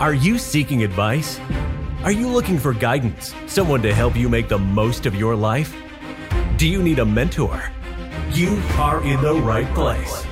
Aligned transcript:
Are 0.00 0.14
you 0.14 0.38
seeking 0.38 0.82
advice? 0.82 1.38
Are 2.04 2.10
you 2.10 2.26
looking 2.26 2.58
for 2.58 2.72
guidance, 2.72 3.34
someone 3.46 3.82
to 3.82 3.92
help 3.92 4.16
you 4.16 4.30
make 4.30 4.48
the 4.48 4.58
most 4.58 5.04
of 5.04 5.14
your 5.14 5.36
life? 5.36 5.76
Do 6.56 6.66
you 6.66 6.82
need 6.82 7.00
a 7.00 7.04
mentor? 7.04 7.70
You 8.32 8.62
are 8.78 9.02
in 9.04 9.20
the 9.20 9.34
right 9.34 9.68
place. 9.74 10.24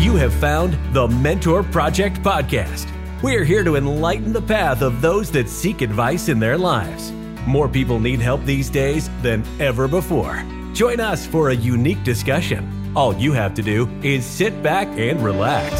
You 0.00 0.14
have 0.14 0.32
found 0.34 0.78
the 0.94 1.08
Mentor 1.08 1.64
Project 1.64 2.22
Podcast. 2.22 2.88
We're 3.20 3.42
here 3.42 3.64
to 3.64 3.74
enlighten 3.74 4.32
the 4.32 4.42
path 4.42 4.80
of 4.80 5.00
those 5.00 5.28
that 5.32 5.48
seek 5.48 5.80
advice 5.80 6.28
in 6.28 6.38
their 6.38 6.56
lives. 6.56 7.10
More 7.48 7.68
people 7.68 7.98
need 7.98 8.20
help 8.20 8.44
these 8.44 8.70
days 8.70 9.10
than 9.22 9.44
ever 9.58 9.88
before. 9.88 10.44
Join 10.72 11.00
us 11.00 11.26
for 11.26 11.48
a 11.50 11.56
unique 11.56 12.04
discussion. 12.04 12.92
All 12.94 13.12
you 13.12 13.32
have 13.32 13.54
to 13.54 13.62
do 13.62 13.88
is 14.04 14.24
sit 14.24 14.62
back 14.62 14.86
and 14.96 15.20
relax. 15.24 15.72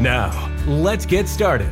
Now, 0.00 0.45
let's 0.66 1.06
get 1.06 1.28
started. 1.28 1.70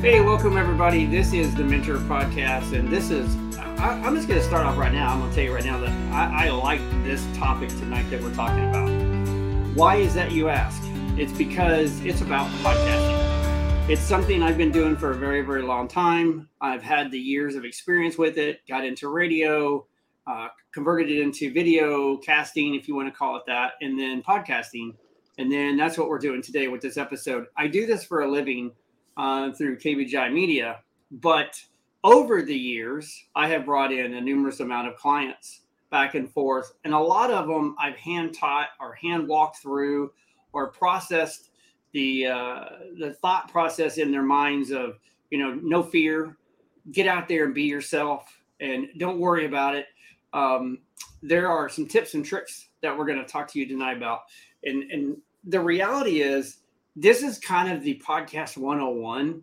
Hey, 0.00 0.22
welcome 0.22 0.56
everybody. 0.56 1.04
This 1.04 1.34
is 1.34 1.54
the 1.54 1.62
Mentor 1.62 1.98
Podcast, 1.98 2.72
and 2.72 2.88
this 2.88 3.10
is. 3.10 3.36
I, 3.58 3.98
am 3.98 4.14
just 4.16 4.28
going 4.28 4.40
to 4.40 4.46
start 4.46 4.64
off 4.64 4.78
right 4.78 4.92
now. 4.92 5.12
I'm 5.12 5.20
going 5.20 5.30
to 5.30 5.36
tell 5.36 5.44
you 5.44 5.54
right 5.54 5.64
now 5.64 5.78
that 5.78 5.90
I, 6.10 6.46
I 6.46 6.50
like 6.50 6.80
this 7.02 7.26
topic 7.36 7.68
tonight 7.68 8.08
that 8.10 8.22
we're 8.22 8.34
talking 8.34 8.66
about. 8.68 9.76
Why 9.76 9.96
is 9.96 10.14
that, 10.14 10.32
you 10.32 10.48
ask? 10.48 10.82
It's 11.18 11.32
because 11.32 12.02
it's 12.02 12.22
about 12.22 12.48
podcasting. 12.62 13.90
It's 13.90 14.00
something 14.00 14.42
I've 14.42 14.56
been 14.56 14.72
doing 14.72 14.96
for 14.96 15.10
a 15.10 15.14
very, 15.14 15.42
very 15.42 15.62
long 15.62 15.86
time. 15.86 16.48
I've 16.62 16.82
had 16.82 17.10
the 17.10 17.18
years 17.18 17.56
of 17.56 17.66
experience 17.66 18.16
with 18.16 18.38
it, 18.38 18.60
got 18.68 18.86
into 18.86 19.08
radio, 19.08 19.86
uh, 20.26 20.48
converted 20.72 21.10
it 21.10 21.20
into 21.20 21.52
video 21.52 22.16
casting, 22.18 22.74
if 22.74 22.88
you 22.88 22.94
want 22.94 23.08
to 23.08 23.14
call 23.14 23.36
it 23.36 23.42
that, 23.46 23.72
and 23.82 23.98
then 23.98 24.22
podcasting 24.22 24.94
and 25.40 25.50
then 25.50 25.78
that's 25.78 25.96
what 25.96 26.10
we're 26.10 26.18
doing 26.18 26.42
today 26.42 26.68
with 26.68 26.82
this 26.82 26.98
episode. 26.98 27.46
I 27.56 27.66
do 27.66 27.86
this 27.86 28.04
for 28.04 28.20
a 28.20 28.30
living 28.30 28.72
uh, 29.16 29.52
through 29.52 29.78
KBGI 29.78 30.30
Media, 30.30 30.80
but 31.10 31.58
over 32.04 32.42
the 32.42 32.54
years, 32.54 33.24
I 33.34 33.48
have 33.48 33.64
brought 33.64 33.90
in 33.90 34.12
a 34.12 34.20
numerous 34.20 34.60
amount 34.60 34.88
of 34.88 34.96
clients 34.96 35.62
back 35.90 36.14
and 36.14 36.30
forth, 36.30 36.74
and 36.84 36.92
a 36.92 36.98
lot 36.98 37.30
of 37.30 37.48
them 37.48 37.74
I've 37.78 37.96
hand 37.96 38.34
taught 38.34 38.68
or 38.80 38.92
hand 38.92 39.26
walked 39.26 39.62
through 39.62 40.12
or 40.52 40.72
processed 40.72 41.48
the 41.92 42.26
uh, 42.26 42.64
the 42.98 43.14
thought 43.22 43.50
process 43.50 43.96
in 43.96 44.12
their 44.12 44.22
minds 44.22 44.70
of 44.70 44.98
you 45.30 45.38
know 45.38 45.58
no 45.62 45.82
fear, 45.82 46.36
get 46.92 47.06
out 47.06 47.28
there 47.28 47.46
and 47.46 47.54
be 47.54 47.62
yourself, 47.62 48.30
and 48.60 48.88
don't 48.98 49.18
worry 49.18 49.46
about 49.46 49.74
it. 49.74 49.86
Um, 50.34 50.80
there 51.22 51.48
are 51.48 51.70
some 51.70 51.86
tips 51.86 52.12
and 52.12 52.26
tricks 52.26 52.68
that 52.82 52.96
we're 52.96 53.06
going 53.06 53.18
to 53.18 53.24
talk 53.24 53.48
to 53.52 53.58
you 53.58 53.66
tonight 53.66 53.96
about, 53.96 54.20
and 54.64 54.82
and 54.90 55.16
the 55.44 55.60
reality 55.60 56.20
is 56.22 56.58
this 56.96 57.22
is 57.22 57.38
kind 57.38 57.72
of 57.72 57.82
the 57.82 58.00
podcast 58.06 58.56
101 58.56 59.42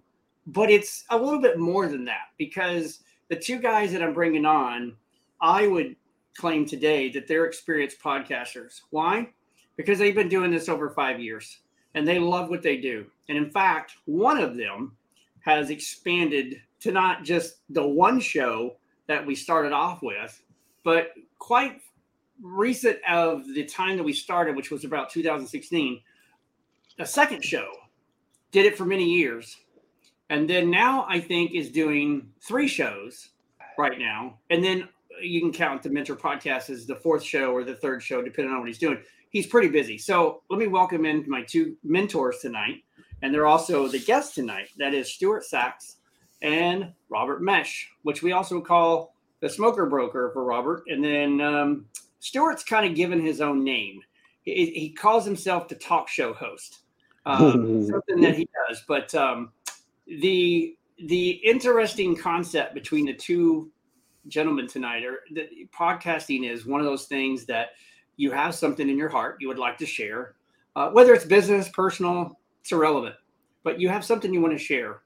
but 0.50 0.70
it's 0.70 1.04
a 1.10 1.18
little 1.18 1.42
bit 1.42 1.60
more 1.60 1.88
than 1.88 2.06
that 2.06 2.28
because 2.38 3.00
the 3.30 3.36
two 3.36 3.60
guys 3.60 3.92
that 3.92 4.04
i'm 4.04 4.14
bringing 4.14 4.46
on 4.46 4.96
i 5.42 5.68
would 5.68 5.96
claim 6.38 6.66
today 6.66 7.10
that 7.10 7.28
they're 7.28 7.46
experienced 7.46 8.00
podcasters. 8.00 8.82
Why? 8.92 9.30
Because 9.76 10.00
they've 10.00 10.16
been 10.16 10.30
doing 10.30 10.52
this 10.52 10.70
over 10.70 10.90
five 10.92 11.20
years 11.20 11.60
and 11.96 12.08
they 12.08 12.20
love 12.20 12.50
what 12.50 12.62
they 12.62 12.78
do. 12.78 13.08
And 13.28 13.38
in 13.38 13.50
fact 13.50 13.94
one 14.06 14.38
of 14.38 14.56
them 14.56 14.96
has 15.42 15.70
expanded 15.70 16.62
to 16.80 16.92
not 16.92 17.24
just 17.24 17.58
the 17.70 17.86
one 17.86 18.20
show 18.20 18.76
that 19.08 19.26
we 19.26 19.36
started 19.36 19.72
off 19.72 20.04
with 20.04 20.42
but 20.84 21.12
quite 21.40 21.82
recent 22.42 23.00
of 23.08 23.46
the 23.54 23.66
time 23.66 23.98
that 23.98 24.04
we 24.04 24.14
started, 24.14 24.56
which 24.56 24.72
was 24.72 24.84
about 24.84 25.10
2016, 25.10 26.02
a 27.00 27.06
second 27.06 27.44
show 27.44 27.70
did 28.52 28.66
it 28.66 28.78
for 28.78 28.86
many 28.86 29.06
years. 29.06 29.58
And 30.30 30.50
then 30.50 30.70
now 30.70 31.06
I 31.08 31.20
think 31.20 31.54
is 31.54 31.72
doing 31.72 32.30
three 32.42 32.68
shows 32.68 33.30
right 33.78 33.98
now. 33.98 34.40
And 34.50 34.64
then 34.64 34.90
you 35.22 35.40
can 35.40 35.52
count 35.52 35.84
the 35.84 35.90
Mentor 35.90 36.16
podcast 36.16 36.70
as 36.70 36.86
the 36.86 36.96
fourth 36.96 37.24
show 37.24 37.54
or 37.54 37.64
the 37.64 37.76
third 37.76 38.04
show, 38.04 38.22
depending 38.22 38.54
on 38.54 38.60
what 38.60 38.68
he's 38.68 38.78
doing. 38.78 39.02
He's 39.30 39.48
pretty 39.48 39.70
busy. 39.70 39.98
So 39.98 40.44
let 40.50 40.60
me 40.60 40.68
welcome 40.68 41.06
in 41.06 41.26
my 41.28 41.44
two 41.44 41.76
mentors 41.84 42.40
tonight. 42.40 42.84
And 43.22 43.34
they're 43.34 43.48
also 43.48 43.88
the 43.88 44.00
guests 44.00 44.36
tonight. 44.36 44.70
That 44.78 44.94
is 44.94 45.12
Stuart 45.12 45.46
Sax 45.46 45.98
and 46.42 46.94
Robert 47.10 47.42
Meche, 47.42 47.86
which 48.04 48.22
we 48.22 48.32
also 48.32 48.62
call 48.62 49.16
the 49.40 49.50
smoker 49.50 49.86
broker 49.86 50.30
for 50.34 50.44
Robert. 50.44 50.84
And 50.88 51.04
then 51.04 51.42
um, 51.42 51.86
Stuart's 52.20 52.64
kind 52.64 52.86
of 52.86 52.96
given 52.96 53.24
his 53.24 53.42
own 53.42 53.64
name. 53.64 54.02
He, 54.42 54.68
he 54.68 54.90
calls 54.90 55.26
himself 55.26 55.68
the 55.68 55.76
talk 55.76 56.08
show 56.08 56.34
host, 56.34 56.80
um, 57.26 57.86
something 57.86 58.22
that 58.22 58.36
he 58.36 58.48
does. 58.68 58.84
But 58.88 59.14
um, 59.16 59.52
the 60.08 60.76
the 61.06 61.30
interesting 61.30 62.16
concept 62.16 62.74
between 62.74 63.06
the 63.06 63.14
two 63.14 63.72
gentlemen 64.28 64.68
tonight 64.68 65.06
are 65.06 65.20
that 65.36 65.50
podcasting 65.72 66.50
is 66.50 66.66
one 66.66 66.80
of 66.80 66.86
those 66.86 67.06
things 67.06 67.46
that 67.46 67.70
you 68.18 68.32
have 68.32 68.56
something 68.56 68.90
in 68.90 68.98
your 68.98 69.10
heart 69.10 69.38
you 69.40 69.48
would 69.48 69.60
like 69.60 69.78
to 69.78 69.86
share, 69.86 70.36
uh, 70.76 70.90
whether 70.90 71.14
it's 71.14 71.26
business, 71.26 71.70
personal, 71.70 72.40
it's 72.62 72.72
irrelevant, 72.72 73.16
but 73.64 73.80
you 73.80 73.90
have 73.90 74.04
something 74.04 74.34
you 74.34 74.42
want 74.42 74.58
to 74.58 74.64
share. 74.64 75.02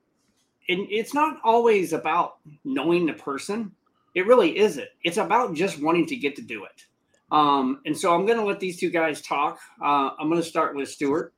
And 0.69 0.87
it's 0.89 1.13
not 1.13 1.39
always 1.43 1.91
about 1.91 2.37
knowing 2.63 3.05
the 3.05 3.13
person. 3.13 3.71
It 4.15 4.27
really 4.27 4.57
isn't. 4.57 4.87
It's 5.03 5.17
about 5.17 5.53
just 5.55 5.81
wanting 5.81 6.05
to 6.07 6.15
get 6.15 6.35
to 6.37 6.41
do 6.41 6.63
it. 6.63 6.85
Um, 7.31 7.79
and 7.85 7.97
so 7.97 8.13
I'm 8.13 8.25
going 8.25 8.37
to 8.37 8.45
let 8.45 8.59
these 8.59 8.77
two 8.79 8.89
guys 8.89 9.21
talk. 9.21 9.59
Uh, 9.81 10.11
I'm 10.19 10.29
going 10.29 10.41
to 10.41 10.47
start 10.47 10.75
with 10.75 10.89
Stuart. 10.89 11.33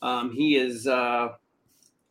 Um, 0.00 0.32
he 0.32 0.56
is 0.56 0.86
uh, 0.86 1.28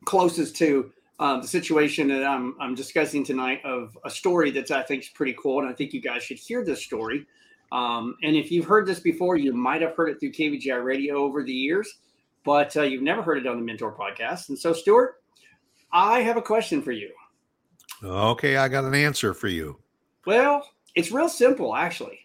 closest 0.04 0.56
to 0.56 0.92
uh, 1.18 1.40
the 1.40 1.46
situation 1.46 2.08
that 2.08 2.24
I'm, 2.24 2.56
I'm 2.60 2.74
discussing 2.74 3.24
tonight 3.24 3.60
of 3.64 3.96
a 4.04 4.10
story 4.10 4.50
that 4.52 4.70
I 4.70 4.82
think 4.82 5.02
is 5.02 5.08
pretty 5.08 5.36
cool. 5.40 5.60
And 5.60 5.68
I 5.68 5.72
think 5.72 5.92
you 5.92 6.00
guys 6.00 6.22
should 6.22 6.38
hear 6.38 6.64
this 6.64 6.82
story. 6.82 7.26
Um, 7.72 8.16
and 8.22 8.36
if 8.36 8.50
you've 8.52 8.66
heard 8.66 8.86
this 8.86 9.00
before, 9.00 9.36
you 9.36 9.52
might 9.52 9.82
have 9.82 9.94
heard 9.96 10.08
it 10.10 10.20
through 10.20 10.32
KBGI 10.32 10.84
radio 10.84 11.16
over 11.16 11.42
the 11.42 11.52
years, 11.52 11.92
but 12.44 12.76
uh, 12.76 12.82
you've 12.82 13.02
never 13.02 13.22
heard 13.22 13.38
it 13.38 13.46
on 13.46 13.56
the 13.56 13.62
Mentor 13.62 13.92
podcast. 13.92 14.48
And 14.48 14.58
so, 14.58 14.72
Stuart, 14.72 15.16
I 15.92 16.20
have 16.20 16.36
a 16.36 16.42
question 16.42 16.82
for 16.82 16.92
you. 16.92 17.10
Okay, 18.02 18.56
I 18.56 18.68
got 18.68 18.84
an 18.84 18.94
answer 18.94 19.34
for 19.34 19.48
you. 19.48 19.78
Well, 20.26 20.68
it's 20.94 21.10
real 21.10 21.28
simple, 21.28 21.74
actually. 21.74 22.23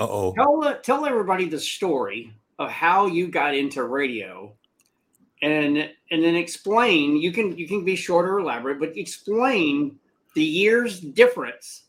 Uh-oh. 0.00 0.32
Tell 0.34 0.80
tell 0.80 1.04
everybody 1.04 1.46
the 1.46 1.60
story 1.60 2.32
of 2.58 2.70
how 2.70 3.06
you 3.06 3.28
got 3.28 3.54
into 3.54 3.84
radio 3.84 4.50
and 5.42 5.76
and 6.10 6.24
then 6.24 6.34
explain 6.34 7.16
you 7.16 7.32
can 7.32 7.56
you 7.56 7.68
can 7.68 7.84
be 7.84 7.96
short 7.96 8.26
or 8.26 8.38
elaborate 8.38 8.78
but 8.80 8.96
explain 8.96 9.98
the 10.34 10.42
years 10.42 11.00
difference 11.00 11.84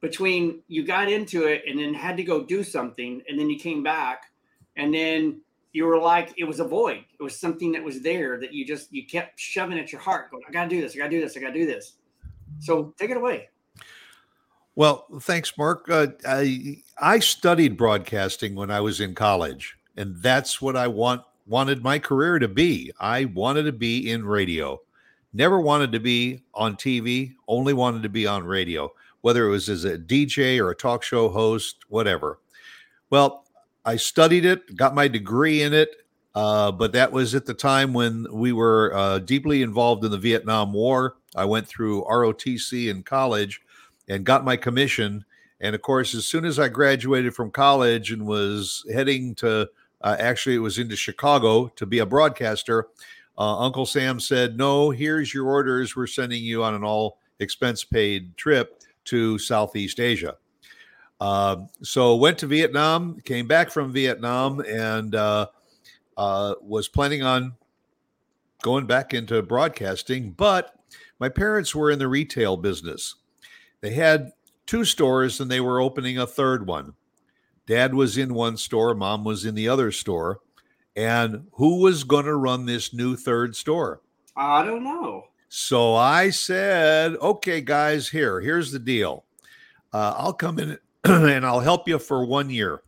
between 0.00 0.62
you 0.68 0.84
got 0.84 1.10
into 1.10 1.46
it 1.46 1.62
and 1.68 1.78
then 1.78 1.92
had 1.92 2.16
to 2.16 2.22
go 2.22 2.44
do 2.44 2.62
something 2.62 3.20
and 3.28 3.38
then 3.38 3.50
you 3.50 3.58
came 3.58 3.82
back 3.82 4.30
and 4.76 4.94
then 4.94 5.40
you 5.72 5.84
were 5.84 5.98
like 5.98 6.32
it 6.36 6.44
was 6.44 6.60
a 6.60 6.64
void. 6.64 7.04
It 7.18 7.22
was 7.22 7.38
something 7.38 7.72
that 7.72 7.82
was 7.82 8.00
there 8.00 8.38
that 8.38 8.52
you 8.52 8.64
just 8.64 8.92
you 8.92 9.04
kept 9.04 9.38
shoving 9.38 9.78
at 9.78 9.90
your 9.90 10.00
heart 10.00 10.30
going 10.30 10.44
i 10.48 10.52
gotta 10.52 10.68
do 10.68 10.80
this. 10.80 10.94
I 10.94 10.98
gotta 10.98 11.10
do 11.10 11.20
this. 11.20 11.36
I 11.36 11.40
gotta 11.40 11.54
do 11.54 11.66
this. 11.66 11.94
So 12.60 12.94
take 12.96 13.10
it 13.10 13.16
away 13.16 13.48
well, 14.78 15.06
thanks, 15.22 15.58
Mark. 15.58 15.90
Uh, 15.90 16.06
I 16.24 16.80
I 17.00 17.18
studied 17.18 17.76
broadcasting 17.76 18.54
when 18.54 18.70
I 18.70 18.80
was 18.80 19.00
in 19.00 19.12
college, 19.12 19.76
and 19.96 20.14
that's 20.22 20.62
what 20.62 20.76
I 20.76 20.86
want 20.86 21.22
wanted 21.48 21.82
my 21.82 21.98
career 21.98 22.38
to 22.38 22.46
be. 22.46 22.92
I 23.00 23.24
wanted 23.24 23.64
to 23.64 23.72
be 23.72 24.08
in 24.08 24.24
radio. 24.24 24.80
Never 25.32 25.60
wanted 25.60 25.90
to 25.90 25.98
be 25.98 26.44
on 26.54 26.76
TV. 26.76 27.34
Only 27.48 27.72
wanted 27.72 28.04
to 28.04 28.08
be 28.08 28.24
on 28.28 28.44
radio, 28.44 28.92
whether 29.22 29.48
it 29.48 29.50
was 29.50 29.68
as 29.68 29.84
a 29.84 29.98
DJ 29.98 30.60
or 30.60 30.70
a 30.70 30.76
talk 30.76 31.02
show 31.02 31.28
host, 31.28 31.78
whatever. 31.88 32.38
Well, 33.10 33.46
I 33.84 33.96
studied 33.96 34.44
it, 34.44 34.76
got 34.76 34.94
my 34.94 35.08
degree 35.08 35.62
in 35.62 35.74
it, 35.74 35.90
uh, 36.36 36.70
but 36.70 36.92
that 36.92 37.10
was 37.10 37.34
at 37.34 37.46
the 37.46 37.54
time 37.54 37.94
when 37.94 38.28
we 38.30 38.52
were 38.52 38.94
uh, 38.94 39.18
deeply 39.18 39.62
involved 39.62 40.04
in 40.04 40.12
the 40.12 40.18
Vietnam 40.18 40.72
War. 40.72 41.16
I 41.34 41.46
went 41.46 41.66
through 41.66 42.04
ROTC 42.04 42.88
in 42.88 43.02
college 43.02 43.60
and 44.08 44.24
got 44.24 44.44
my 44.44 44.56
commission. 44.56 45.24
And 45.60 45.74
of 45.74 45.82
course, 45.82 46.14
as 46.14 46.26
soon 46.26 46.44
as 46.44 46.58
I 46.58 46.68
graduated 46.68 47.34
from 47.34 47.50
college 47.50 48.12
and 48.12 48.26
was 48.26 48.84
heading 48.92 49.34
to, 49.36 49.68
uh, 50.02 50.16
actually, 50.18 50.54
it 50.54 50.60
was 50.60 50.78
into 50.78 50.96
Chicago 50.96 51.68
to 51.76 51.86
be 51.86 51.98
a 51.98 52.06
broadcaster, 52.06 52.88
uh, 53.36 53.58
Uncle 53.58 53.86
Sam 53.86 54.18
said, 54.18 54.56
No, 54.56 54.90
here's 54.90 55.32
your 55.32 55.46
orders. 55.46 55.94
We're 55.94 56.06
sending 56.06 56.42
you 56.42 56.64
on 56.64 56.74
an 56.74 56.84
all 56.84 57.18
expense 57.38 57.84
paid 57.84 58.36
trip 58.36 58.82
to 59.04 59.38
Southeast 59.38 60.00
Asia. 60.00 60.36
Uh, 61.20 61.56
so 61.82 62.16
went 62.16 62.38
to 62.38 62.46
Vietnam, 62.46 63.20
came 63.24 63.46
back 63.46 63.70
from 63.70 63.92
Vietnam, 63.92 64.60
and 64.60 65.14
uh, 65.14 65.46
uh, 66.16 66.54
was 66.60 66.88
planning 66.88 67.22
on 67.22 67.54
going 68.62 68.86
back 68.86 69.14
into 69.14 69.40
broadcasting. 69.42 70.32
But 70.32 70.74
my 71.18 71.28
parents 71.28 71.74
were 71.74 71.90
in 71.90 71.98
the 71.98 72.08
retail 72.08 72.56
business. 72.56 73.16
They 73.80 73.92
had 73.92 74.32
two 74.66 74.84
stores 74.84 75.40
and 75.40 75.50
they 75.50 75.60
were 75.60 75.80
opening 75.80 76.18
a 76.18 76.26
third 76.26 76.66
one. 76.66 76.94
Dad 77.66 77.94
was 77.94 78.16
in 78.16 78.34
one 78.34 78.56
store, 78.56 78.94
mom 78.94 79.24
was 79.24 79.44
in 79.44 79.54
the 79.54 79.68
other 79.68 79.92
store. 79.92 80.40
And 80.96 81.46
who 81.52 81.80
was 81.80 82.02
going 82.02 82.24
to 82.24 82.34
run 82.34 82.66
this 82.66 82.92
new 82.92 83.14
third 83.14 83.54
store? 83.54 84.00
I 84.36 84.64
don't 84.64 84.82
know. 84.82 85.24
So 85.48 85.94
I 85.94 86.30
said, 86.30 87.16
okay, 87.16 87.60
guys, 87.60 88.08
here, 88.08 88.40
here's 88.40 88.72
the 88.72 88.78
deal. 88.78 89.24
Uh, 89.92 90.14
I'll 90.16 90.32
come 90.32 90.58
in 90.58 90.78
and 91.04 91.46
I'll 91.46 91.60
help 91.60 91.88
you 91.88 91.98
for 91.98 92.24
one 92.24 92.50
year. 92.50 92.82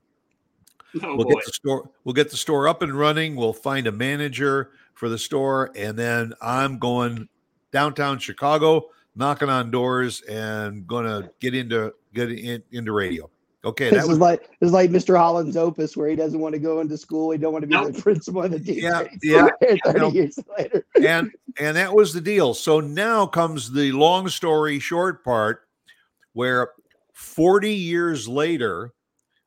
Oh, 1.02 1.16
we'll 1.16 1.24
boy. 1.24 1.34
get 1.34 1.44
the 1.46 1.52
store. 1.52 1.90
We'll 2.04 2.14
get 2.14 2.30
the 2.30 2.36
store 2.36 2.66
up 2.66 2.82
and 2.82 2.92
running. 2.92 3.36
We'll 3.36 3.52
find 3.52 3.86
a 3.86 3.92
manager 3.92 4.72
for 4.94 5.08
the 5.08 5.18
store, 5.18 5.70
and 5.76 5.96
then 5.96 6.34
I'm 6.42 6.78
going 6.78 7.28
downtown 7.70 8.18
Chicago, 8.18 8.88
knocking 9.14 9.48
on 9.48 9.70
doors, 9.70 10.20
and 10.22 10.86
gonna 10.86 11.30
get 11.40 11.54
into 11.54 11.92
get 12.14 12.30
in, 12.30 12.62
into 12.72 12.92
radio. 12.92 13.30
Okay, 13.62 13.90
This 13.90 13.98
that 13.98 14.02
is 14.04 14.08
was 14.08 14.18
like 14.18 14.40
this 14.60 14.68
is 14.68 14.72
like 14.72 14.88
Mr. 14.90 15.16
Holland's 15.18 15.54
opus, 15.56 15.94
where 15.94 16.08
he 16.08 16.16
doesn't 16.16 16.40
want 16.40 16.54
to 16.54 16.58
go 16.58 16.80
into 16.80 16.96
school. 16.96 17.30
He 17.30 17.36
don't 17.38 17.52
want 17.52 17.62
to 17.62 17.66
be 17.68 17.74
Nope. 17.74 17.92
the 17.92 18.00
principal 18.02 18.42
of 18.42 18.52
the 18.52 18.58
team. 18.60 18.78
Yeah, 18.78 19.04
yeah, 19.22 19.48
Thirty 19.84 19.98
no. 19.98 20.10
years 20.10 20.38
later. 20.56 20.82
and 21.02 21.30
and 21.58 21.76
that 21.76 21.94
was 21.94 22.14
the 22.14 22.22
deal. 22.22 22.54
So 22.54 22.80
now 22.80 23.26
comes 23.26 23.70
the 23.70 23.92
long 23.92 24.28
story 24.28 24.78
short 24.78 25.22
part, 25.22 25.62
where 26.32 26.70
40 27.12 27.70
years 27.70 28.26
later, 28.26 28.94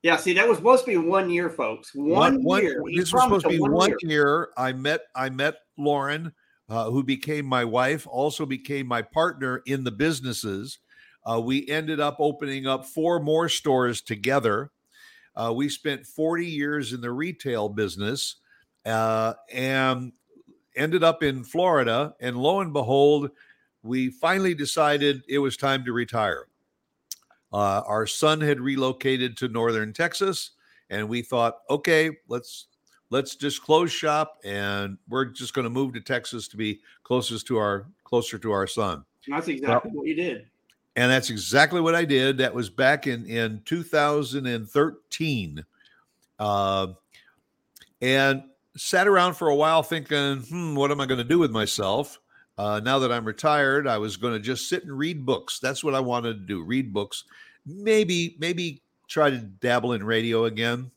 Yeah, 0.03 0.17
see, 0.17 0.33
that 0.33 0.47
was 0.47 0.57
supposed 0.59 0.85
to 0.85 0.91
be 0.91 0.97
one 0.97 1.31
year, 1.31 1.49
folks. 1.49 1.89
One, 1.95 2.39
year. 2.61 2.83
He 2.87 2.99
this 2.99 3.11
was 3.11 3.23
supposed 3.23 3.45
to 3.45 3.49
be 3.49 3.57
one 3.59 3.89
year. 3.89 3.97
year. 4.03 4.49
I 4.57 4.73
met 4.73 5.05
I 5.15 5.29
met 5.31 5.55
Lauren, 5.75 6.31
uh, 6.69 6.89
who 6.89 7.03
became 7.03 7.45
my 7.45 7.65
wife, 7.65 8.07
also 8.07 8.45
became 8.45 8.87
my 8.87 9.01
partner 9.01 9.61
in 9.65 9.83
the 9.83 9.91
businesses. 9.91 10.79
Uh, 11.25 11.39
we 11.39 11.67
ended 11.67 11.99
up 11.99 12.17
opening 12.19 12.67
up 12.67 12.85
four 12.85 13.19
more 13.19 13.49
stores 13.49 14.01
together. 14.01 14.71
Uh, 15.35 15.53
we 15.55 15.69
spent 15.69 16.05
40 16.05 16.45
years 16.45 16.93
in 16.93 17.01
the 17.01 17.11
retail 17.11 17.69
business 17.69 18.37
uh, 18.85 19.33
and 19.51 20.13
ended 20.75 21.03
up 21.03 21.23
in 21.23 21.43
Florida. 21.43 22.13
And 22.19 22.37
lo 22.37 22.59
and 22.59 22.73
behold, 22.73 23.31
we 23.81 24.09
finally 24.09 24.53
decided 24.53 25.23
it 25.27 25.39
was 25.39 25.57
time 25.57 25.85
to 25.85 25.93
retire. 25.93 26.47
Uh, 27.51 27.83
our 27.85 28.07
son 28.07 28.41
had 28.41 28.59
relocated 28.59 29.37
to 29.37 29.47
northern 29.47 29.93
Texas, 29.93 30.51
and 30.89 31.07
we 31.07 31.21
thought, 31.21 31.59
okay, 31.69 32.09
let's 32.27 32.67
let's 33.13 33.35
just 33.35 33.61
close 33.61 33.91
shop, 33.91 34.39
and 34.43 34.97
we're 35.07 35.25
just 35.25 35.53
going 35.53 35.63
to 35.63 35.69
move 35.69 35.93
to 35.93 36.01
Texas 36.01 36.47
to 36.47 36.57
be 36.57 36.79
closest 37.03 37.45
to 37.47 37.57
our 37.57 37.85
closer 38.03 38.39
to 38.39 38.51
our 38.51 38.65
son. 38.65 39.05
That's 39.27 39.47
exactly 39.47 39.91
what 39.91 40.07
you 40.07 40.15
did. 40.15 40.47
And 40.95 41.11
that's 41.11 41.29
exactly 41.29 41.79
what 41.79 41.95
I 41.95 42.05
did. 42.05 42.39
That 42.39 42.53
was 42.53 42.69
back 42.69 43.05
in 43.07 43.25
in 43.27 43.61
2013, 43.65 45.63
uh, 46.39 46.87
and 48.01 48.43
sat 48.75 49.07
around 49.07 49.35
for 49.35 49.49
a 49.49 49.55
while 49.55 49.83
thinking, 49.83 50.39
hmm, 50.39 50.75
what 50.75 50.91
am 50.91 50.99
I 50.99 51.05
going 51.05 51.19
to 51.19 51.23
do 51.23 51.37
with 51.37 51.51
myself? 51.51 52.19
Uh, 52.57 52.81
now 52.83 52.99
that 52.99 53.11
I'm 53.11 53.25
retired, 53.25 53.87
I 53.87 53.99
was 53.99 54.17
going 54.17 54.33
to 54.33 54.39
just 54.39 54.67
sit 54.67 54.83
and 54.83 54.97
read 54.97 55.25
books. 55.25 55.59
That's 55.59 55.83
what 55.83 55.93
I 55.93 55.99
wanted 55.99 56.33
to 56.33 56.45
do: 56.47 56.63
read 56.63 56.91
books. 56.91 57.25
Maybe 57.65 58.35
maybe 58.39 58.81
try 59.07 59.29
to 59.29 59.37
dabble 59.37 59.93
in 59.93 60.03
radio 60.03 60.45
again. 60.45 60.89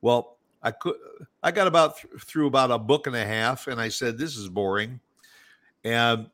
Well, 0.00 0.38
I 0.62 0.70
could. 0.72 0.96
I 1.42 1.50
got 1.50 1.66
about 1.66 1.98
th- 1.98 2.22
through 2.22 2.46
about 2.46 2.70
a 2.70 2.78
book 2.78 3.06
and 3.06 3.16
a 3.16 3.24
half, 3.24 3.66
and 3.66 3.80
I 3.80 3.88
said, 3.88 4.18
"This 4.18 4.36
is 4.36 4.48
boring." 4.48 5.00
And 5.84 6.28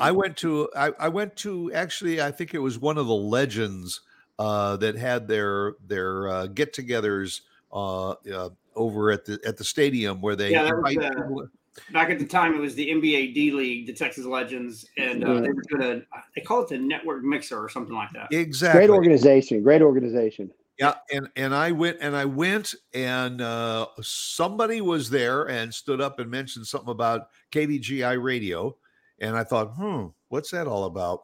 I 0.00 0.10
went 0.12 0.36
to 0.38 0.68
I, 0.76 0.92
I 0.98 1.08
went 1.08 1.36
to 1.36 1.72
actually 1.72 2.20
I 2.20 2.30
think 2.30 2.54
it 2.54 2.58
was 2.58 2.78
one 2.78 2.98
of 2.98 3.06
the 3.06 3.14
legends 3.14 4.00
uh, 4.38 4.76
that 4.78 4.96
had 4.96 5.26
their 5.28 5.74
their 5.86 6.28
uh, 6.28 6.46
get-togethers 6.48 7.40
uh, 7.72 8.10
uh, 8.10 8.50
over 8.76 9.10
at 9.10 9.24
the 9.24 9.38
at 9.46 9.56
the 9.56 9.64
stadium 9.64 10.20
where 10.20 10.36
they 10.36 10.50
Yeah, 10.50 10.64
that 10.64 10.76
was, 10.76 10.92
invite 10.92 11.04
uh, 11.10 11.14
people- 11.22 11.48
Back 11.90 12.10
at 12.10 12.18
the 12.18 12.26
time, 12.26 12.54
it 12.54 12.60
was 12.60 12.74
the 12.74 12.86
NBA 12.90 13.32
D 13.32 13.50
League, 13.50 13.86
the 13.86 13.94
Texas 13.94 14.26
Legends, 14.26 14.84
and 14.98 15.24
uh, 15.24 15.40
they 15.40 15.48
were 15.48 15.62
doing 15.70 15.82
a, 15.82 16.18
they 16.36 16.42
call 16.42 16.60
it 16.60 16.68
the 16.68 16.76
network 16.76 17.24
mixer 17.24 17.58
or 17.58 17.70
something 17.70 17.94
like 17.94 18.10
that. 18.12 18.28
exactly 18.30 18.80
Great 18.86 18.90
organization. 18.90 19.62
Great 19.62 19.80
organization. 19.80 20.50
Yeah, 20.82 20.94
and 21.12 21.28
and 21.36 21.54
I 21.54 21.70
went 21.70 21.98
and 22.00 22.16
I 22.16 22.24
went 22.24 22.74
and 22.92 23.40
uh, 23.40 23.86
somebody 24.00 24.80
was 24.80 25.10
there 25.10 25.44
and 25.44 25.72
stood 25.72 26.00
up 26.00 26.18
and 26.18 26.28
mentioned 26.28 26.66
something 26.66 26.90
about 26.90 27.28
KVGI 27.52 28.20
radio, 28.20 28.76
and 29.20 29.36
I 29.36 29.44
thought, 29.44 29.74
hmm, 29.76 30.06
what's 30.28 30.50
that 30.50 30.66
all 30.66 30.86
about? 30.86 31.20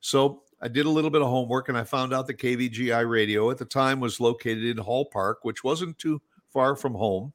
So 0.00 0.44
I 0.60 0.68
did 0.68 0.86
a 0.86 0.90
little 0.90 1.10
bit 1.10 1.20
of 1.20 1.26
homework 1.26 1.68
and 1.68 1.76
I 1.76 1.82
found 1.82 2.14
out 2.14 2.28
that 2.28 2.38
KVGI 2.38 3.08
radio 3.10 3.50
at 3.50 3.58
the 3.58 3.64
time 3.64 3.98
was 3.98 4.20
located 4.20 4.64
in 4.64 4.76
Hall 4.78 5.06
Park, 5.06 5.40
which 5.42 5.64
wasn't 5.64 5.98
too 5.98 6.22
far 6.52 6.76
from 6.76 6.94
home. 6.94 7.32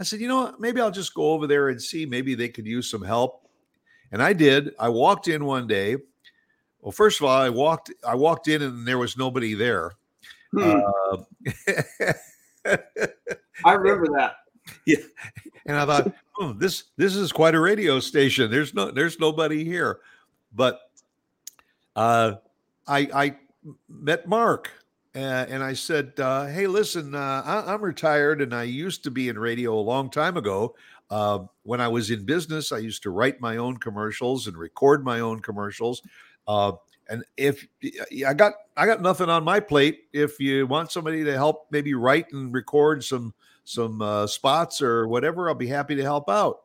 I 0.00 0.02
said, 0.02 0.18
you 0.18 0.26
know 0.26 0.38
what? 0.38 0.60
Maybe 0.60 0.80
I'll 0.80 0.90
just 0.90 1.14
go 1.14 1.30
over 1.30 1.46
there 1.46 1.68
and 1.68 1.80
see. 1.80 2.06
Maybe 2.06 2.34
they 2.34 2.48
could 2.48 2.66
use 2.66 2.90
some 2.90 3.02
help. 3.02 3.48
And 4.10 4.20
I 4.20 4.32
did. 4.32 4.74
I 4.80 4.88
walked 4.88 5.28
in 5.28 5.44
one 5.44 5.68
day. 5.68 5.98
Well, 6.80 6.90
first 6.90 7.20
of 7.20 7.26
all, 7.26 7.40
I 7.40 7.50
walked. 7.50 7.92
I 8.06 8.16
walked 8.16 8.48
in 8.48 8.62
and 8.62 8.86
there 8.88 8.98
was 8.98 9.16
nobody 9.16 9.54
there. 9.54 9.92
Hmm, 10.54 10.80
Uh, 12.66 12.76
I 13.64 13.72
remember 13.72 14.06
that. 14.16 14.36
Yeah, 14.86 14.96
and 15.66 15.76
I 15.76 15.84
thought, 15.84 16.14
oh, 16.40 16.54
this 16.54 16.84
this 16.96 17.14
is 17.14 17.32
quite 17.32 17.54
a 17.54 17.60
radio 17.60 18.00
station. 18.00 18.50
There's 18.50 18.72
no 18.72 18.90
there's 18.90 19.18
nobody 19.20 19.62
here, 19.62 20.00
but 20.54 20.80
uh, 21.96 22.36
I 22.88 23.08
I 23.14 23.36
met 23.86 24.26
Mark 24.26 24.70
uh, 25.14 25.18
and 25.18 25.62
I 25.62 25.74
said, 25.74 26.14
uh, 26.18 26.46
hey, 26.46 26.66
listen, 26.66 27.14
uh, 27.14 27.42
I, 27.44 27.74
I'm 27.74 27.82
retired 27.82 28.40
and 28.40 28.54
I 28.54 28.62
used 28.62 29.04
to 29.04 29.10
be 29.10 29.28
in 29.28 29.38
radio 29.38 29.74
a 29.78 29.80
long 29.84 30.10
time 30.10 30.38
ago. 30.38 30.74
Uh, 31.10 31.40
when 31.62 31.80
I 31.80 31.88
was 31.88 32.10
in 32.10 32.24
business, 32.24 32.72
I 32.72 32.78
used 32.78 33.02
to 33.02 33.10
write 33.10 33.38
my 33.40 33.58
own 33.58 33.76
commercials 33.76 34.46
and 34.46 34.56
record 34.56 35.04
my 35.04 35.20
own 35.20 35.40
commercials. 35.40 36.02
Uh, 36.48 36.72
and 37.08 37.24
if 37.36 37.66
I 38.26 38.34
got 38.34 38.54
I 38.76 38.86
got 38.86 39.02
nothing 39.02 39.28
on 39.28 39.44
my 39.44 39.60
plate, 39.60 40.04
if 40.12 40.40
you 40.40 40.66
want 40.66 40.90
somebody 40.90 41.24
to 41.24 41.34
help 41.34 41.66
maybe 41.70 41.94
write 41.94 42.32
and 42.32 42.52
record 42.52 43.04
some 43.04 43.34
some 43.64 44.02
uh, 44.02 44.26
spots 44.26 44.82
or 44.82 45.08
whatever, 45.08 45.48
I'll 45.48 45.54
be 45.54 45.66
happy 45.66 45.94
to 45.96 46.02
help 46.02 46.28
out. 46.28 46.62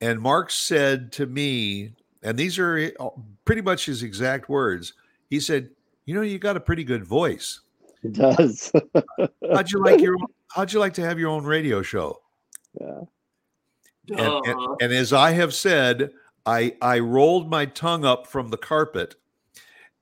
And 0.00 0.20
Mark 0.20 0.50
said 0.50 1.12
to 1.12 1.26
me, 1.26 1.92
and 2.22 2.38
these 2.38 2.58
are 2.58 2.92
pretty 3.44 3.62
much 3.62 3.86
his 3.86 4.02
exact 4.02 4.48
words. 4.48 4.94
He 5.28 5.40
said, 5.40 5.70
"You 6.04 6.14
know, 6.14 6.22
you 6.22 6.38
got 6.38 6.56
a 6.56 6.60
pretty 6.60 6.84
good 6.84 7.04
voice. 7.04 7.60
It 8.02 8.14
does. 8.14 8.72
How'd 9.52 9.70
you 9.70 9.82
like 9.82 10.00
your 10.00 10.16
How'd 10.48 10.72
you 10.72 10.80
like 10.80 10.94
to 10.94 11.02
have 11.02 11.18
your 11.18 11.30
own 11.30 11.44
radio 11.44 11.82
show?" 11.82 12.20
yeah. 12.80 13.00
And, 14.10 14.46
and, 14.46 14.76
and 14.80 14.92
as 14.92 15.12
I 15.12 15.32
have 15.32 15.52
said, 15.52 16.12
I 16.46 16.76
I 16.80 16.98
rolled 17.00 17.50
my 17.50 17.66
tongue 17.66 18.04
up 18.04 18.26
from 18.26 18.48
the 18.48 18.56
carpet, 18.56 19.16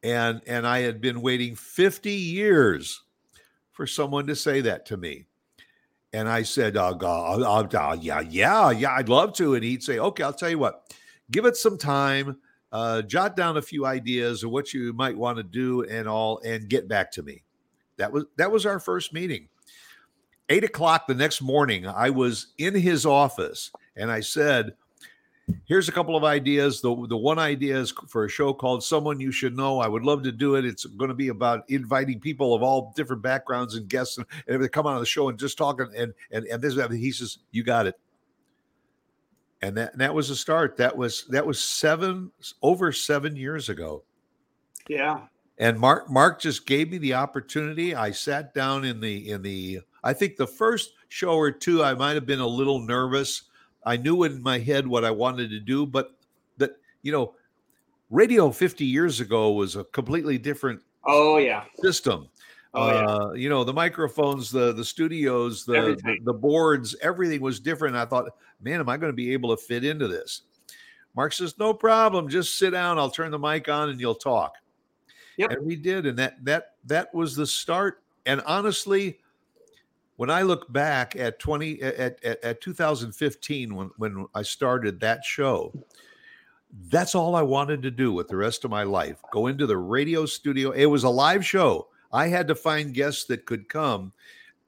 and 0.06 0.40
and 0.46 0.66
I 0.66 0.78
had 0.80 1.00
been 1.00 1.20
waiting 1.20 1.56
fifty 1.56 2.12
years 2.12 3.02
for 3.72 3.86
someone 3.86 4.26
to 4.28 4.36
say 4.36 4.60
that 4.62 4.86
to 4.86 4.96
me. 4.96 5.26
And 6.12 6.28
I 6.28 6.44
said, 6.44 6.78
oh, 6.78 6.94
God, 6.94 7.42
oh, 7.74 7.92
yeah, 8.00 8.20
yeah, 8.20 8.70
yeah, 8.70 8.92
I'd 8.92 9.10
love 9.10 9.34
to. 9.34 9.54
And 9.54 9.62
he'd 9.62 9.82
say, 9.82 9.98
okay, 9.98 10.22
I'll 10.22 10.32
tell 10.32 10.48
you 10.48 10.58
what, 10.58 10.94
give 11.30 11.44
it 11.44 11.56
some 11.56 11.76
time, 11.76 12.38
uh, 12.72 13.02
jot 13.02 13.36
down 13.36 13.58
a 13.58 13.62
few 13.62 13.84
ideas 13.84 14.42
of 14.42 14.50
what 14.50 14.72
you 14.72 14.94
might 14.94 15.18
want 15.18 15.36
to 15.36 15.42
do 15.42 15.82
and 15.82 16.08
all, 16.08 16.40
and 16.42 16.70
get 16.70 16.88
back 16.88 17.10
to 17.12 17.22
me. 17.22 17.42
That 17.98 18.12
was 18.12 18.24
that 18.36 18.50
was 18.50 18.64
our 18.64 18.78
first 18.78 19.12
meeting. 19.12 19.48
Eight 20.48 20.64
o'clock 20.64 21.06
the 21.06 21.14
next 21.14 21.42
morning, 21.42 21.86
I 21.86 22.10
was 22.10 22.54
in 22.56 22.74
his 22.74 23.04
office 23.04 23.72
and 23.96 24.10
I 24.10 24.20
said, 24.20 24.74
Here's 25.64 25.88
a 25.88 25.92
couple 25.92 26.16
of 26.16 26.24
ideas. 26.24 26.80
The, 26.80 27.06
the 27.08 27.16
one 27.16 27.38
idea 27.38 27.78
is 27.78 27.92
for 28.08 28.24
a 28.24 28.28
show 28.28 28.52
called 28.52 28.82
Someone 28.82 29.20
You 29.20 29.30
Should 29.30 29.56
Know. 29.56 29.78
I 29.78 29.86
would 29.86 30.02
love 30.02 30.24
to 30.24 30.32
do 30.32 30.56
it. 30.56 30.64
It's 30.64 30.84
going 30.84 31.08
to 31.08 31.14
be 31.14 31.28
about 31.28 31.68
inviting 31.70 32.18
people 32.18 32.52
of 32.52 32.62
all 32.62 32.92
different 32.96 33.22
backgrounds 33.22 33.76
and 33.76 33.88
guests 33.88 34.18
and, 34.18 34.26
and 34.48 34.62
they 34.62 34.68
come 34.68 34.86
on 34.86 34.98
the 34.98 35.06
show 35.06 35.28
and 35.28 35.38
just 35.38 35.56
talking 35.56 35.88
and 35.96 36.12
and 36.32 36.46
and 36.46 36.60
this 36.60 36.74
he 36.90 37.12
says, 37.12 37.38
You 37.52 37.62
got 37.62 37.86
it. 37.86 37.98
And 39.62 39.76
that, 39.76 39.92
and 39.92 40.00
that 40.00 40.14
was 40.14 40.30
a 40.30 40.36
start. 40.36 40.76
That 40.76 40.96
was 40.96 41.26
that 41.30 41.46
was 41.46 41.60
seven 41.60 42.32
over 42.62 42.90
seven 42.92 43.36
years 43.36 43.68
ago. 43.68 44.02
yeah. 44.88 45.22
And 45.58 45.78
Mark 45.78 46.10
Mark 46.10 46.40
just 46.40 46.66
gave 46.66 46.90
me 46.90 46.98
the 46.98 47.14
opportunity. 47.14 47.94
I 47.94 48.10
sat 48.10 48.52
down 48.52 48.84
in 48.84 49.00
the 49.00 49.30
in 49.30 49.42
the 49.42 49.80
I 50.04 50.12
think 50.12 50.36
the 50.36 50.46
first 50.46 50.92
show 51.08 51.36
or 51.36 51.50
two 51.50 51.82
I 51.82 51.94
might 51.94 52.14
have 52.14 52.26
been 52.26 52.40
a 52.40 52.46
little 52.46 52.80
nervous. 52.80 53.44
I 53.86 53.96
knew 53.96 54.24
in 54.24 54.42
my 54.42 54.58
head 54.58 54.86
what 54.86 55.04
I 55.04 55.10
wanted 55.10 55.48
to 55.50 55.60
do, 55.60 55.86
but 55.86 56.10
that 56.58 56.72
you 57.02 57.12
know, 57.12 57.34
radio 58.10 58.50
50 58.50 58.84
years 58.84 59.20
ago 59.20 59.52
was 59.52 59.76
a 59.76 59.84
completely 59.84 60.36
different 60.36 60.80
Oh 61.04 61.38
yeah. 61.38 61.64
system. 61.76 62.28
Oh 62.74 62.90
yeah. 62.90 63.06
uh, 63.06 63.32
you 63.32 63.48
know, 63.48 63.64
the 63.64 63.72
microphones, 63.72 64.50
the 64.50 64.72
the 64.72 64.84
studios, 64.84 65.64
the, 65.64 65.96
the 66.04 66.18
the 66.24 66.32
boards, 66.34 66.96
everything 67.00 67.40
was 67.40 67.60
different. 67.60 67.96
I 67.96 68.04
thought, 68.04 68.26
man, 68.60 68.80
am 68.80 68.88
I 68.88 68.96
going 68.96 69.12
to 69.12 69.16
be 69.16 69.32
able 69.32 69.56
to 69.56 69.62
fit 69.62 69.84
into 69.84 70.08
this? 70.08 70.42
Mark 71.14 71.32
says, 71.32 71.58
no 71.58 71.72
problem. 71.72 72.28
Just 72.28 72.58
sit 72.58 72.70
down. 72.70 72.98
I'll 72.98 73.10
turn 73.10 73.30
the 73.30 73.38
mic 73.38 73.68
on 73.70 73.88
and 73.88 73.98
you'll 73.98 74.14
talk. 74.14 74.52
Yep. 75.38 75.50
And 75.52 75.66
we 75.66 75.76
did, 75.76 76.06
and 76.06 76.18
that 76.18 76.44
that 76.44 76.74
that 76.84 77.14
was 77.14 77.36
the 77.36 77.46
start. 77.46 78.02
And 78.26 78.42
honestly, 78.46 79.20
when 80.16 80.30
I 80.30 80.42
look 80.42 80.72
back 80.72 81.14
at 81.16 81.38
20 81.38 81.82
at, 81.82 82.24
at, 82.24 82.44
at 82.44 82.60
2015 82.60 83.74
when 83.74 83.90
when 83.96 84.26
I 84.34 84.42
started 84.42 85.00
that 85.00 85.24
show, 85.24 85.72
that's 86.88 87.14
all 87.14 87.34
I 87.36 87.42
wanted 87.42 87.82
to 87.82 87.90
do 87.90 88.12
with 88.12 88.28
the 88.28 88.36
rest 88.36 88.64
of 88.64 88.70
my 88.70 88.82
life. 88.82 89.18
Go 89.32 89.46
into 89.46 89.66
the 89.66 89.78
radio 89.78 90.26
studio. 90.26 90.70
It 90.70 90.86
was 90.86 91.04
a 91.04 91.10
live 91.10 91.44
show. 91.44 91.88
I 92.12 92.28
had 92.28 92.48
to 92.48 92.54
find 92.54 92.94
guests 92.94 93.24
that 93.24 93.46
could 93.46 93.68
come. 93.68 94.12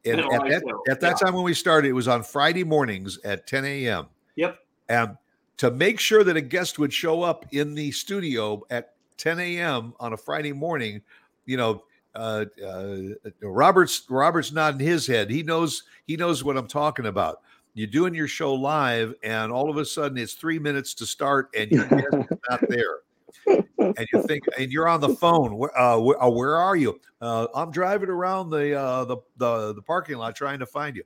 And 0.05 0.21
at 0.21 0.31
that, 0.31 0.62
show, 0.67 0.83
at 0.88 1.00
that 1.00 1.17
yeah. 1.21 1.26
time 1.26 1.35
when 1.35 1.45
we 1.45 1.55
started, 1.55 1.88
it 1.88 1.93
was 1.93 2.09
on 2.09 2.23
Friday 2.23 2.64
mornings 2.64 3.19
at 3.25 3.47
10 3.47 3.64
a.m. 3.64 4.07
Yep. 4.37 4.59
And 4.88 5.17
to 5.59 5.71
make 5.71 5.99
sure 5.99 6.25
that 6.25 6.37
a 6.37 6.40
guest 6.40 6.78
would 6.78 6.93
show 6.93 7.23
up 7.23 7.45
in 7.52 7.75
the 7.75 7.90
studio 7.90 8.62
at 8.71 8.95
10 9.19 9.40
a.m. 9.40 9.93
on 9.99 10.12
a 10.12 10.17
Friday 10.17 10.52
morning, 10.52 11.02
you 11.47 11.57
know, 11.57 11.83
uh, 12.14 12.44
uh, 12.64 12.98
Robert's 13.42 14.02
Robert's 14.08 14.52
nodding 14.52 14.86
his 14.86 15.06
head. 15.06 15.30
He 15.30 15.42
knows 15.42 15.84
he 16.06 16.16
knows 16.16 16.44
what 16.44 16.56
I'm 16.56 16.68
talking 16.68 17.06
about. 17.06 17.42
You're 17.74 17.86
doing 17.86 18.14
your 18.14 18.28
show 18.28 18.54
live, 18.54 19.14
and 19.22 19.52
all 19.52 19.70
of 19.70 19.76
a 19.76 19.84
sudden 19.84 20.18
it's 20.18 20.34
three 20.34 20.58
minutes 20.58 20.94
to 20.94 21.06
start, 21.06 21.50
and 21.56 21.70
you're 21.70 21.88
not 22.50 22.60
there. 22.68 23.00
And 23.46 24.06
you 24.12 24.22
think, 24.26 24.44
and 24.58 24.72
you're 24.72 24.88
on 24.88 25.00
the 25.00 25.10
phone. 25.10 25.56
Where, 25.56 25.78
uh, 25.78 25.98
where, 25.98 26.22
uh, 26.22 26.28
where 26.28 26.56
are 26.56 26.76
you? 26.76 27.00
Uh, 27.20 27.46
I'm 27.54 27.70
driving 27.70 28.08
around 28.08 28.50
the, 28.50 28.74
uh, 28.78 29.04
the 29.04 29.18
the 29.36 29.74
the 29.74 29.82
parking 29.82 30.16
lot 30.16 30.34
trying 30.34 30.58
to 30.58 30.66
find 30.66 30.96
you. 30.96 31.04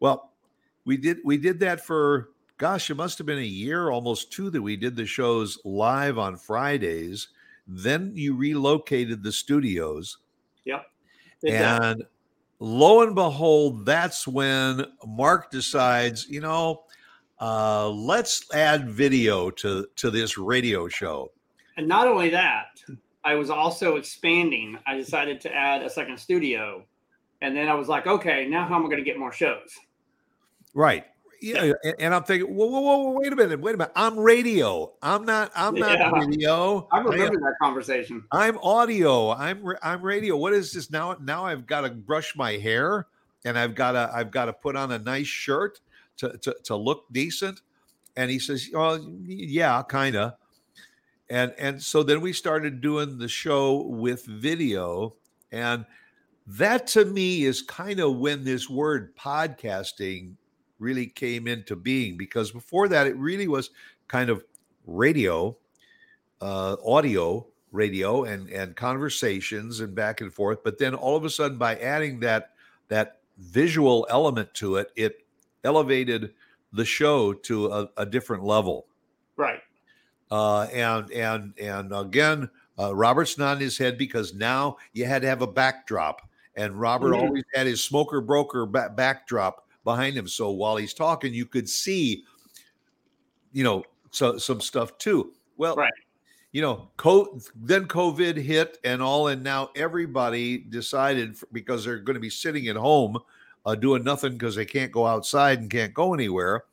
Well, 0.00 0.32
we 0.84 0.96
did 0.96 1.18
we 1.24 1.36
did 1.36 1.60
that 1.60 1.84
for 1.84 2.30
gosh, 2.58 2.90
it 2.90 2.94
must 2.94 3.18
have 3.18 3.26
been 3.26 3.38
a 3.38 3.42
year, 3.42 3.90
almost 3.90 4.32
two, 4.32 4.50
that 4.50 4.62
we 4.62 4.76
did 4.76 4.96
the 4.96 5.06
shows 5.06 5.58
live 5.64 6.18
on 6.18 6.36
Fridays. 6.36 7.28
Then 7.66 8.12
you 8.14 8.36
relocated 8.36 9.22
the 9.22 9.32
studios, 9.32 10.18
Yep. 10.66 10.86
And 11.48 12.04
lo 12.58 13.02
and 13.02 13.14
behold, 13.14 13.86
that's 13.86 14.26
when 14.26 14.84
Mark 15.06 15.50
decides, 15.50 16.28
you 16.28 16.40
know, 16.40 16.84
uh, 17.40 17.88
let's 17.90 18.52
add 18.54 18.88
video 18.88 19.50
to 19.50 19.86
to 19.96 20.10
this 20.10 20.38
radio 20.38 20.88
show. 20.88 21.30
And 21.76 21.86
not 21.86 22.08
only 22.08 22.30
that, 22.30 22.80
I 23.24 23.34
was 23.34 23.50
also 23.50 23.96
expanding. 23.96 24.78
I 24.86 24.96
decided 24.96 25.40
to 25.42 25.54
add 25.54 25.82
a 25.82 25.90
second 25.90 26.18
studio. 26.18 26.84
And 27.42 27.54
then 27.54 27.68
I 27.68 27.74
was 27.74 27.86
like, 27.86 28.06
okay, 28.06 28.46
now 28.48 28.66
how 28.66 28.76
am 28.76 28.82
I 28.82 28.84
going 28.86 28.96
to 28.96 29.04
get 29.04 29.18
more 29.18 29.32
shows? 29.32 29.68
Right. 30.72 31.04
Yeah, 31.40 31.72
and, 31.98 32.14
I'm 32.14 32.22
thinking, 32.24 32.54
whoa, 32.54 32.66
whoa, 32.66 32.80
whoa, 32.80 33.10
wait 33.12 33.32
a 33.32 33.36
minute, 33.36 33.60
wait 33.60 33.74
a 33.74 33.78
minute. 33.78 33.92
I'm 33.94 34.18
radio. 34.18 34.92
I'm 35.02 35.24
not. 35.24 35.52
I'm 35.54 35.76
Yeah. 35.76 35.94
not 36.10 36.26
video. 36.26 36.88
I 36.92 36.96
I 36.96 37.00
am- 37.00 37.06
remember 37.06 37.40
that 37.40 37.54
conversation. 37.60 38.24
I'm 38.32 38.58
audio. 38.58 39.30
I'm 39.32 39.64
I'm 39.82 40.02
radio. 40.02 40.36
What 40.36 40.52
is 40.52 40.72
this 40.72 40.90
now? 40.90 41.16
Now 41.20 41.44
I've 41.44 41.66
got 41.66 41.82
to 41.82 41.90
brush 41.90 42.34
my 42.36 42.52
hair 42.52 43.06
and 43.44 43.58
I've 43.58 43.74
got 43.74 43.92
to 43.92 44.10
I've 44.14 44.30
got 44.30 44.46
to 44.46 44.52
put 44.52 44.76
on 44.76 44.92
a 44.92 44.98
nice 44.98 45.26
shirt 45.26 45.80
to 46.18 46.36
to, 46.38 46.56
to 46.64 46.76
look 46.76 47.04
decent. 47.12 47.60
And 48.16 48.30
he 48.30 48.38
says, 48.38 48.70
"Oh, 48.74 48.98
yeah, 49.26 49.82
kind 49.82 50.16
of." 50.16 50.34
And 51.28 51.52
and 51.58 51.82
so 51.82 52.02
then 52.02 52.20
we 52.20 52.32
started 52.32 52.80
doing 52.80 53.18
the 53.18 53.28
show 53.28 53.82
with 53.82 54.24
video, 54.24 55.14
and 55.52 55.84
that 56.46 56.86
to 56.88 57.04
me 57.04 57.44
is 57.44 57.60
kind 57.62 58.00
of 58.00 58.16
when 58.16 58.44
this 58.44 58.70
word 58.70 59.14
podcasting 59.16 60.34
really 60.78 61.06
came 61.06 61.46
into 61.48 61.74
being 61.76 62.16
because 62.16 62.50
before 62.50 62.88
that 62.88 63.06
it 63.06 63.16
really 63.16 63.48
was 63.48 63.70
kind 64.08 64.30
of 64.30 64.44
radio 64.86 65.56
uh, 66.40 66.76
audio 66.84 67.46
radio 67.72 68.24
and 68.24 68.48
and 68.50 68.76
conversations 68.76 69.80
and 69.80 69.94
back 69.94 70.20
and 70.20 70.32
forth 70.32 70.62
but 70.62 70.78
then 70.78 70.94
all 70.94 71.16
of 71.16 71.24
a 71.24 71.30
sudden 71.30 71.58
by 71.58 71.76
adding 71.76 72.20
that 72.20 72.52
that 72.88 73.20
visual 73.38 74.06
element 74.10 74.52
to 74.54 74.76
it 74.76 74.90
it 74.96 75.26
elevated 75.64 76.32
the 76.72 76.84
show 76.84 77.32
to 77.32 77.66
a, 77.66 77.88
a 77.96 78.06
different 78.06 78.44
level 78.44 78.86
Right. 79.36 79.60
uh, 80.30 80.62
and 80.72 81.10
and 81.10 81.54
and 81.58 81.92
again 81.94 82.48
uh, 82.78 82.94
robert's 82.94 83.36
nodding 83.38 83.62
his 83.62 83.76
head 83.78 83.98
because 83.98 84.34
now 84.34 84.76
you 84.92 85.04
had 85.06 85.22
to 85.22 85.28
have 85.28 85.42
a 85.42 85.46
backdrop 85.46 86.22
and 86.54 86.78
robert 86.78 87.12
Mhm. 87.12 87.22
always 87.22 87.44
had 87.54 87.66
his 87.66 87.82
smoker 87.82 88.20
broker 88.20 88.64
ba- 88.66 88.92
backdrop 88.94 89.65
behind 89.86 90.14
him 90.18 90.26
so 90.26 90.50
while 90.50 90.76
he's 90.76 90.92
talking 90.92 91.32
you 91.32 91.46
could 91.46 91.68
see 91.68 92.24
you 93.52 93.62
know 93.64 93.82
so, 94.10 94.36
some 94.36 94.60
stuff 94.60 94.98
too 94.98 95.32
well 95.56 95.76
Right. 95.76 95.92
you 96.50 96.60
know 96.60 96.90
co- 96.96 97.38
then 97.54 97.86
covid 97.86 98.36
hit 98.36 98.78
and 98.84 99.00
all 99.00 99.28
and 99.28 99.42
now 99.44 99.70
everybody 99.76 100.58
decided 100.58 101.36
because 101.52 101.84
they're 101.84 102.00
going 102.00 102.14
to 102.14 102.20
be 102.20 102.28
sitting 102.30 102.66
at 102.66 102.76
home 102.76 103.16
uh, 103.64 103.74
doing 103.76 104.02
nothing 104.02 104.32
because 104.32 104.56
they 104.56 104.64
can't 104.66 104.90
go 104.90 105.06
outside 105.06 105.60
and 105.60 105.70
can't 105.70 105.94
go 105.94 106.12
anywhere 106.14 106.64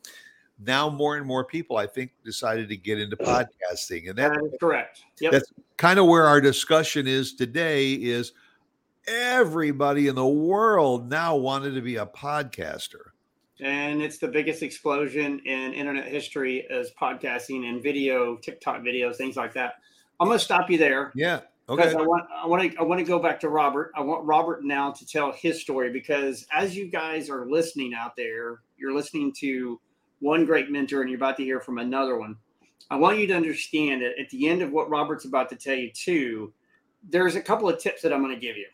now 0.65 0.89
more 0.89 1.17
and 1.17 1.25
more 1.27 1.45
people 1.45 1.77
i 1.77 1.85
think 1.85 2.11
decided 2.25 2.67
to 2.67 2.75
get 2.75 2.99
into 2.99 3.15
podcasting 3.15 4.09
and 4.09 4.17
that 4.17 4.33
That 4.33 4.43
is 4.43 4.53
correct. 4.59 5.03
Yep. 5.21 5.31
That's- 5.31 5.53
kind 5.77 5.99
of 5.99 6.05
where 6.07 6.25
our 6.25 6.39
discussion 6.41 7.07
is 7.07 7.33
today 7.33 7.93
is 7.93 8.31
everybody 9.07 10.07
in 10.07 10.15
the 10.15 10.25
world 10.25 11.09
now 11.09 11.35
wanted 11.35 11.73
to 11.75 11.81
be 11.81 11.97
a 11.97 12.05
podcaster 12.05 13.11
and 13.59 14.01
it's 14.01 14.17
the 14.17 14.27
biggest 14.27 14.61
explosion 14.61 15.39
in 15.45 15.73
internet 15.73 16.07
history 16.07 16.67
as 16.69 16.91
podcasting 16.99 17.69
and 17.69 17.81
video, 17.81 18.35
TikTok 18.35 18.81
videos, 18.81 19.15
things 19.15 19.35
like 19.35 19.53
that. 19.53 19.75
I'm 20.19 20.27
going 20.27 20.37
to 20.37 20.43
stop 20.43 20.69
you 20.69 20.77
there. 20.77 21.11
yeah 21.15 21.41
because 21.67 21.93
okay 21.93 22.03
I 22.03 22.05
want 22.05 22.25
I 22.35 22.45
want 22.45 22.71
to 22.71 22.77
I 22.77 22.83
want 22.83 22.99
to 22.99 23.05
go 23.05 23.19
back 23.19 23.39
to 23.41 23.49
Robert. 23.49 23.93
I 23.95 24.01
want 24.01 24.25
Robert 24.25 24.65
now 24.65 24.91
to 24.91 25.05
tell 25.05 25.31
his 25.31 25.61
story 25.61 25.91
because 25.91 26.45
as 26.51 26.75
you 26.75 26.89
guys 26.89 27.29
are 27.29 27.45
listening 27.45 27.93
out 27.93 28.17
there, 28.17 28.59
you're 28.77 28.93
listening 28.93 29.31
to 29.39 29.79
one 30.19 30.45
great 30.45 30.69
mentor 30.69 31.01
and 31.01 31.09
you're 31.09 31.17
about 31.17 31.37
to 31.37 31.43
hear 31.43 31.61
from 31.61 31.77
another 31.77 32.17
one. 32.17 32.35
I 32.89 32.97
want 32.97 33.17
you 33.17 33.27
to 33.27 33.33
understand 33.33 34.01
that 34.01 34.19
at 34.19 34.29
the 34.29 34.47
end 34.49 34.61
of 34.61 34.71
what 34.71 34.89
Robert's 34.89 35.23
about 35.25 35.49
to 35.49 35.55
tell 35.55 35.75
you 35.75 35.89
too, 35.91 36.51
there's 37.09 37.35
a 37.35 37.41
couple 37.41 37.69
of 37.69 37.79
tips 37.79 38.01
that 38.01 38.11
I'm 38.11 38.21
going 38.21 38.35
to 38.35 38.41
give 38.41 38.57
you. 38.57 38.67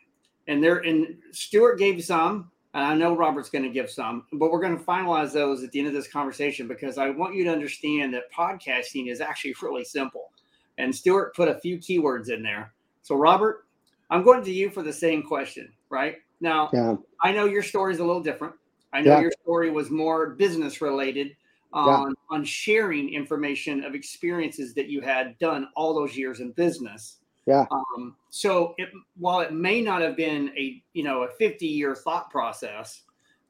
And 0.49 0.63
there 0.63 0.79
and 0.79 1.15
Stuart 1.31 1.77
gave 1.77 2.03
some, 2.03 2.49
and 2.73 2.83
I 2.83 2.95
know 2.95 3.15
Robert's 3.15 3.51
going 3.51 3.63
to 3.63 3.69
give 3.69 3.89
some, 3.89 4.25
but 4.33 4.51
we're 4.51 4.59
going 4.59 4.77
to 4.77 4.83
finalize 4.83 5.31
those 5.31 5.63
at 5.63 5.71
the 5.71 5.77
end 5.77 5.87
of 5.87 5.93
this 5.93 6.07
conversation 6.07 6.67
because 6.67 6.97
I 6.97 7.11
want 7.11 7.35
you 7.35 7.43
to 7.43 7.51
understand 7.51 8.15
that 8.15 8.31
podcasting 8.33 9.11
is 9.11 9.21
actually 9.21 9.53
really 9.61 9.83
simple. 9.83 10.31
And 10.79 10.93
Stuart 10.93 11.35
put 11.35 11.49
a 11.49 11.59
few 11.59 11.77
keywords 11.77 12.31
in 12.31 12.41
there. 12.41 12.73
So, 13.03 13.15
Robert, 13.15 13.67
I'm 14.09 14.23
going 14.23 14.43
to 14.43 14.51
you 14.51 14.71
for 14.71 14.81
the 14.81 14.91
same 14.91 15.21
question, 15.21 15.71
right? 15.89 16.15
Now, 16.41 16.71
Yeah. 16.73 16.95
I 17.21 17.31
know 17.31 17.45
your 17.45 17.63
story 17.63 17.93
is 17.93 17.99
a 17.99 18.03
little 18.05 18.23
different. 18.23 18.55
I 18.91 19.01
know 19.01 19.17
Yeah. 19.17 19.21
your 19.21 19.31
story 19.43 19.69
was 19.69 19.91
more 19.91 20.31
business 20.31 20.81
related 20.81 21.35
on, 21.73 22.15
on 22.31 22.43
sharing 22.43 23.13
information 23.13 23.83
of 23.83 23.93
experiences 23.93 24.73
that 24.73 24.87
you 24.87 25.01
had 25.01 25.37
done 25.37 25.67
all 25.75 25.93
those 25.93 26.17
years 26.17 26.39
in 26.39 26.53
business. 26.53 27.18
Yeah. 27.49 27.65
Um, 27.71 28.15
so 28.29 28.75
it, 28.77 28.89
while 29.17 29.39
it 29.39 29.51
may 29.51 29.81
not 29.81 30.03
have 30.03 30.15
been 30.15 30.51
a 30.55 30.83
you 30.93 31.03
know 31.03 31.23
a 31.23 31.27
50 31.27 31.65
year 31.65 31.95
thought 31.95 32.29
process, 32.29 33.01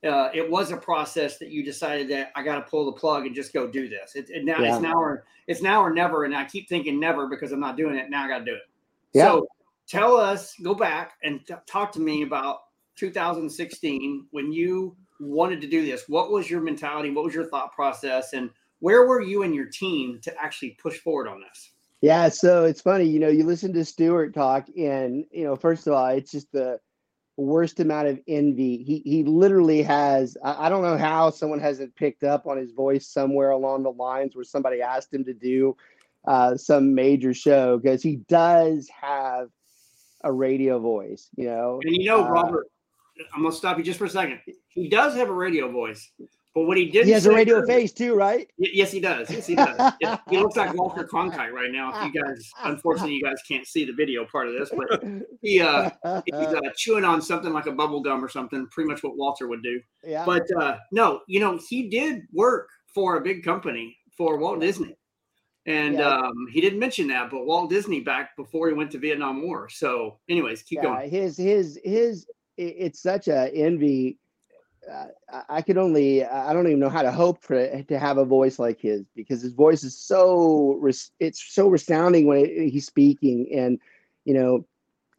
uh, 0.05 0.29
it 0.33 0.49
was 0.49 0.71
a 0.71 0.77
process 0.77 1.37
that 1.37 1.49
you 1.49 1.65
decided 1.65 2.07
that 2.07 2.31
I 2.33 2.43
got 2.43 2.55
to 2.55 2.61
pull 2.61 2.85
the 2.85 2.93
plug 2.93 3.25
and 3.25 3.35
just 3.35 3.51
go 3.51 3.67
do 3.67 3.89
this. 3.89 4.15
It, 4.15 4.29
it 4.29 4.45
now 4.45 4.59
Yeah. 4.59 4.75
it's 4.75 4.81
now 4.81 4.93
or 4.93 5.25
it's 5.47 5.61
now 5.61 5.81
or 5.81 5.93
never, 5.93 6.23
and 6.23 6.33
I 6.33 6.45
keep 6.45 6.69
thinking 6.69 6.97
never 6.97 7.27
because 7.27 7.51
I'm 7.51 7.59
not 7.59 7.75
doing 7.75 7.97
it. 7.97 8.09
Now 8.09 8.23
I 8.23 8.29
got 8.29 8.39
to 8.39 8.45
do 8.45 8.53
it. 8.53 8.61
Yeah. 9.11 9.25
So 9.25 9.47
tell 9.85 10.15
us, 10.15 10.55
go 10.63 10.73
back 10.73 11.17
and 11.23 11.45
t- 11.45 11.53
talk 11.65 11.91
to 11.93 11.99
me 11.99 12.23
about 12.23 12.59
2016 12.95 14.27
when 14.31 14.53
you 14.53 14.95
wanted 15.19 15.59
to 15.59 15.67
do 15.67 15.85
this. 15.85 16.07
What 16.07 16.31
was 16.31 16.49
your 16.49 16.61
mentality? 16.61 17.09
What 17.09 17.25
was 17.25 17.33
your 17.33 17.47
thought 17.47 17.73
process? 17.73 18.31
And 18.31 18.49
where 18.79 19.05
were 19.05 19.21
you 19.21 19.43
and 19.43 19.53
your 19.53 19.65
team 19.65 20.19
to 20.21 20.33
actually 20.41 20.77
push 20.81 20.99
forward 20.99 21.27
on 21.27 21.41
this? 21.41 21.71
Yeah, 22.01 22.29
so 22.29 22.63
it's 22.63 22.81
funny, 22.81 23.05
you 23.05 23.19
know, 23.19 23.27
you 23.27 23.43
listen 23.43 23.73
to 23.73 23.83
Stuart 23.83 24.33
talk, 24.33 24.67
and 24.77 25.25
you 25.31 25.43
know, 25.43 25.55
first 25.55 25.85
of 25.85 25.93
all, 25.93 26.07
it's 26.07 26.31
just 26.31 26.51
the 26.53 26.79
worst 27.35 27.79
amount 27.79 28.07
of 28.07 28.19
envy. 28.27 28.83
He 28.83 29.01
he 29.05 29.23
literally 29.23 29.81
has. 29.81 30.37
I, 30.43 30.67
I 30.67 30.69
don't 30.69 30.81
know 30.81 30.97
how 30.97 31.29
someone 31.29 31.59
hasn't 31.59 31.95
picked 31.95 32.23
up 32.23 32.47
on 32.47 32.57
his 32.57 32.71
voice 32.71 33.07
somewhere 33.07 33.51
along 33.51 33.83
the 33.83 33.91
lines 33.91 34.35
where 34.35 34.45
somebody 34.45 34.81
asked 34.81 35.13
him 35.13 35.25
to 35.25 35.33
do 35.33 35.75
uh, 36.25 36.55
some 36.55 36.93
major 36.95 37.33
show 37.33 37.77
because 37.77 38.01
he 38.01 38.17
does 38.27 38.89
have 38.89 39.49
a 40.23 40.31
radio 40.31 40.79
voice. 40.79 41.29
You 41.35 41.47
know, 41.47 41.79
And 41.83 41.95
you 41.95 42.05
know, 42.05 42.23
Uh, 42.23 42.29
Robert, 42.29 42.67
I'm 43.33 43.41
gonna 43.43 43.53
stop 43.53 43.77
you 43.77 43.83
just 43.83 43.99
for 43.99 44.05
a 44.05 44.09
second. 44.09 44.39
He 44.69 44.87
does 44.87 45.15
have 45.15 45.29
a 45.29 45.33
radio 45.33 45.69
voice, 45.69 46.11
but 46.55 46.63
what 46.63 46.77
he 46.77 46.89
did 46.89 47.05
he 47.05 47.11
has 47.11 47.25
a 47.25 47.31
radio 47.31 47.65
face 47.65 47.91
too, 47.93 48.15
right? 48.15 48.49
Yes, 48.57 48.91
he 48.91 48.99
does. 48.99 49.29
Yes, 49.29 49.45
he 49.45 49.55
does. 49.55 49.93
Yeah, 50.01 50.17
he 50.29 50.37
looks 50.37 50.55
like 50.57 50.73
Walter 50.73 51.03
Cronkite 51.03 51.51
right 51.51 51.71
now. 51.71 51.93
If 51.95 52.13
you 52.13 52.21
guys, 52.21 52.49
unfortunately, 52.63 53.15
you 53.15 53.23
guys 53.23 53.37
can't 53.47 53.67
see 53.67 53.85
the 53.85 53.93
video 53.93 54.25
part 54.25 54.47
of 54.47 54.53
this, 54.53 54.71
but 54.75 55.03
he 55.41 55.61
uh, 55.61 55.89
he's 56.25 56.47
uh, 56.47 56.59
chewing 56.75 57.05
on 57.05 57.21
something 57.21 57.53
like 57.53 57.67
a 57.67 57.71
bubble 57.71 58.01
gum 58.01 58.23
or 58.23 58.29
something. 58.29 58.67
Pretty 58.71 58.89
much 58.89 59.03
what 59.03 59.15
Walter 59.17 59.47
would 59.47 59.61
do. 59.63 59.79
yeah, 60.03 60.25
But 60.25 60.47
uh, 60.59 60.77
no, 60.91 61.21
you 61.27 61.39
know, 61.39 61.59
he 61.69 61.89
did 61.89 62.23
work 62.33 62.67
for 62.93 63.17
a 63.17 63.21
big 63.21 63.43
company 63.43 63.95
for 64.17 64.37
Walt 64.37 64.59
Disney. 64.59 64.95
And 65.65 65.95
Yeah. 65.95 66.09
um, 66.09 66.47
he 66.51 66.61
didn't 66.61 66.79
mention 66.79 67.07
that, 67.09 67.29
but 67.29 67.45
Walt 67.45 67.69
Disney 67.69 67.99
back 67.99 68.35
before 68.35 68.69
he 68.69 68.73
went 68.73 68.89
to 68.91 68.97
Vietnam 68.97 69.43
War. 69.43 69.69
So, 69.69 70.19
anyways, 70.29 70.63
keep 70.63 70.77
yeah, 70.77 70.83
going. 70.83 71.09
his 71.09 71.37
his 71.37 71.79
his. 71.83 72.25
It's 72.57 73.01
such 73.01 73.27
a 73.27 73.49
envy 73.53 74.17
I 75.49 75.61
could 75.61 75.77
only 75.77 76.23
I 76.23 76.53
don't 76.53 76.67
even 76.67 76.79
know 76.79 76.89
how 76.89 77.01
to 77.01 77.11
hope 77.11 77.43
for 77.43 77.55
it, 77.55 77.87
to 77.89 77.99
have 77.99 78.17
a 78.17 78.25
voice 78.25 78.59
like 78.59 78.79
his 78.79 79.03
because 79.15 79.41
his 79.41 79.53
voice 79.53 79.83
is 79.83 79.97
so 79.97 80.81
it's 81.19 81.43
so 81.53 81.67
resounding 81.67 82.27
when 82.27 82.45
he's 82.45 82.85
speaking. 82.85 83.49
And 83.55 83.79
you 84.25 84.33
know 84.33 84.65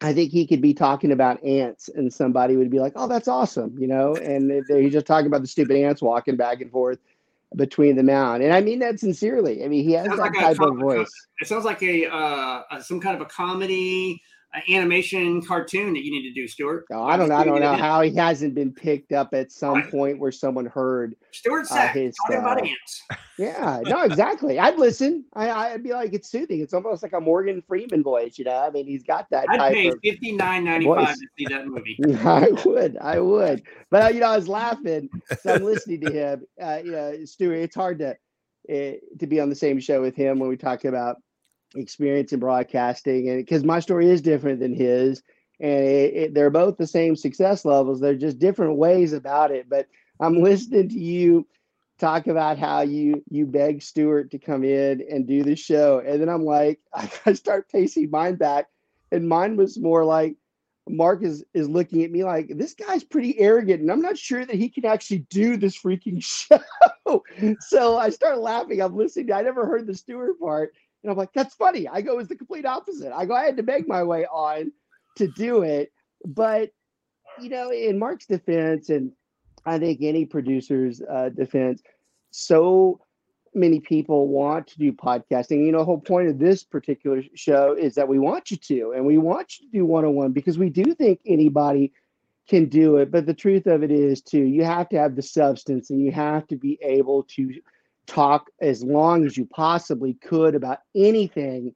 I 0.01 0.13
think 0.13 0.31
he 0.31 0.47
could 0.47 0.61
be 0.61 0.73
talking 0.73 1.11
about 1.11 1.43
ants 1.43 1.89
and 1.89 2.11
somebody 2.11 2.57
would 2.57 2.71
be 2.71 2.79
like 2.79 2.93
oh 2.95 3.07
that's 3.07 3.27
awesome 3.27 3.75
you 3.79 3.87
know? 3.87 4.15
And 4.15 4.63
he's 4.67 4.93
just 4.93 5.05
talking 5.05 5.27
about 5.27 5.41
the 5.41 5.47
stupid 5.47 5.77
ants 5.77 6.01
walking 6.01 6.35
back 6.35 6.61
and 6.61 6.71
forth 6.71 6.99
between 7.55 7.95
the 7.95 8.03
mound 8.03 8.43
and 8.43 8.53
I 8.53 8.61
mean 8.61 8.79
that 8.79 8.99
sincerely. 8.99 9.63
I 9.63 9.67
mean 9.67 9.83
he 9.83 9.93
has 9.93 10.07
that 10.07 10.17
like 10.17 10.33
type 10.33 10.59
of 10.59 10.77
voice. 10.77 11.11
it 11.39 11.47
sounds 11.47 11.65
like 11.65 11.81
a, 11.83 12.07
uh, 12.07 12.63
a 12.71 12.81
some 12.83 12.99
kind 12.99 13.15
of 13.15 13.21
a 13.21 13.25
comedy 13.25 14.21
animation 14.69 15.41
cartoon 15.41 15.93
that 15.93 16.03
you 16.03 16.11
need 16.11 16.27
to 16.27 16.33
do, 16.33 16.47
Stuart. 16.47 16.85
No, 16.89 17.03
I 17.03 17.15
don't. 17.15 17.31
I 17.31 17.43
don't 17.43 17.61
know 17.61 17.73
how 17.73 18.01
he 18.01 18.13
hasn't 18.15 18.53
been 18.53 18.73
picked 18.73 19.13
up 19.13 19.33
at 19.33 19.51
some 19.51 19.75
right. 19.75 19.91
point 19.91 20.19
where 20.19 20.31
someone 20.31 20.65
heard 20.65 21.15
Stuart 21.31 21.67
uh, 21.71 21.87
his 21.87 22.15
talking 22.15 22.37
uh, 22.37 22.41
about 22.41 22.67
ants. 22.67 23.03
Yeah, 23.37 23.81
no, 23.85 24.01
exactly. 24.01 24.59
I'd 24.59 24.77
listen. 24.77 25.25
I, 25.33 25.49
I'd 25.49 25.83
be 25.83 25.93
like, 25.93 26.13
it's 26.13 26.29
soothing. 26.29 26.59
It's 26.61 26.73
almost 26.73 27.01
like 27.01 27.13
a 27.13 27.21
Morgan 27.21 27.63
Freeman 27.67 28.03
voice. 28.03 28.37
You 28.37 28.45
know, 28.45 28.57
I 28.57 28.69
mean, 28.69 28.85
he's 28.85 29.03
got 29.03 29.29
that. 29.31 29.45
I'd 29.49 29.73
pay 29.73 29.91
fifty 30.03 30.33
nine 30.33 30.65
ninety 30.65 30.85
five 30.85 31.15
to 31.15 31.27
see 31.37 31.45
that 31.45 31.65
movie. 31.67 31.97
I 32.25 32.49
would. 32.65 32.97
I 32.97 33.19
would. 33.19 33.63
But 33.89 34.03
uh, 34.03 34.09
you 34.09 34.19
know, 34.19 34.27
I 34.27 34.35
was 34.35 34.47
laughing. 34.47 35.09
So 35.41 35.55
I'm 35.55 35.63
listening 35.63 36.01
to 36.01 36.11
him. 36.11 36.45
Uh, 36.61 36.81
you 36.83 36.91
know, 36.91 37.25
Stuart. 37.25 37.55
It's 37.55 37.75
hard 37.75 37.99
to 37.99 38.17
uh, 38.69 38.93
to 39.19 39.27
be 39.27 39.39
on 39.39 39.49
the 39.49 39.55
same 39.55 39.79
show 39.79 40.01
with 40.01 40.15
him 40.15 40.39
when 40.39 40.49
we 40.49 40.57
talk 40.57 40.85
about 40.85 41.17
experience 41.75 42.33
in 42.33 42.39
broadcasting 42.39 43.29
and 43.29 43.37
because 43.37 43.63
my 43.63 43.79
story 43.79 44.09
is 44.09 44.21
different 44.21 44.59
than 44.59 44.73
his 44.73 45.23
and 45.59 45.83
it, 45.85 46.13
it, 46.13 46.33
they're 46.33 46.49
both 46.49 46.77
the 46.77 46.87
same 46.87 47.15
success 47.15 47.65
levels 47.65 47.99
they're 47.99 48.15
just 48.15 48.39
different 48.39 48.77
ways 48.77 49.13
about 49.13 49.51
it 49.51 49.69
but 49.69 49.87
i'm 50.19 50.41
listening 50.43 50.89
to 50.89 50.99
you 50.99 51.47
talk 51.99 52.27
about 52.27 52.57
how 52.57 52.81
you 52.81 53.23
you 53.29 53.45
beg 53.45 53.81
stuart 53.81 54.31
to 54.31 54.39
come 54.39 54.63
in 54.63 55.05
and 55.09 55.27
do 55.27 55.43
the 55.43 55.55
show 55.55 56.01
and 56.05 56.21
then 56.21 56.29
i'm 56.29 56.43
like 56.43 56.79
i 57.25 57.33
start 57.33 57.69
pacing 57.69 58.09
mine 58.09 58.35
back 58.35 58.67
and 59.11 59.27
mine 59.27 59.55
was 59.55 59.79
more 59.79 60.03
like 60.03 60.35
mark 60.89 61.23
is 61.23 61.45
is 61.53 61.69
looking 61.69 62.03
at 62.03 62.11
me 62.11 62.23
like 62.23 62.51
this 62.55 62.73
guy's 62.73 63.03
pretty 63.03 63.39
arrogant 63.39 63.81
and 63.81 63.91
i'm 63.91 64.01
not 64.01 64.17
sure 64.17 64.43
that 64.43 64.55
he 64.55 64.67
can 64.67 64.83
actually 64.83 65.19
do 65.29 65.55
this 65.55 65.77
freaking 65.77 66.21
show. 66.23 67.23
So 67.59 67.97
i 67.97 68.09
start 68.09 68.39
laughing 68.39 68.81
i'm 68.81 68.95
listening 68.95 69.31
i 69.31 69.41
never 69.41 69.65
heard 69.65 69.85
the 69.85 69.93
stuart 69.93 70.39
part 70.39 70.73
and 71.03 71.11
I'm 71.11 71.17
like, 71.17 71.33
that's 71.33 71.55
funny. 71.55 71.87
I 71.87 72.01
go, 72.01 72.19
it's 72.19 72.29
the 72.29 72.35
complete 72.35 72.65
opposite. 72.65 73.11
I 73.13 73.25
go, 73.25 73.33
I 73.33 73.45
had 73.45 73.57
to 73.57 73.63
make 73.63 73.87
my 73.87 74.03
way 74.03 74.25
on 74.25 74.71
to 75.17 75.27
do 75.27 75.63
it. 75.63 75.91
But, 76.25 76.71
you 77.41 77.49
know, 77.49 77.71
in 77.71 77.97
Mark's 77.97 78.27
defense, 78.27 78.89
and 78.89 79.11
I 79.65 79.79
think 79.79 79.99
any 80.01 80.25
producer's 80.25 81.01
uh, 81.01 81.29
defense, 81.29 81.81
so 82.29 82.99
many 83.53 83.79
people 83.79 84.27
want 84.27 84.67
to 84.67 84.77
do 84.77 84.93
podcasting. 84.93 85.65
You 85.65 85.71
know, 85.71 85.79
the 85.79 85.85
whole 85.85 85.99
point 85.99 86.29
of 86.29 86.39
this 86.39 86.63
particular 86.63 87.23
show 87.35 87.73
is 87.73 87.95
that 87.95 88.07
we 88.07 88.19
want 88.19 88.51
you 88.51 88.57
to, 88.57 88.93
and 88.95 89.05
we 89.05 89.17
want 89.17 89.59
you 89.59 89.67
to 89.67 89.71
do 89.71 89.85
one 89.85 90.05
on 90.05 90.15
one 90.15 90.31
because 90.31 90.57
we 90.57 90.69
do 90.69 90.93
think 90.93 91.19
anybody 91.25 91.91
can 92.47 92.69
do 92.69 92.97
it. 92.97 93.11
But 93.11 93.25
the 93.25 93.33
truth 93.33 93.65
of 93.65 93.83
it 93.83 93.91
is, 93.91 94.21
too, 94.21 94.43
you 94.43 94.63
have 94.63 94.89
to 94.89 94.97
have 94.97 95.15
the 95.15 95.21
substance 95.21 95.89
and 95.89 96.03
you 96.03 96.11
have 96.11 96.47
to 96.47 96.55
be 96.55 96.77
able 96.81 97.23
to 97.35 97.53
talk 98.11 98.49
as 98.59 98.83
long 98.83 99.25
as 99.25 99.37
you 99.37 99.45
possibly 99.45 100.15
could 100.15 100.53
about 100.53 100.79
anything 100.93 101.73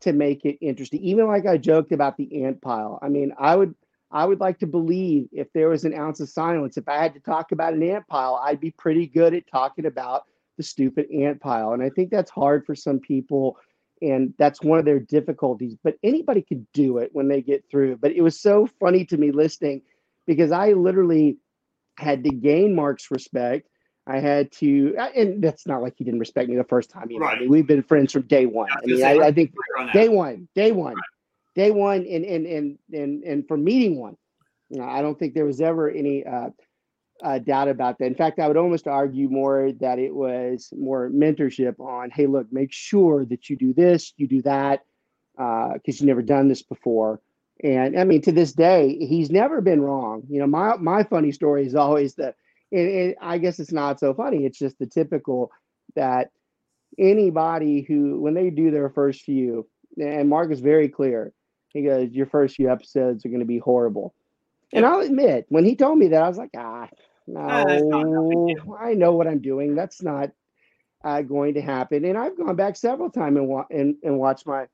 to 0.00 0.12
make 0.12 0.44
it 0.44 0.56
interesting. 0.60 1.02
Even 1.02 1.26
like 1.26 1.46
I 1.46 1.58
joked 1.58 1.92
about 1.92 2.16
the 2.16 2.44
ant 2.44 2.62
pile. 2.62 2.98
I 3.02 3.08
mean, 3.08 3.32
I 3.38 3.54
would 3.54 3.74
I 4.10 4.24
would 4.24 4.40
like 4.40 4.58
to 4.60 4.66
believe 4.66 5.28
if 5.32 5.52
there 5.52 5.68
was 5.68 5.84
an 5.84 5.92
ounce 5.92 6.20
of 6.20 6.28
silence, 6.28 6.76
if 6.76 6.88
I 6.88 7.02
had 7.02 7.14
to 7.14 7.20
talk 7.20 7.52
about 7.52 7.74
an 7.74 7.82
ant 7.82 8.06
pile, 8.06 8.40
I'd 8.42 8.60
be 8.60 8.70
pretty 8.70 9.06
good 9.06 9.34
at 9.34 9.46
talking 9.50 9.86
about 9.86 10.24
the 10.56 10.62
stupid 10.62 11.10
ant 11.10 11.40
pile. 11.40 11.72
And 11.72 11.82
I 11.82 11.90
think 11.90 12.10
that's 12.10 12.30
hard 12.30 12.64
for 12.64 12.74
some 12.74 13.00
people. 13.00 13.58
And 14.00 14.32
that's 14.38 14.62
one 14.62 14.78
of 14.78 14.84
their 14.84 15.00
difficulties. 15.00 15.74
But 15.82 15.96
anybody 16.02 16.42
could 16.42 16.66
do 16.72 16.98
it 16.98 17.10
when 17.12 17.28
they 17.28 17.42
get 17.42 17.64
through. 17.70 17.96
But 17.96 18.12
it 18.12 18.22
was 18.22 18.40
so 18.40 18.68
funny 18.78 19.04
to 19.06 19.16
me 19.16 19.32
listening 19.32 19.82
because 20.26 20.52
I 20.52 20.72
literally 20.72 21.38
had 21.98 22.24
to 22.24 22.30
gain 22.30 22.74
Mark's 22.74 23.10
respect 23.10 23.68
I 24.06 24.18
had 24.18 24.52
to, 24.52 24.94
uh, 24.98 25.08
and 25.16 25.42
that's 25.42 25.66
not 25.66 25.80
like 25.80 25.94
he 25.96 26.04
didn't 26.04 26.20
respect 26.20 26.50
me 26.50 26.56
the 26.56 26.64
first 26.64 26.90
time. 26.90 27.10
You 27.10 27.20
know, 27.20 27.26
right. 27.26 27.38
I 27.38 27.40
mean, 27.40 27.48
we've 27.48 27.66
been 27.66 27.82
friends 27.82 28.12
from 28.12 28.22
day 28.22 28.44
one. 28.46 28.68
I 28.70 28.84
mean, 28.84 29.02
I, 29.02 29.18
I, 29.18 29.32
think 29.32 29.54
day 29.92 30.08
one, 30.08 30.48
day 30.54 30.72
one, 30.72 30.94
right. 30.94 31.02
day 31.54 31.70
one, 31.70 32.06
and 32.06 32.24
and 32.24 32.46
and 32.46 32.78
and 32.92 33.22
and 33.24 33.48
for 33.48 33.56
meeting 33.56 33.98
one, 33.98 34.16
you 34.68 34.78
know, 34.78 34.84
I 34.84 35.00
don't 35.00 35.18
think 35.18 35.32
there 35.32 35.46
was 35.46 35.62
ever 35.62 35.90
any 35.90 36.24
uh, 36.24 36.50
uh, 37.22 37.38
doubt 37.38 37.68
about 37.68 37.98
that. 37.98 38.06
In 38.06 38.14
fact, 38.14 38.38
I 38.38 38.48
would 38.48 38.58
almost 38.58 38.86
argue 38.86 39.28
more 39.30 39.72
that 39.80 39.98
it 39.98 40.14
was 40.14 40.68
more 40.76 41.08
mentorship 41.08 41.80
on, 41.80 42.10
hey, 42.10 42.26
look, 42.26 42.52
make 42.52 42.72
sure 42.72 43.24
that 43.24 43.48
you 43.48 43.56
do 43.56 43.72
this, 43.72 44.12
you 44.18 44.28
do 44.28 44.42
that, 44.42 44.82
because 45.34 45.76
uh, 45.76 45.78
you've 45.86 46.02
never 46.02 46.22
done 46.22 46.48
this 46.48 46.62
before. 46.62 47.20
And 47.62 47.98
I 47.98 48.04
mean, 48.04 48.20
to 48.22 48.32
this 48.32 48.52
day, 48.52 48.98
he's 48.98 49.30
never 49.30 49.62
been 49.62 49.80
wrong. 49.80 50.24
You 50.28 50.40
know, 50.40 50.46
my 50.46 50.76
my 50.76 51.04
funny 51.04 51.32
story 51.32 51.64
is 51.64 51.74
always 51.74 52.16
that 52.16 52.34
and, 52.72 52.88
and 52.88 53.14
I 53.20 53.38
guess 53.38 53.58
it's 53.58 53.72
not 53.72 54.00
so 54.00 54.14
funny. 54.14 54.44
It's 54.44 54.58
just 54.58 54.78
the 54.78 54.86
typical 54.86 55.50
that 55.96 56.30
anybody 56.98 57.82
who, 57.82 58.20
when 58.20 58.34
they 58.34 58.50
do 58.50 58.70
their 58.70 58.90
first 58.90 59.22
few, 59.22 59.68
and 59.98 60.28
Mark 60.28 60.50
is 60.50 60.60
very 60.60 60.88
clear, 60.88 61.32
he 61.68 61.82
goes, 61.82 62.10
Your 62.10 62.26
first 62.26 62.56
few 62.56 62.70
episodes 62.70 63.24
are 63.24 63.28
going 63.28 63.40
to 63.40 63.46
be 63.46 63.58
horrible. 63.58 64.14
And 64.72 64.84
I'll 64.84 65.00
admit, 65.00 65.46
when 65.48 65.64
he 65.64 65.76
told 65.76 65.98
me 65.98 66.08
that, 66.08 66.22
I 66.22 66.28
was 66.28 66.38
like, 66.38 66.50
Ah, 66.56 66.88
no, 67.26 68.76
I 68.80 68.94
know 68.94 69.12
what 69.14 69.28
I'm 69.28 69.40
doing. 69.40 69.74
That's 69.74 70.02
not 70.02 70.30
uh, 71.04 71.22
going 71.22 71.54
to 71.54 71.60
happen. 71.60 72.04
And 72.04 72.18
I've 72.18 72.36
gone 72.36 72.56
back 72.56 72.76
several 72.76 73.10
times 73.10 73.36
and, 73.36 73.48
wa- 73.48 73.66
and, 73.70 73.96
and 74.02 74.18
watched 74.18 74.46
my 74.46 74.66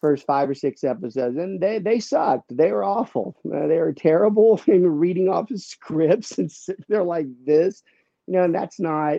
first 0.00 0.26
five 0.26 0.48
or 0.48 0.54
six 0.54 0.84
episodes, 0.84 1.36
and 1.36 1.60
they 1.60 1.78
they 1.78 2.00
sucked. 2.00 2.56
They 2.56 2.72
were 2.72 2.84
awful. 2.84 3.36
Uh, 3.44 3.66
they 3.66 3.78
were 3.78 3.92
terrible. 3.92 4.60
in 4.66 4.86
reading 4.86 5.28
off 5.28 5.50
of 5.50 5.60
scripts, 5.60 6.38
and 6.38 6.50
they're 6.88 7.02
like 7.02 7.26
this, 7.44 7.82
you 8.26 8.34
know. 8.34 8.44
And 8.44 8.54
that's 8.54 8.80
not. 8.80 9.16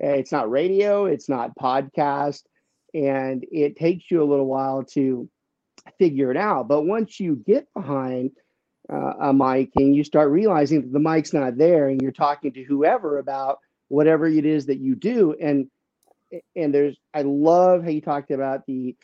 Eh, 0.00 0.14
it's 0.14 0.32
not 0.32 0.50
radio. 0.50 1.06
It's 1.06 1.28
not 1.28 1.56
podcast, 1.56 2.42
and 2.94 3.44
it 3.50 3.76
takes 3.76 4.10
you 4.10 4.22
a 4.22 4.30
little 4.30 4.46
while 4.46 4.84
to 4.92 5.28
figure 5.98 6.30
it 6.30 6.36
out. 6.36 6.68
But 6.68 6.82
once 6.82 7.18
you 7.18 7.42
get 7.46 7.66
behind 7.74 8.32
uh, 8.92 9.14
a 9.20 9.32
mic 9.32 9.70
and 9.76 9.94
you 9.94 10.04
start 10.04 10.30
realizing 10.30 10.82
that 10.82 10.92
the 10.92 10.98
mic's 10.98 11.32
not 11.32 11.56
there, 11.56 11.88
and 11.88 12.00
you're 12.00 12.12
talking 12.12 12.52
to 12.52 12.64
whoever 12.64 13.18
about 13.18 13.58
whatever 13.88 14.26
it 14.26 14.44
is 14.44 14.66
that 14.66 14.78
you 14.78 14.94
do, 14.94 15.34
and 15.40 15.70
and 16.54 16.74
there's 16.74 16.96
I 17.14 17.22
love 17.22 17.82
how 17.82 17.90
you 17.90 18.00
talked 18.00 18.30
about 18.30 18.66
the 18.66 18.96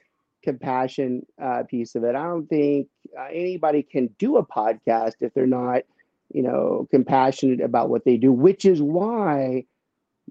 compassion 0.45 1.27
uh, 1.43 1.65
piece 1.69 1.95
of 1.95 2.05
it. 2.05 2.15
I 2.15 2.23
don't 2.23 2.47
think 2.47 2.89
uh, 3.19 3.27
anybody 3.33 3.83
can 3.83 4.09
do 4.19 4.37
a 4.37 4.47
podcast 4.47 5.15
if 5.21 5.35
they're 5.35 5.47
not, 5.47 5.83
you 6.33 6.43
know, 6.43 6.87
compassionate 6.91 7.61
about 7.61 7.89
what 7.89 8.05
they 8.05 8.17
do, 8.17 8.31
which 8.31 8.65
is 8.65 8.81
why 8.81 9.65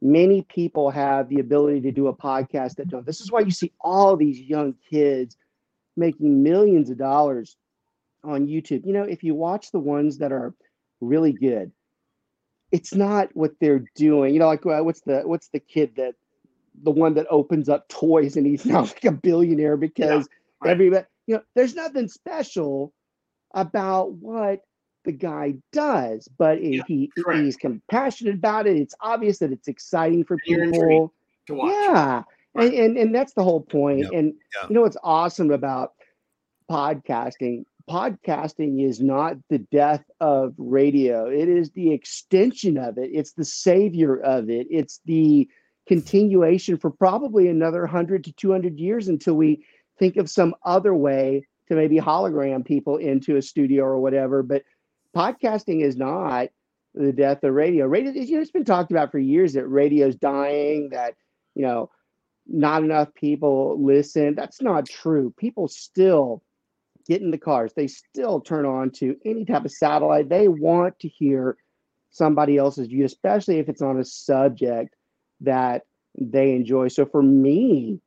many 0.01 0.43
people 0.43 0.89
have 0.91 1.29
the 1.29 1.39
ability 1.39 1.81
to 1.81 1.91
do 1.91 2.07
a 2.07 2.15
podcast 2.15 2.75
that 2.75 2.89
don't. 2.89 3.05
This 3.05 3.21
is 3.21 3.31
why 3.31 3.41
you 3.41 3.51
see 3.51 3.71
all 3.81 4.15
these 4.15 4.39
young 4.39 4.75
kids 4.89 5.35
making 5.97 6.43
millions 6.43 6.89
of 6.89 6.97
dollars 6.97 7.57
on 8.23 8.47
YouTube. 8.47 8.85
You 8.85 8.93
know, 8.93 9.03
if 9.03 9.23
you 9.23 9.35
watch 9.35 9.71
the 9.71 9.79
ones 9.79 10.19
that 10.19 10.31
are 10.31 10.53
really 11.01 11.33
good, 11.33 11.71
it's 12.71 12.93
not 12.93 13.29
what 13.33 13.51
they're 13.59 13.85
doing. 13.95 14.33
You 14.33 14.39
know, 14.39 14.47
like 14.47 14.65
uh, 14.65 14.81
what's 14.81 15.01
the 15.01 15.21
what's 15.25 15.49
the 15.49 15.59
kid 15.59 15.95
that 15.97 16.15
the 16.81 16.91
one 16.91 17.13
that 17.15 17.27
opens 17.29 17.69
up 17.69 17.87
toys 17.87 18.35
and 18.37 18.45
he's 18.45 18.65
now 18.65 18.81
like 18.81 19.05
a 19.05 19.11
billionaire 19.11 19.77
because 19.77 20.27
yeah, 20.27 20.67
right. 20.67 20.71
everybody, 20.71 21.05
you 21.27 21.35
know, 21.35 21.43
there's 21.55 21.75
nothing 21.75 22.07
special 22.07 22.93
about 23.53 24.13
what 24.13 24.61
the 25.05 25.11
guy 25.11 25.53
does, 25.71 26.27
but 26.37 26.63
yeah, 26.63 26.81
he 26.87 27.11
correct. 27.17 27.41
he's 27.41 27.55
compassionate 27.55 28.35
about 28.35 28.67
it. 28.67 28.77
It's 28.77 28.95
obvious 29.01 29.39
that 29.39 29.51
it's 29.51 29.67
exciting 29.67 30.23
for 30.23 30.37
people. 30.45 31.13
To 31.47 31.53
watch. 31.53 31.71
Yeah. 31.71 32.23
Right. 32.55 32.71
And, 32.71 32.73
and 32.73 32.97
and 32.97 33.15
that's 33.15 33.33
the 33.33 33.43
whole 33.43 33.61
point. 33.61 33.99
Yep. 33.99 34.11
And 34.13 34.33
yeah. 34.55 34.67
you 34.69 34.75
know 34.75 34.81
what's 34.81 34.97
awesome 35.03 35.51
about 35.51 35.93
podcasting? 36.69 37.65
Podcasting 37.89 38.87
is 38.87 39.01
not 39.01 39.35
the 39.49 39.57
death 39.57 40.05
of 40.21 40.53
radio. 40.57 41.27
It 41.27 41.49
is 41.49 41.71
the 41.71 41.91
extension 41.91 42.77
of 42.77 42.97
it. 42.97 43.09
It's 43.13 43.33
the 43.33 43.43
savior 43.43 44.17
of 44.21 44.49
it. 44.49 44.67
It's 44.69 45.01
the 45.05 45.49
continuation 45.87 46.77
for 46.77 46.89
probably 46.89 47.47
another 47.47 47.81
100 47.81 48.23
to 48.25 48.31
200 48.33 48.79
years 48.79 49.07
until 49.07 49.35
we 49.35 49.65
think 49.99 50.17
of 50.17 50.29
some 50.29 50.55
other 50.63 50.93
way 50.93 51.45
to 51.67 51.75
maybe 51.75 51.97
hologram 51.97 52.65
people 52.65 52.97
into 52.97 53.37
a 53.37 53.41
studio 53.41 53.83
or 53.83 53.99
whatever. 53.99 54.43
But 54.43 54.63
podcasting 55.15 55.83
is 55.83 55.95
not 55.95 56.49
the 56.93 57.11
death 57.11 57.43
of 57.43 57.53
radio. 57.53 57.85
Radio, 57.85 58.11
you 58.11 58.35
know, 58.35 58.41
it's 58.41 58.51
been 58.51 58.65
talked 58.65 58.91
about 58.91 59.11
for 59.11 59.19
years 59.19 59.53
that 59.53 59.67
radio's 59.67 60.15
dying, 60.15 60.89
that, 60.91 61.15
you 61.55 61.63
know, 61.63 61.89
not 62.45 62.83
enough 62.83 63.13
people 63.13 63.83
listen. 63.83 64.35
That's 64.35 64.61
not 64.61 64.87
true. 64.87 65.33
People 65.37 65.67
still 65.67 66.43
get 67.07 67.21
in 67.21 67.31
the 67.31 67.37
cars. 67.37 67.73
They 67.73 67.87
still 67.87 68.41
turn 68.41 68.65
on 68.65 68.91
to 68.91 69.15
any 69.25 69.45
type 69.45 69.65
of 69.65 69.71
satellite. 69.71 70.29
They 70.29 70.47
want 70.47 70.99
to 70.99 71.07
hear 71.07 71.57
somebody 72.11 72.57
else's 72.57 72.87
view, 72.87 73.05
especially 73.05 73.59
if 73.59 73.69
it's 73.69 73.81
on 73.81 73.99
a 73.99 74.05
subject 74.05 74.95
that 75.43 75.85
they 76.19 76.55
enjoy. 76.55 76.87
So 76.89 77.05
for 77.05 77.21
me, 77.21 77.99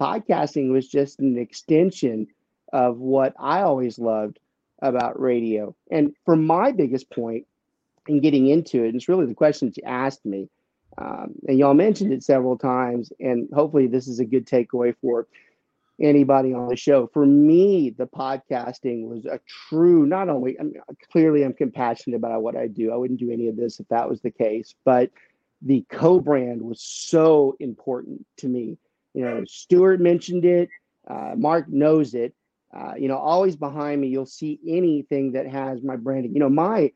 podcasting 0.00 0.72
was 0.72 0.88
just 0.88 1.20
an 1.20 1.38
extension 1.38 2.26
of 2.72 2.98
what 2.98 3.34
I 3.38 3.62
always 3.62 3.98
loved 3.98 4.38
about 4.80 5.20
radio. 5.20 5.74
And 5.90 6.14
for 6.24 6.36
my 6.36 6.72
biggest 6.72 7.10
point 7.10 7.46
in 8.08 8.20
getting 8.20 8.46
into 8.48 8.82
it, 8.82 8.88
and 8.88 8.96
it's 8.96 9.08
really 9.08 9.26
the 9.26 9.34
question 9.34 9.68
that 9.68 9.76
you 9.76 9.82
asked 9.86 10.24
me, 10.24 10.48
um, 10.98 11.34
and 11.46 11.58
y'all 11.58 11.74
mentioned 11.74 12.12
it 12.12 12.22
several 12.22 12.56
times, 12.56 13.12
and 13.20 13.48
hopefully 13.52 13.86
this 13.86 14.08
is 14.08 14.20
a 14.20 14.24
good 14.24 14.46
takeaway 14.46 14.94
for 15.00 15.26
anybody 16.00 16.54
on 16.54 16.68
the 16.68 16.76
show. 16.76 17.08
For 17.12 17.26
me, 17.26 17.90
the 17.90 18.06
podcasting 18.06 19.06
was 19.06 19.26
a 19.26 19.38
true, 19.46 20.06
not 20.06 20.28
only, 20.28 20.58
I 20.58 20.62
mean, 20.64 20.80
clearly 21.12 21.42
I'm 21.42 21.52
compassionate 21.52 22.16
about 22.16 22.42
what 22.42 22.56
I 22.56 22.68
do. 22.68 22.90
I 22.90 22.96
wouldn't 22.96 23.20
do 23.20 23.30
any 23.30 23.48
of 23.48 23.56
this 23.56 23.80
if 23.80 23.88
that 23.88 24.08
was 24.08 24.20
the 24.22 24.30
case, 24.30 24.74
but 24.84 25.10
the 25.62 25.84
co-brand 25.90 26.62
was 26.62 26.80
so 26.82 27.56
important 27.60 28.24
to 28.38 28.48
me. 28.48 28.78
You 29.14 29.24
know, 29.24 29.44
Stuart 29.46 30.00
mentioned 30.00 30.44
it. 30.44 30.68
Uh, 31.08 31.34
Mark 31.36 31.68
knows 31.68 32.14
it. 32.14 32.34
Uh, 32.72 32.94
you 32.96 33.08
know, 33.08 33.18
always 33.18 33.56
behind 33.56 34.00
me, 34.00 34.08
you'll 34.08 34.26
see 34.26 34.60
anything 34.66 35.32
that 35.32 35.46
has 35.46 35.82
my 35.82 35.96
branding. 35.96 36.32
You 36.32 36.40
know, 36.40 36.48
my 36.48 36.92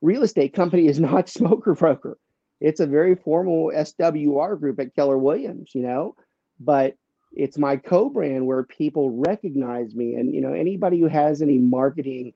real 0.00 0.22
estate 0.22 0.54
company 0.54 0.86
is 0.86 0.98
not 0.98 1.28
Smoker 1.28 1.74
Broker. 1.74 2.18
It's 2.60 2.80
a 2.80 2.86
very 2.86 3.14
formal 3.14 3.70
SWR 3.74 4.58
group 4.58 4.80
at 4.80 4.94
Keller 4.94 5.18
Williams, 5.18 5.70
you 5.74 5.82
know, 5.82 6.16
but 6.58 6.94
it's 7.32 7.58
my 7.58 7.76
co-brand 7.76 8.46
where 8.46 8.64
people 8.64 9.10
recognize 9.10 9.94
me. 9.94 10.14
And, 10.14 10.34
you 10.34 10.40
know, 10.40 10.54
anybody 10.54 10.98
who 10.98 11.06
has 11.06 11.40
any 11.42 11.58
marketing 11.58 12.32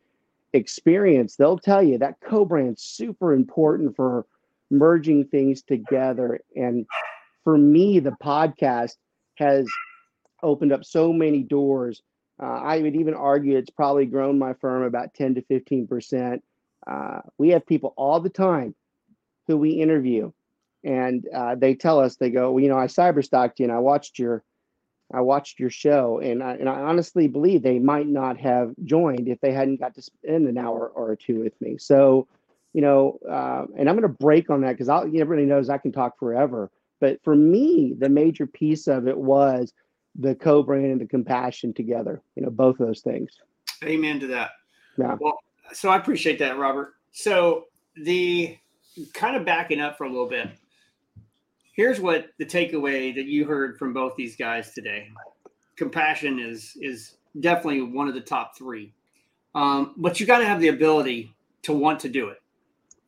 experience, 0.53 1.35
they'll 1.35 1.59
tell 1.59 1.83
you 1.83 1.99
that 1.99 2.21
co-brand's 2.21 2.83
super 2.83 3.33
important 3.33 3.97
for 3.97 4.27
merging 4.73 5.27
things 5.27 5.63
together. 5.63 6.41
And 6.57 6.87
for 7.45 7.57
me, 7.57 8.01
the 8.01 8.17
podcast 8.23 8.97
has 9.37 9.69
opened 10.43 10.73
up 10.73 10.85
so 10.85 11.13
many 11.13 11.43
doors. 11.43 12.03
Uh, 12.43 12.47
I 12.47 12.79
would 12.81 12.97
even 12.97 13.15
argue 13.15 13.57
it's 13.57 13.71
probably 13.71 14.07
grown 14.07 14.39
my 14.39 14.55
firm 14.55 14.83
about 14.83 15.15
10 15.15 15.37
to 15.37 15.43
15 15.43 15.87
percent. 15.87 16.43
Uh, 16.87 17.21
we 17.39 17.51
have 17.51 17.67
people 17.67 17.95
all 17.97 18.19
the 18.19 18.29
time 18.29 18.75
who 19.47 19.57
we 19.57 19.71
interview, 19.71 20.33
and 20.83 21.27
uh, 21.33 21.55
they 21.55 21.75
tell 21.75 22.01
us 22.01 22.17
they 22.17 22.31
go, 22.31 22.53
well, 22.53 22.63
you 22.63 22.69
know, 22.69 22.79
I 22.79 22.87
cyber 22.87 23.25
stalked 23.25 23.61
you 23.61 23.67
and 23.67 23.73
I 23.73 23.79
watched 23.79 24.19
your, 24.19 24.43
I 25.15 25.21
watched 25.21 25.61
your 25.61 25.71
show, 25.71 26.19
and 26.19 26.43
I, 26.43 26.55
and 26.55 26.69
I 26.69 26.81
honestly 26.81 27.29
believe 27.29 27.63
they 27.63 27.79
might 27.79 28.09
not 28.09 28.37
have 28.39 28.73
joined 28.85 29.29
if 29.29 29.41
they 29.41 29.53
hadn't 29.53 29.79
got 29.79 29.95
to 29.95 30.03
spend 30.03 30.49
an 30.49 30.59
hour 30.59 30.89
or 30.89 31.15
two 31.15 31.41
with 31.41 31.61
me. 31.61 31.79
So, 31.79 32.27
you 32.73 32.81
know, 32.81 33.19
uh, 33.29 33.67
and 33.77 33.89
I'm 33.89 33.97
going 33.97 34.03
to 34.03 34.17
break 34.21 34.51
on 34.51 34.63
that 34.63 34.77
because 34.77 34.89
everybody 34.89 35.45
knows 35.45 35.69
I 35.69 35.79
can 35.79 35.93
talk 35.93 36.19
forever. 36.19 36.71
But 37.01 37.23
for 37.23 37.35
me, 37.35 37.95
the 37.99 38.09
major 38.09 38.47
piece 38.47 38.87
of 38.87 39.09
it 39.09 39.17
was 39.17 39.73
the 40.15 40.35
co-brand 40.35 40.87
and 40.87 41.01
the 41.01 41.07
compassion 41.07 41.75
together. 41.75 42.23
You 42.37 42.43
know, 42.43 42.51
both 42.51 42.81
of 42.81 42.87
those 42.87 43.01
things. 43.01 43.33
Amen 43.85 44.21
to 44.21 44.27
that. 44.29 44.51
Yeah. 44.97 45.17
Well, 45.21 45.39
so 45.73 45.89
I 45.89 45.97
appreciate 45.97 46.39
that, 46.39 46.59
Robert. 46.59 46.95
So 47.13 47.65
the 47.97 48.57
kind 49.13 49.37
of 49.37 49.45
backing 49.45 49.81
up 49.81 49.97
for 49.97 50.05
a 50.05 50.09
little 50.09 50.29
bit. 50.29 50.49
Here's 51.75 52.01
what 52.01 52.29
the 52.39 52.45
takeaway 52.45 53.15
that 53.15 53.25
you 53.25 53.47
heard 53.47 53.79
from 53.79 53.93
both 53.93 54.15
these 54.17 54.37
guys 54.37 54.75
today. 54.75 55.09
Compassion 55.77 56.39
is 56.39 56.77
is 56.81 57.17
definitely 57.41 57.83
one 57.83 58.09
of 58.09 58.15
the 58.15 58.21
top 58.21 58.57
three, 58.57 58.93
um, 59.55 59.95
but 59.97 60.21
you 60.21 60.27
got 60.27 60.39
to 60.39 60.45
have 60.45 60.61
the 60.61 60.69
ability 60.69 61.35
to 61.63 61.73
want 61.73 61.99
to 62.01 62.11
do 62.11 62.29
it. 62.29 62.42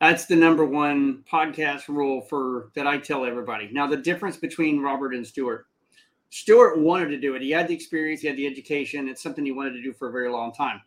That's 0.01 0.25
the 0.25 0.35
number 0.35 0.65
one 0.65 1.23
podcast 1.31 1.87
rule 1.87 2.21
for 2.21 2.69
that 2.75 2.85
I 2.85 2.97
tell 2.97 3.25
everybody. 3.25 3.69
Now, 3.71 3.87
the 3.87 3.97
difference 3.97 4.35
between 4.35 4.81
Robert 4.81 5.13
and 5.13 5.25
Stuart, 5.25 5.67
Stuart 6.29 6.79
wanted 6.79 7.07
to 7.09 7.17
do 7.17 7.35
it. 7.35 7.41
He 7.41 7.51
had 7.51 7.67
the 7.67 7.73
experience, 7.73 8.21
he 8.21 8.27
had 8.27 8.35
the 8.35 8.45
education. 8.45 9.07
It's 9.07 9.23
something 9.23 9.45
he 9.45 9.53
wanted 9.53 9.71
to 9.73 9.81
do 9.81 9.93
for 9.93 10.09
a 10.09 10.11
very 10.11 10.29
long 10.29 10.51
time. 10.51 10.81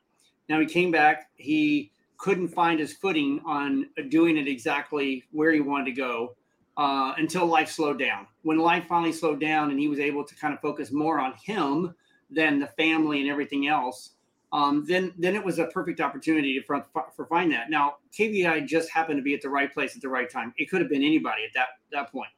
Now 0.49 0.61
he 0.61 0.67
came 0.67 0.91
back. 0.91 1.31
He 1.37 1.91
couldn't 2.19 2.49
find 2.49 2.81
his 2.81 2.93
footing 2.93 3.41
on 3.47 3.89
doing 4.09 4.37
it 4.37 4.49
exactly 4.49 5.25
where 5.31 5.53
he 5.53 5.61
wanted 5.61 5.87
to 5.87 5.93
go 5.93 6.37
uh, 6.77 7.15
until 7.17 7.47
life 7.47 7.71
slowed 7.71 7.99
down. 7.99 8.27
When 8.43 8.59
life 8.59 8.85
finally 8.89 9.13
slowed 9.13 9.41
down 9.41 9.71
and 9.71 9.79
he 9.79 9.89
was 9.89 10.01
able 10.01 10.25
to 10.25 10.35
kind 10.35 10.53
of 10.53 10.61
focus 10.61 10.91
more 10.91 11.21
on 11.21 11.35
him 11.43 11.95
than 12.31 12.59
the 12.59 12.67
family 12.67 13.21
and 13.21 13.31
everything 13.31 13.69
else, 13.69 14.17
um, 14.53 14.85
then 14.87 15.13
then 15.19 15.35
it 15.35 15.45
was 15.45 15.59
a 15.59 15.67
perfect 15.67 16.01
opportunity 16.01 16.59
to 16.59 16.65
for, 16.65 16.85
for 17.15 17.27
find 17.27 17.53
that. 17.53 17.71
Now 17.71 17.97
KVI 18.19 18.67
just 18.67 18.91
happened 18.91 19.19
to 19.19 19.23
be 19.23 19.35
at 19.35 19.43
the 19.43 19.51
right 19.51 19.73
place 19.73 19.95
at 19.95 20.03
the 20.03 20.09
right 20.09 20.31
time. 20.31 20.55
It 20.57 20.71
could 20.71 20.81
have 20.81 20.89
been 20.91 21.03
anybody 21.03 21.45
at 21.45 21.51
that 21.55 21.69
that 21.93 22.13
point. 22.13 22.31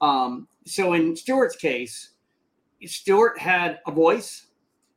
Um, 0.00 0.48
so 0.64 0.94
in 0.94 1.14
Stuart's 1.14 1.56
case, 1.56 2.10
Stewart 2.86 3.38
had 3.38 3.80
a 3.86 3.90
voice. 3.90 4.46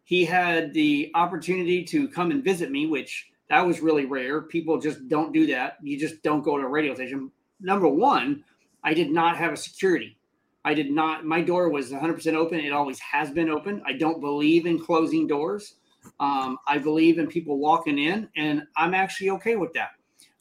He 0.06 0.26
had 0.26 0.74
the 0.74 1.12
opportunity 1.16 1.84
to 1.86 2.08
come 2.08 2.32
and 2.32 2.44
visit 2.44 2.72
me, 2.72 2.88
which 2.88 3.30
that 3.50 3.66
was 3.66 3.82
really 3.82 4.06
rare. 4.06 4.42
People 4.42 4.80
just 4.80 5.08
don't 5.10 5.34
do 5.34 5.46
that. 5.48 5.78
You 5.82 6.00
just 6.00 6.24
don't 6.24 6.44
go 6.44 6.58
to 6.58 6.66
a 6.66 6.70
radio 6.70 6.96
station. 6.96 7.32
Number 7.60 7.88
one, 7.88 8.44
I 8.84 8.94
did 8.94 9.12
not 9.12 9.38
have 9.38 9.54
a 9.54 9.58
security. 9.58 10.18
I 10.66 10.74
did 10.74 10.92
not. 10.92 11.26
My 11.26 11.42
door 11.42 11.70
was 11.70 11.92
100% 11.92 12.36
open. 12.36 12.60
It 12.60 12.72
always 12.72 13.00
has 13.00 13.32
been 13.32 13.50
open. 13.50 13.82
I 13.86 13.94
don't 13.94 14.22
believe 14.22 14.66
in 14.66 14.80
closing 14.80 15.28
doors. 15.28 15.76
Um, 16.20 16.58
I 16.68 16.78
believe 16.78 17.20
in 17.20 17.28
people 17.28 17.58
walking 17.58 17.98
in, 17.98 18.30
and 18.36 18.64
I'm 18.78 18.94
actually 18.94 19.30
okay 19.32 19.56
with 19.56 19.74
that. 19.74 19.92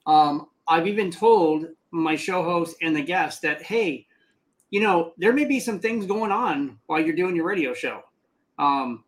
Um, 0.06 0.48
I've 0.68 0.86
even 0.86 1.10
told 1.10 1.66
my 1.90 2.16
show 2.16 2.42
host 2.42 2.76
and 2.82 2.94
the 2.94 3.02
guests 3.02 3.40
that, 3.40 3.62
hey, 3.62 4.06
you 4.70 4.80
know, 4.80 5.12
there 5.18 5.32
may 5.32 5.44
be 5.44 5.60
some 5.60 5.78
things 5.78 6.06
going 6.06 6.32
on 6.32 6.78
while 6.86 7.00
you're 7.00 7.14
doing 7.14 7.36
your 7.36 7.46
radio 7.46 7.74
show. 7.74 8.02
Um, 8.58 9.04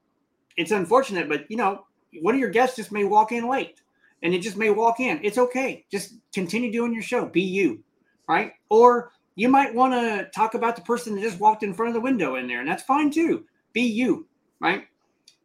it's 0.56 0.70
unfortunate, 0.70 1.28
but 1.28 1.50
you 1.50 1.56
know, 1.56 1.86
one 2.20 2.34
of 2.34 2.40
your 2.40 2.50
guests 2.50 2.76
just 2.76 2.92
may 2.92 3.04
walk 3.04 3.32
in 3.32 3.48
late 3.48 3.80
and 4.22 4.34
it 4.34 4.40
just 4.40 4.56
may 4.56 4.70
walk 4.70 5.00
in. 5.00 5.20
It's 5.22 5.38
okay. 5.38 5.84
Just 5.90 6.14
continue 6.32 6.70
doing 6.70 6.92
your 6.92 7.02
show. 7.02 7.26
Be 7.26 7.42
you, 7.42 7.82
right? 8.28 8.52
Or 8.68 9.12
you 9.36 9.48
might 9.48 9.74
want 9.74 9.94
to 9.94 10.28
talk 10.34 10.54
about 10.54 10.76
the 10.76 10.82
person 10.82 11.14
that 11.14 11.22
just 11.22 11.40
walked 11.40 11.62
in 11.62 11.74
front 11.74 11.88
of 11.88 11.94
the 11.94 12.00
window 12.00 12.36
in 12.36 12.46
there, 12.46 12.60
and 12.60 12.68
that's 12.68 12.82
fine 12.82 13.10
too. 13.10 13.44
Be 13.72 13.82
you, 13.82 14.26
right? 14.60 14.84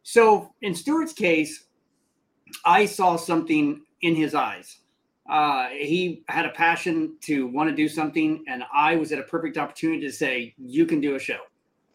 So 0.04 0.54
in 0.62 0.74
Stuart's 0.74 1.14
case, 1.14 1.66
I 2.66 2.86
saw 2.86 3.16
something 3.16 3.82
in 4.02 4.16
his 4.16 4.34
eyes. 4.34 4.80
Uh, 5.30 5.68
he 5.68 6.24
had 6.28 6.46
a 6.46 6.50
passion 6.50 7.16
to 7.22 7.46
want 7.48 7.70
to 7.70 7.76
do 7.76 7.88
something, 7.88 8.44
and 8.48 8.64
I 8.74 8.96
was 8.96 9.12
at 9.12 9.20
a 9.20 9.24
perfect 9.24 9.58
opportunity 9.58 10.02
to 10.02 10.12
say, 10.12 10.56
"You 10.58 10.86
can 10.86 11.00
do 11.00 11.16
a 11.16 11.20
show." 11.20 11.42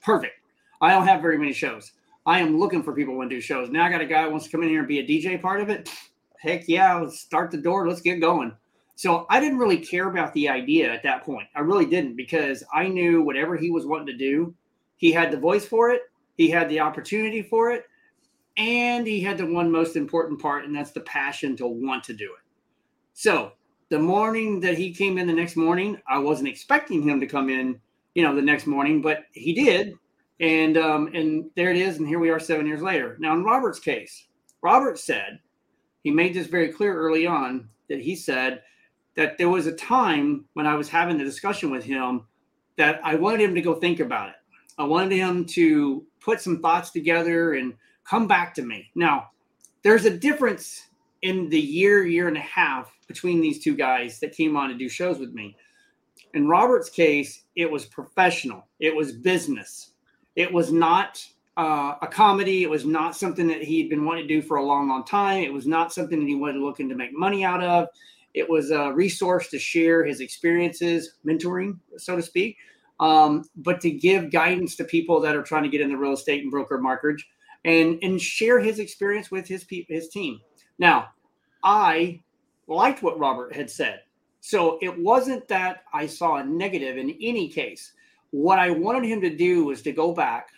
Perfect. 0.00 0.34
I 0.80 0.92
don't 0.92 1.06
have 1.08 1.20
very 1.20 1.38
many 1.38 1.52
shows. 1.52 1.92
I 2.26 2.40
am 2.40 2.58
looking 2.58 2.82
for 2.82 2.92
people 2.94 3.14
who 3.14 3.18
want 3.18 3.30
to 3.30 3.36
do 3.36 3.40
shows. 3.40 3.70
Now 3.70 3.84
I 3.84 3.90
got 3.90 4.00
a 4.00 4.06
guy 4.06 4.24
who 4.24 4.30
wants 4.30 4.46
to 4.46 4.52
come 4.52 4.62
in 4.62 4.68
here 4.68 4.78
and 4.80 4.88
be 4.88 5.00
a 5.00 5.06
DJ 5.06 5.40
part 5.40 5.60
of 5.60 5.68
it. 5.68 5.90
Heck 6.38 6.68
yeah, 6.68 6.94
let's 6.94 7.18
start 7.18 7.50
the 7.50 7.58
door. 7.58 7.88
Let's 7.88 8.00
get 8.00 8.20
going. 8.20 8.52
So 8.96 9.26
I 9.28 9.40
didn't 9.40 9.58
really 9.58 9.78
care 9.78 10.08
about 10.08 10.32
the 10.34 10.48
idea 10.48 10.92
at 10.92 11.02
that 11.02 11.24
point. 11.24 11.48
I 11.56 11.60
really 11.60 11.86
didn't 11.86 12.16
because 12.16 12.62
I 12.72 12.86
knew 12.86 13.22
whatever 13.22 13.56
he 13.56 13.70
was 13.70 13.86
wanting 13.86 14.06
to 14.06 14.16
do, 14.16 14.54
he 14.96 15.10
had 15.10 15.32
the 15.32 15.36
voice 15.36 15.66
for 15.66 15.90
it, 15.90 16.02
he 16.36 16.48
had 16.48 16.68
the 16.68 16.80
opportunity 16.80 17.42
for 17.42 17.72
it, 17.72 17.84
and 18.56 19.06
he 19.06 19.20
had 19.20 19.38
the 19.38 19.46
one 19.46 19.70
most 19.70 19.96
important 19.96 20.40
part, 20.40 20.64
and 20.64 20.74
that's 20.74 20.92
the 20.92 21.00
passion 21.00 21.56
to 21.56 21.66
want 21.66 22.04
to 22.04 22.12
do 22.12 22.24
it. 22.24 22.44
So 23.12 23.52
the 23.88 23.98
morning 23.98 24.60
that 24.60 24.78
he 24.78 24.92
came 24.92 25.18
in 25.18 25.26
the 25.26 25.32
next 25.32 25.56
morning, 25.56 26.00
I 26.08 26.18
wasn't 26.18 26.48
expecting 26.48 27.02
him 27.02 27.20
to 27.20 27.26
come 27.26 27.48
in, 27.48 27.80
you 28.14 28.22
know, 28.22 28.34
the 28.34 28.42
next 28.42 28.66
morning, 28.66 29.02
but 29.02 29.24
he 29.32 29.52
did. 29.52 29.94
And 30.40 30.76
um, 30.76 31.10
and 31.14 31.48
there 31.54 31.70
it 31.70 31.76
is, 31.76 31.98
and 31.98 32.08
here 32.08 32.18
we 32.18 32.30
are 32.30 32.40
seven 32.40 32.66
years 32.66 32.82
later. 32.82 33.16
Now, 33.20 33.34
in 33.34 33.44
Robert's 33.44 33.78
case, 33.78 34.26
Robert 34.62 34.98
said 34.98 35.38
he 36.02 36.10
made 36.10 36.34
this 36.34 36.48
very 36.48 36.72
clear 36.72 36.92
early 36.92 37.24
on 37.24 37.68
that 37.88 38.00
he 38.00 38.16
said 38.16 38.62
that 39.14 39.38
there 39.38 39.48
was 39.48 39.68
a 39.68 39.72
time 39.72 40.44
when 40.54 40.66
I 40.66 40.74
was 40.74 40.88
having 40.88 41.18
the 41.18 41.24
discussion 41.24 41.70
with 41.70 41.84
him 41.84 42.26
that 42.76 43.00
I 43.04 43.14
wanted 43.14 43.42
him 43.42 43.54
to 43.54 43.62
go 43.62 43.74
think 43.74 44.00
about 44.00 44.30
it. 44.30 44.34
I 44.76 44.84
wanted 44.84 45.12
him 45.12 45.44
to 45.46 46.04
put 46.20 46.40
some 46.40 46.60
thoughts 46.60 46.90
together 46.90 47.54
and 47.54 47.74
come 48.04 48.26
back 48.26 48.54
to 48.54 48.62
me. 48.62 48.90
Now, 48.94 49.30
there's 49.82 50.04
a 50.04 50.16
difference 50.16 50.88
in 51.22 51.48
the 51.48 51.60
year, 51.60 52.06
year 52.06 52.28
and 52.28 52.36
a 52.36 52.40
half 52.40 52.92
between 53.06 53.40
these 53.40 53.62
two 53.62 53.74
guys 53.74 54.20
that 54.20 54.36
came 54.36 54.56
on 54.56 54.68
to 54.68 54.74
do 54.74 54.88
shows 54.88 55.18
with 55.18 55.32
me. 55.32 55.56
In 56.34 56.48
Robert's 56.48 56.90
case, 56.90 57.44
it 57.56 57.70
was 57.70 57.84
professional, 57.84 58.66
it 58.80 58.94
was 58.94 59.12
business. 59.12 59.90
It 60.36 60.52
was 60.52 60.72
not 60.72 61.24
uh, 61.56 61.94
a 62.02 62.06
comedy. 62.06 62.64
It 62.64 62.70
was 62.70 62.84
not 62.84 63.16
something 63.16 63.46
that 63.48 63.62
he'd 63.62 63.88
been 63.88 64.04
wanting 64.04 64.26
to 64.26 64.34
do 64.34 64.42
for 64.42 64.56
a 64.56 64.64
long, 64.64 64.88
long 64.88 65.04
time. 65.04 65.44
It 65.44 65.52
was 65.52 65.66
not 65.66 65.92
something 65.92 66.18
that 66.18 66.26
he 66.26 66.34
wanted 66.34 66.60
looking 66.60 66.88
to 66.88 66.96
make 66.96 67.12
money 67.12 67.44
out 67.44 67.62
of. 67.62 67.88
It 68.34 68.48
was 68.48 68.72
a 68.72 68.92
resource 68.92 69.48
to 69.50 69.58
share 69.58 70.04
his 70.04 70.20
experiences, 70.20 71.14
mentoring, 71.24 71.78
so 71.96 72.16
to 72.16 72.22
speak, 72.22 72.56
um, 72.98 73.44
but 73.56 73.80
to 73.82 73.90
give 73.92 74.32
guidance 74.32 74.74
to 74.76 74.84
people 74.84 75.20
that 75.20 75.36
are 75.36 75.42
trying 75.42 75.62
to 75.62 75.68
get 75.68 75.80
in 75.80 75.90
the 75.90 75.96
real 75.96 76.14
estate 76.14 76.42
and 76.42 76.50
broker 76.50 76.78
market 76.78 77.22
and 77.64 77.98
and 78.02 78.20
share 78.20 78.60
his 78.60 78.78
experience 78.78 79.30
with 79.30 79.46
his 79.46 79.66
his 79.68 80.08
team. 80.08 80.40
Now, 80.78 81.08
I 81.62 82.20
liked 82.66 83.02
what 83.02 83.18
Robert 83.18 83.54
had 83.54 83.70
said. 83.70 84.00
So 84.40 84.78
it 84.82 84.98
wasn't 84.98 85.48
that 85.48 85.84
I 85.92 86.06
saw 86.06 86.36
a 86.36 86.44
negative 86.44 86.98
in 86.98 87.16
any 87.22 87.48
case. 87.48 87.92
What 88.30 88.58
I 88.58 88.70
wanted 88.70 89.06
him 89.06 89.20
to 89.22 89.34
do 89.34 89.64
was 89.64 89.80
to 89.82 89.92
go 89.92 90.12
back, 90.12 90.48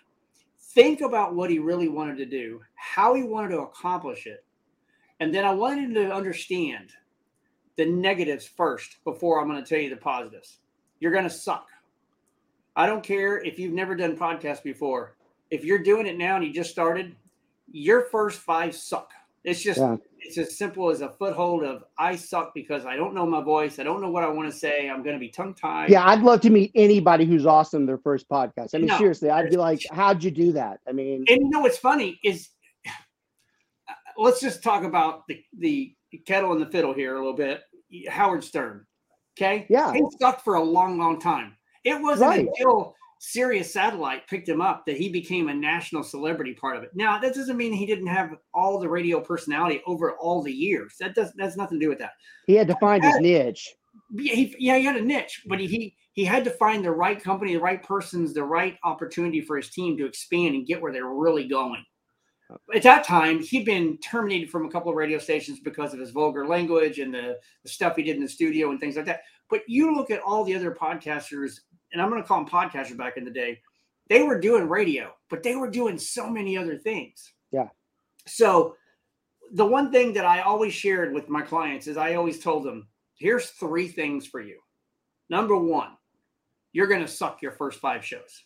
think 0.59 1.03
about 1.03 1.35
what 1.35 1.51
he 1.51 1.59
really 1.59 1.89
wanted 1.89 2.17
to 2.19 2.27
do, 2.27 2.61
how 2.75 3.15
he 3.15 3.23
wanted 3.23 3.51
to 3.51 3.61
accomplish 3.61 4.27
it. 4.27 4.45
And 5.21 5.33
then 5.33 5.45
I 5.45 5.53
wanted 5.53 5.85
him 5.85 5.95
to 5.95 6.13
understand 6.13 6.91
the 7.77 7.87
negatives 7.87 8.47
first 8.47 8.97
before 9.05 9.41
I'm 9.41 9.49
going 9.49 9.63
to 9.63 9.69
tell 9.69 9.79
you 9.81 9.91
the 9.91 9.97
positives. 9.97 10.59
You're 10.99 11.13
going 11.13 11.25
to 11.25 11.31
suck. 11.31 11.69
I 12.75 12.87
don't 12.87 13.05
care 13.05 13.39
if 13.39 13.59
you've 13.59 13.73
never 13.73 13.95
done 13.95 14.17
podcasts 14.17 14.63
before. 14.63 15.16
If 15.51 15.65
you're 15.65 15.83
doing 15.83 16.07
it 16.07 16.19
now 16.19 16.37
and 16.37 16.45
you 16.45 16.53
just 16.53 16.71
started, 16.71 17.15
your 17.71 18.03
first 18.03 18.39
five 18.39 18.75
suck. 18.75 19.11
It's 19.45 19.63
just 19.63 19.79
yeah. 19.79 19.97
it's 20.19 20.39
as 20.39 20.59
simple 20.59 20.91
as 20.91 21.03
a 21.03 21.09
foothold 21.09 21.63
of 21.63 21.85
I 21.97 22.17
suck 22.17 22.53
because 22.53 22.85
I 22.85 22.97
don't 22.97 23.15
know 23.15 23.25
my 23.25 23.41
voice. 23.41 23.79
I 23.79 23.85
don't 23.85 24.01
know 24.01 24.11
what 24.11 24.25
I 24.25 24.29
want 24.29 24.51
to 24.51 24.59
say. 24.59 24.91
I'm 24.91 25.05
going 25.05 25.15
to 25.15 25.21
be 25.21 25.29
tongue 25.29 25.55
tied. 25.55 25.89
Yeah, 25.89 26.05
I'd 26.05 26.23
love 26.23 26.41
to 26.41 26.51
meet 26.51 26.73
anybody 26.75 27.25
who's 27.25 27.47
awesome 27.47 27.87
their 27.87 27.99
first 27.99 28.29
podcast. 28.29 28.75
I 28.75 28.79
mean, 28.79 28.89
no, 28.89 28.99
seriously, 28.99 29.31
I'd 29.31 29.49
be 29.49 29.57
like, 29.57 29.81
how'd 29.93 30.25
you 30.25 30.33
do 30.33 30.51
that? 30.53 30.81
I 30.89 30.93
mean, 30.93 31.25
and 31.29 31.43
you 31.43 31.49
know 31.49 31.61
what's 31.61 31.79
funny 31.79 32.19
is, 32.25 32.49
let's 34.19 34.41
just 34.41 34.65
talk 34.65 34.83
about 34.83 35.29
the 35.29 35.45
the 35.59 35.95
kettle 36.27 36.51
and 36.51 36.61
the 36.61 36.67
fiddle 36.67 36.93
here 36.93 37.15
a 37.15 37.19
little 37.19 37.33
bit. 37.33 37.63
Howard 38.09 38.43
Stern, 38.43 38.85
okay? 39.39 39.65
Yeah, 39.71 39.93
he 39.93 40.03
sucked 40.21 40.43
for 40.43 40.57
a 40.57 40.63
long, 40.63 40.99
long 40.99 41.21
time. 41.21 41.57
It 41.85 42.03
wasn't 42.03 42.31
right. 42.31 42.49
until 42.49 42.97
Sirius 43.19 43.73
Satellite 43.73 44.27
picked 44.29 44.49
him 44.49 44.61
up 44.61 44.85
that 44.87 44.97
he 44.97 45.09
became 45.09 45.49
a 45.49 45.55
national 45.55 46.03
celebrity 46.03 46.55
part 46.55 46.77
of 46.77 46.83
it. 46.83 46.91
Now, 46.95 47.19
that 47.19 47.35
doesn't 47.35 47.57
mean 47.57 47.73
he 47.73 47.87
didn't 47.87 48.09
have 48.09 48.37
all 48.53 48.79
the 48.79 48.89
radio 48.89 49.21
personality 49.21 49.83
over 49.87 50.13
all 50.17 50.43
the 50.43 50.53
years. 50.53 50.97
That 51.01 51.15
doesn't. 51.15 51.37
that's 51.37 51.57
nothing 51.57 51.81
to 51.81 51.85
do 51.85 51.89
with 51.89 51.99
that. 51.99 52.13
He 52.47 52.55
had 52.55 52.69
to 52.69 52.77
find 52.77 53.03
his 53.03 53.19
niche. 53.21 53.75
Yeah, 54.13 54.35
he, 54.35 54.55
yeah, 54.59 54.77
he 54.77 54.85
had 54.85 54.97
a 54.97 55.03
niche, 55.03 55.43
but 55.47 55.59
he, 55.59 55.97
he 56.13 56.25
had 56.25 56.45
to 56.45 56.51
find 56.51 56.85
the 56.85 56.91
right 56.91 57.23
company, 57.23 57.55
the 57.55 57.61
right 57.61 57.83
persons, 57.83 58.35
the 58.35 58.45
right 58.45 58.77
opportunity 58.85 59.41
for 59.41 59.57
his 59.57 59.71
team 59.71 59.97
to 59.97 60.07
expand 60.07 60.55
and 60.55 60.67
get 60.67 60.81
where 60.81 60.93
they're 60.93 61.09
really 61.09 61.49
going. 61.49 61.83
At 62.75 62.83
that 62.85 63.05
time, 63.05 63.43
he'd 63.43 63.65
been 63.65 63.99
terminated 63.99 64.51
from 64.51 64.67
a 64.67 64.71
couple 64.71 64.91
of 64.91 64.97
radio 64.97 65.19
stations 65.19 65.59
because 65.59 65.93
of 65.93 65.99
his 65.99 66.11
vulgar 66.11 66.47
language 66.47 67.01
and 67.01 67.13
the, 67.13 67.39
the 67.65 67.69
stuff 67.69 67.97
he 67.97 68.05
did 68.05 68.17
in 68.17 68.23
the 68.23 68.29
studio 68.29 68.71
and 68.71 68.79
things 68.79 68.97
like 68.97 69.07
that. 69.07 69.23
But 69.51 69.63
you 69.67 69.95
look 69.95 70.11
at 70.11 70.21
all 70.21 70.45
the 70.45 70.55
other 70.55 70.73
podcasters 70.73 71.61
and 71.93 72.01
I'm 72.01 72.11
going 72.11 72.23
to 72.23 72.27
call 72.27 72.45
them 72.45 72.49
podcasters 72.49 72.97
back 72.97 73.17
in 73.17 73.25
the 73.25 73.31
day, 73.31 73.61
they 74.09 74.23
were 74.23 74.41
doing 74.41 74.69
radio, 74.69 75.13
but 75.31 75.43
they 75.43 75.57
were 75.57 75.71
doing 75.71 75.99
so 75.99 76.29
many 76.29 76.57
other 76.57 76.77
things. 76.77 77.33
Yeah. 77.53 77.69
So 78.27 78.77
the 79.53 79.67
one 79.67 79.91
thing 79.93 80.13
that 80.15 80.25
I 80.25 80.41
always 80.41 80.73
shared 80.73 81.13
with 81.13 81.29
my 81.29 81.43
clients 81.43 81.87
is 81.87 81.97
I 81.97 82.15
always 82.15 82.41
told 82.41 82.65
them, 82.65 82.89
here's 83.19 83.51
three 83.51 83.89
things 83.89 84.27
for 84.27 84.41
you. 84.41 84.59
Number 85.29 85.57
one, 85.57 85.91
you're 86.73 86.87
going 86.87 87.01
to 87.01 87.09
suck 87.09 87.43
your 87.43 87.53
first 87.53 87.81
five 87.81 88.05
shows. 88.05 88.45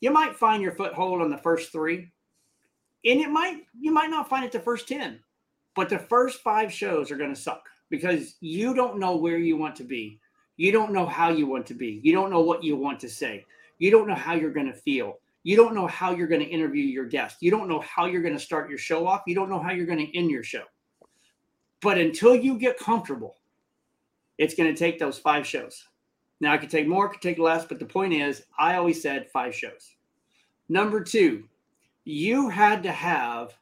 You 0.00 0.10
might 0.10 0.36
find 0.36 0.62
your 0.62 0.72
foothold 0.72 1.22
on 1.22 1.30
the 1.30 1.38
first 1.38 1.72
three, 1.72 2.10
and 3.04 3.20
it 3.20 3.30
might 3.30 3.62
you 3.78 3.92
might 3.92 4.10
not 4.10 4.28
find 4.28 4.44
it 4.44 4.52
the 4.52 4.60
first 4.60 4.88
10, 4.88 5.20
but 5.74 5.88
the 5.88 5.98
first 5.98 6.40
five 6.40 6.72
shows 6.72 7.10
are 7.10 7.16
going 7.16 7.34
to 7.34 7.40
suck 7.40 7.62
because 7.88 8.36
you 8.40 8.74
don't 8.74 8.98
know 8.98 9.16
where 9.16 9.38
you 9.38 9.56
want 9.56 9.76
to 9.76 9.84
be. 9.84 10.20
You 10.56 10.72
don't 10.72 10.92
know 10.92 11.06
how 11.06 11.30
you 11.30 11.46
want 11.46 11.66
to 11.66 11.74
be. 11.74 12.00
You 12.02 12.12
don't 12.12 12.30
know 12.30 12.40
what 12.40 12.62
you 12.62 12.76
want 12.76 13.00
to 13.00 13.08
say. 13.08 13.44
You 13.78 13.90
don't 13.90 14.06
know 14.06 14.14
how 14.14 14.34
you're 14.34 14.52
going 14.52 14.66
to 14.66 14.72
feel. 14.72 15.18
You 15.44 15.56
don't 15.56 15.74
know 15.74 15.88
how 15.88 16.12
you're 16.12 16.28
going 16.28 16.42
to 16.42 16.46
interview 16.46 16.84
your 16.84 17.06
guest. 17.06 17.38
You 17.40 17.50
don't 17.50 17.68
know 17.68 17.80
how 17.80 18.06
you're 18.06 18.22
going 18.22 18.36
to 18.36 18.40
start 18.40 18.68
your 18.68 18.78
show 18.78 19.06
off. 19.06 19.22
You 19.26 19.34
don't 19.34 19.50
know 19.50 19.58
how 19.58 19.72
you're 19.72 19.86
going 19.86 20.06
to 20.06 20.16
end 20.16 20.30
your 20.30 20.44
show. 20.44 20.64
But 21.80 21.98
until 21.98 22.36
you 22.36 22.58
get 22.58 22.78
comfortable, 22.78 23.36
it's 24.38 24.54
going 24.54 24.72
to 24.72 24.78
take 24.78 24.98
those 24.98 25.18
five 25.18 25.46
shows. 25.46 25.88
Now, 26.40 26.52
I 26.52 26.58
could 26.58 26.70
take 26.70 26.88
more, 26.88 27.08
I 27.08 27.12
could 27.12 27.22
take 27.22 27.38
less, 27.38 27.64
but 27.64 27.78
the 27.78 27.86
point 27.86 28.12
is, 28.12 28.44
I 28.58 28.76
always 28.76 29.00
said 29.00 29.30
five 29.32 29.54
shows. 29.54 29.94
Number 30.68 31.02
two, 31.02 31.44
you 32.04 32.48
had 32.48 32.82
to 32.82 32.92
have 32.92 33.54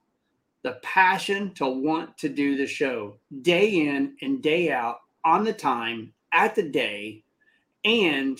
the 0.62 0.78
passion 0.82 1.52
to 1.54 1.66
want 1.66 2.16
to 2.18 2.28
do 2.28 2.56
the 2.56 2.66
show 2.66 3.16
day 3.42 3.86
in 3.86 4.16
and 4.22 4.42
day 4.42 4.70
out 4.70 5.00
on 5.24 5.44
the 5.44 5.52
time 5.52 6.12
at 6.32 6.54
the 6.54 6.62
day 6.62 7.24
and 7.84 8.38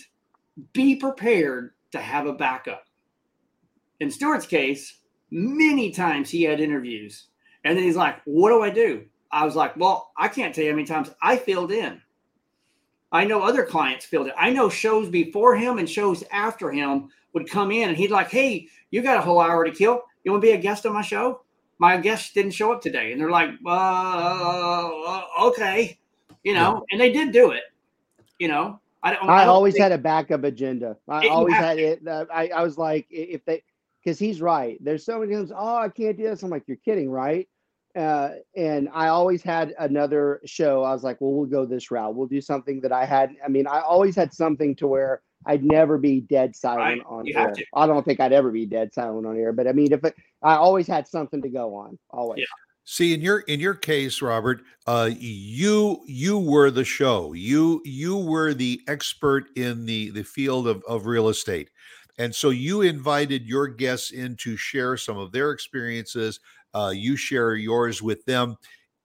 be 0.73 0.97
prepared 0.97 1.73
to 1.93 1.99
have 1.99 2.27
a 2.27 2.33
backup. 2.33 2.85
In 4.01 4.11
Stuart's 4.11 4.47
case, 4.47 4.99
many 5.31 5.91
times 5.91 6.31
he 6.31 6.43
had 6.43 6.61
interviews 6.61 7.27
and 7.65 7.77
then 7.77 7.85
he's 7.85 7.97
like, 7.97 8.21
What 8.25 8.51
do 8.51 8.63
I 8.63 8.71
do? 8.71 9.05
I 9.31 9.45
was 9.45 9.57
like, 9.57 9.77
Well, 9.77 10.13
I 10.17 10.29
can't 10.29 10.55
tell 10.55 10.65
you 10.65 10.71
how 10.71 10.77
many 10.77 10.87
times 10.87 11.11
I 11.23 11.37
filled 11.37 11.73
in. 11.73 12.01
I 13.13 13.25
know 13.25 13.43
other 13.43 13.65
clients 13.65 14.07
filled 14.07 14.29
in. 14.29 14.33
I 14.39 14.51
know 14.51 14.69
shows 14.69 15.09
before 15.09 15.57
him 15.57 15.79
and 15.79 15.89
shows 15.89 16.23
after 16.31 16.71
him 16.71 17.09
would 17.33 17.51
come 17.51 17.71
in 17.71 17.89
and 17.89 17.99
he'd 17.99 18.11
like, 18.11 18.31
Hey, 18.31 18.69
you 18.91 19.03
got 19.03 19.19
a 19.19 19.23
whole 19.23 19.41
hour 19.41 19.65
to 19.65 19.71
kill. 19.71 20.03
You 20.25 20.33
want 20.33 20.43
to 20.43 20.49
be 20.49 20.53
a 20.53 20.59
guest 20.59 20.87
on 20.87 20.93
my 20.93 21.03
show? 21.03 21.43
My 21.79 21.97
guest 21.97 22.35
didn't 22.35 22.53
show 22.53 22.73
up 22.73 22.83
today. 22.83 23.13
And 23.13 23.21
they're 23.21 23.31
like, 23.31 23.51
uh, 23.67 25.23
okay, 25.45 25.99
you 26.45 26.53
know, 26.53 26.85
and 26.91 27.01
they 27.01 27.11
did 27.11 27.33
do 27.33 27.53
it. 27.53 27.63
You 28.41 28.49
know, 28.49 28.81
I 29.03 29.15
don't. 29.15 29.29
I, 29.29 29.35
I 29.35 29.45
don't 29.45 29.55
always 29.55 29.75
think, 29.75 29.83
had 29.83 29.93
a 29.93 29.99
backup 29.99 30.45
agenda. 30.45 30.97
I 31.09 31.29
always 31.29 31.55
had 31.55 31.79
it. 31.79 32.01
Uh, 32.09 32.25
I, 32.33 32.49
I 32.49 32.63
was 32.63 32.79
like, 32.79 33.07
if 33.11 33.45
they, 33.45 33.63
because 34.03 34.19
he's 34.19 34.41
right. 34.41 34.83
There's 34.83 35.05
so 35.05 35.21
many 35.21 35.35
times. 35.35 35.53
Oh, 35.55 35.77
I 35.77 35.91
can't 35.91 36.17
do 36.17 36.25
this. 36.25 36.43
I'm 36.43 36.51
like, 36.51 36.65
you're 36.67 36.79
kidding, 36.79 37.11
right? 37.11 37.47
Uh, 37.95 38.31
and 38.57 38.89
I 38.95 39.09
always 39.09 39.43
had 39.43 39.75
another 39.79 40.41
show. 40.47 40.83
I 40.85 40.93
was 40.93 41.03
like, 41.03 41.21
well, 41.21 41.33
we'll 41.33 41.47
go 41.47 41.67
this 41.67 41.91
route. 41.91 42.15
We'll 42.15 42.29
do 42.29 42.41
something 42.41 42.81
that 42.81 42.93
I 42.93 43.05
had. 43.05 43.35
I 43.45 43.49
mean, 43.49 43.67
I 43.67 43.81
always 43.81 44.17
had 44.17 44.33
something 44.33 44.75
to 44.77 44.87
where 44.87 45.23
I'd 45.45 45.65
never 45.65 45.99
be 45.99 46.21
dead 46.21 46.57
silent 46.57 47.01
right. 47.01 47.03
on 47.07 47.29
air. 47.29 47.53
I 47.75 47.87
don't 47.87 48.05
think 48.05 48.21
I'd 48.21 48.33
ever 48.33 48.51
be 48.51 48.65
dead 48.65 48.95
silent 48.95 49.27
on 49.27 49.37
air, 49.37 49.53
but 49.53 49.67
I 49.67 49.73
mean, 49.73 49.93
if 49.93 50.05
it, 50.05 50.15
I 50.43 50.55
always 50.55 50.87
had 50.87 51.07
something 51.09 51.43
to 51.43 51.49
go 51.51 51.75
on, 51.75 51.99
always. 52.11 52.41
Yeah. 52.41 52.47
See, 52.93 53.15
in 53.15 53.21
your 53.21 53.39
in 53.43 53.61
your 53.61 53.75
case, 53.75 54.21
Robert, 54.21 54.63
uh, 54.85 55.11
you 55.17 56.01
you 56.09 56.41
were 56.41 56.73
the 56.73 56.85
show. 56.85 57.35
You 57.35 57.81
you 57.85 58.17
were 58.17 58.53
the 58.53 58.81
expert 58.89 59.45
in 59.55 59.87
the 59.87 60.11
the 60.11 60.25
field 60.25 60.67
of, 60.67 60.83
of 60.89 61.07
real 61.07 61.29
estate, 61.29 61.71
and 62.19 62.35
so 62.35 62.51
you 62.51 62.81
invited 62.81 63.47
your 63.47 63.69
guests 63.69 64.11
in 64.11 64.35
to 64.39 64.57
share 64.57 64.97
some 64.97 65.17
of 65.17 65.31
their 65.31 65.53
experiences. 65.53 66.41
Uh, 66.75 66.91
you 66.93 67.15
share 67.15 67.55
yours 67.55 68.03
with 68.03 68.25
them. 68.25 68.57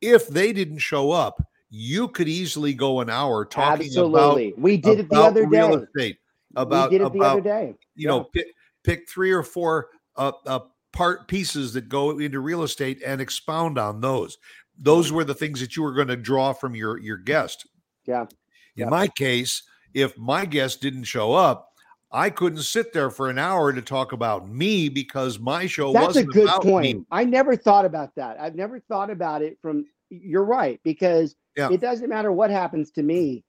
If 0.01 0.29
they 0.29 0.51
didn't 0.51 0.79
show 0.79 1.11
up, 1.11 1.39
you 1.69 2.07
could 2.07 2.27
easily 2.27 2.73
go 2.73 3.01
an 3.01 3.11
hour 3.11 3.45
talking 3.45 3.85
Absolutely. 3.85 4.47
about. 4.47 4.59
We 4.59 4.77
did 4.77 4.99
it 5.01 5.09
the 5.09 5.21
other 5.21 5.43
day. 5.43 5.59
Real 5.59 5.83
estate. 5.83 6.17
About 6.55 6.89
we 6.89 6.97
did 6.97 7.03
it 7.05 7.15
about, 7.15 7.31
other 7.33 7.41
day. 7.41 7.75
You 7.93 8.07
yeah. 8.07 8.09
know, 8.09 8.23
pick, 8.33 8.47
pick 8.83 9.07
three 9.07 9.31
or 9.31 9.43
four 9.43 9.89
uh, 10.15 10.31
uh, 10.47 10.59
part 10.95 11.27
pieces 11.27 11.73
that 11.73 11.89
go 11.89 12.17
into 12.17 12.39
real 12.39 12.63
estate 12.63 13.01
and 13.05 13.21
expound 13.21 13.77
on 13.77 14.01
those. 14.01 14.37
Those 14.77 15.11
mm. 15.11 15.15
were 15.15 15.23
the 15.23 15.35
things 15.35 15.59
that 15.59 15.75
you 15.75 15.83
were 15.83 15.93
going 15.93 16.07
to 16.07 16.15
draw 16.15 16.53
from 16.53 16.75
your 16.75 16.97
your 16.97 17.17
guest. 17.17 17.67
Yeah. 18.07 18.21
In 18.21 18.27
yeah. 18.75 18.89
my 18.89 19.07
case, 19.07 19.61
if 19.93 20.17
my 20.17 20.45
guest 20.45 20.81
didn't 20.81 21.03
show 21.03 21.33
up, 21.33 21.69
I 22.11 22.29
couldn't 22.29 22.63
sit 22.63 22.93
there 22.93 23.09
for 23.09 23.29
an 23.29 23.37
hour 23.37 23.73
to 23.73 23.81
talk 23.81 24.11
about 24.11 24.47
me 24.47 24.89
because 24.89 25.37
my 25.39 25.65
show 25.65 25.91
That's 25.91 26.07
wasn't 26.07 26.29
a 26.29 26.31
good 26.31 26.49
point. 26.61 26.99
Me. 26.99 27.05
I 27.11 27.25
never 27.25 27.55
thought 27.55 27.85
about 27.85 28.15
that. 28.15 28.39
I've 28.39 28.55
never 28.55 28.79
thought 28.79 29.09
about 29.09 29.41
it 29.41 29.57
from 29.61 29.85
you're 30.09 30.45
right 30.45 30.79
because 30.83 31.35
yeah. 31.57 31.69
it 31.71 31.81
doesn't 31.81 32.09
matter 32.09 32.31
what 32.31 32.49
happens 32.49 32.91
to 32.91 33.03
me. 33.03 33.43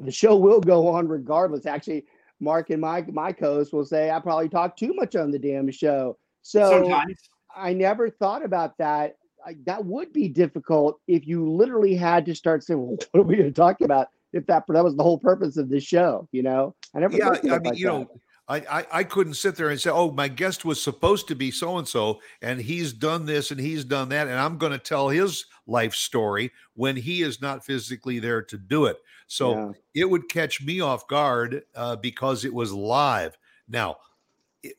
The 0.00 0.10
show 0.10 0.36
will 0.36 0.60
go 0.60 0.88
on 0.88 1.06
regardless. 1.06 1.66
Actually, 1.66 2.04
Mark 2.40 2.70
and 2.70 2.80
my 2.80 3.02
my 3.02 3.32
co-host 3.32 3.72
will 3.72 3.84
say 3.84 4.10
I 4.10 4.18
probably 4.20 4.48
talk 4.48 4.76
too 4.76 4.94
much 4.94 5.14
on 5.14 5.30
the 5.30 5.38
damn 5.38 5.70
show. 5.70 6.18
So 6.42 6.68
Sometimes. 6.70 7.18
I 7.56 7.72
never 7.72 8.10
thought 8.10 8.44
about 8.44 8.76
that. 8.78 9.16
I, 9.44 9.56
that 9.66 9.84
would 9.84 10.12
be 10.12 10.28
difficult 10.28 11.00
if 11.08 11.26
you 11.26 11.50
literally 11.50 11.94
had 11.94 12.24
to 12.26 12.34
start 12.34 12.62
saying, 12.62 12.80
well, 12.80 12.96
"What 13.12 13.20
are 13.20 13.24
we 13.24 13.36
going 13.36 13.48
to 13.48 13.54
talk 13.54 13.80
about?" 13.80 14.08
If 14.32 14.46
that 14.46 14.64
that 14.68 14.84
was 14.84 14.96
the 14.96 15.02
whole 15.02 15.18
purpose 15.18 15.56
of 15.56 15.68
this 15.68 15.84
show, 15.84 16.28
you 16.32 16.42
know, 16.42 16.74
I 16.94 17.00
never. 17.00 17.16
Yeah, 17.16 17.30
I 17.50 17.58
mean, 17.58 17.74
you 17.74 17.86
that. 17.86 17.92
know, 17.92 18.10
I, 18.48 18.56
I, 18.56 18.86
I 18.92 19.04
couldn't 19.04 19.34
sit 19.34 19.56
there 19.56 19.68
and 19.68 19.80
say, 19.80 19.90
"Oh, 19.90 20.10
my 20.10 20.28
guest 20.28 20.64
was 20.64 20.82
supposed 20.82 21.28
to 21.28 21.34
be 21.34 21.50
so 21.50 21.78
and 21.78 21.86
so, 21.86 22.20
and 22.40 22.60
he's 22.60 22.92
done 22.92 23.26
this 23.26 23.50
and 23.50 23.60
he's 23.60 23.84
done 23.84 24.08
that, 24.10 24.28
and 24.28 24.38
I'm 24.38 24.58
going 24.58 24.72
to 24.72 24.78
tell 24.78 25.08
his 25.08 25.44
life 25.66 25.94
story 25.94 26.50
when 26.74 26.96
he 26.96 27.22
is 27.22 27.40
not 27.40 27.64
physically 27.64 28.18
there 28.18 28.42
to 28.42 28.56
do 28.58 28.86
it." 28.86 28.98
So 29.26 29.74
yeah. 29.94 30.02
it 30.02 30.10
would 30.10 30.28
catch 30.28 30.62
me 30.62 30.80
off 30.80 31.06
guard 31.08 31.62
uh, 31.74 31.96
because 31.96 32.44
it 32.44 32.52
was 32.52 32.72
live. 32.72 33.36
Now, 33.68 33.96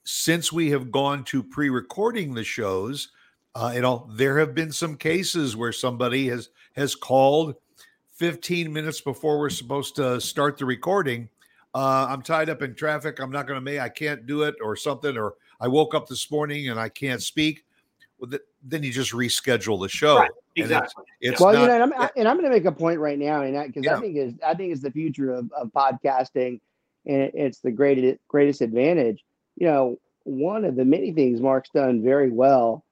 since 0.04 0.52
we 0.52 0.70
have 0.72 0.92
gone 0.92 1.24
to 1.26 1.44
pre-recording 1.44 2.34
the 2.34 2.44
shows, 2.44 3.10
uh, 3.56 3.72
you 3.76 3.82
know, 3.82 4.10
there 4.14 4.40
have 4.40 4.56
been 4.56 4.72
some 4.72 4.96
cases 4.96 5.56
where 5.56 5.72
somebody 5.72 6.28
has 6.30 6.50
has 6.76 6.96
called 6.96 7.56
15 8.14 8.72
minutes 8.72 9.02
before 9.02 9.40
we're 9.40 9.50
supposed 9.50 9.96
to 9.96 10.20
start 10.20 10.58
the 10.58 10.66
recording. 10.66 11.30
Uh, 11.76 12.08
I'm 12.10 12.22
tied 12.22 12.50
up 12.50 12.62
in 12.62 12.76
traffic. 12.76 13.20
I'm 13.20 13.32
not 13.32 13.48
going 13.48 13.58
to 13.58 13.62
make. 13.62 13.80
I 13.80 13.90
can't 13.90 14.26
do 14.26 14.44
it, 14.44 14.56
or 14.62 14.76
something. 14.76 15.18
Or 15.18 15.34
I 15.60 15.68
woke 15.68 15.94
up 15.94 16.08
this 16.08 16.30
morning 16.32 16.70
and 16.70 16.80
I 16.80 16.90
can't 16.90 17.22
speak. 17.22 17.66
Well, 18.20 18.30
th- 18.30 18.42
then 18.64 18.84
you 18.84 18.92
just 18.92 19.12
reschedule 19.12 19.82
the 19.82 19.90
show. 19.90 20.18
Right. 20.20 20.32
Exactly. 20.56 21.04
It's, 21.20 21.34
it's 21.34 21.42
well, 21.42 21.54
not, 21.54 21.62
you 21.62 21.68
know, 21.68 21.84
and 21.84 21.94
I'm, 21.94 22.10
and 22.16 22.28
I'm 22.28 22.38
going 22.38 22.50
to 22.50 22.56
make 22.56 22.66
a 22.66 22.72
point 22.72 23.00
right 23.00 23.18
now, 23.18 23.42
and 23.42 23.68
because 23.68 23.84
Yeah. 23.84 23.98
I 23.98 24.00
think 24.00 24.18
is 24.18 24.34
I 24.46 24.54
think 24.54 24.72
it's 24.72 24.84
the 24.84 24.92
future 24.92 25.34
of, 25.34 25.52
of 25.52 25.72
podcasting, 25.74 26.60
and 27.06 27.22
it- 27.22 27.34
it's 27.34 27.60
the 27.60 27.72
greatest 27.72 28.20
greatest 28.28 28.62
advantage. 28.62 29.24
You 29.56 29.68
know, 29.68 29.98
one 30.24 30.66
of 30.66 30.76
the 30.76 30.86
many 30.86 31.12
things 31.12 31.42
Mark's 31.42 31.70
done 31.70 32.02
very 32.04 32.32
well. 32.32 32.86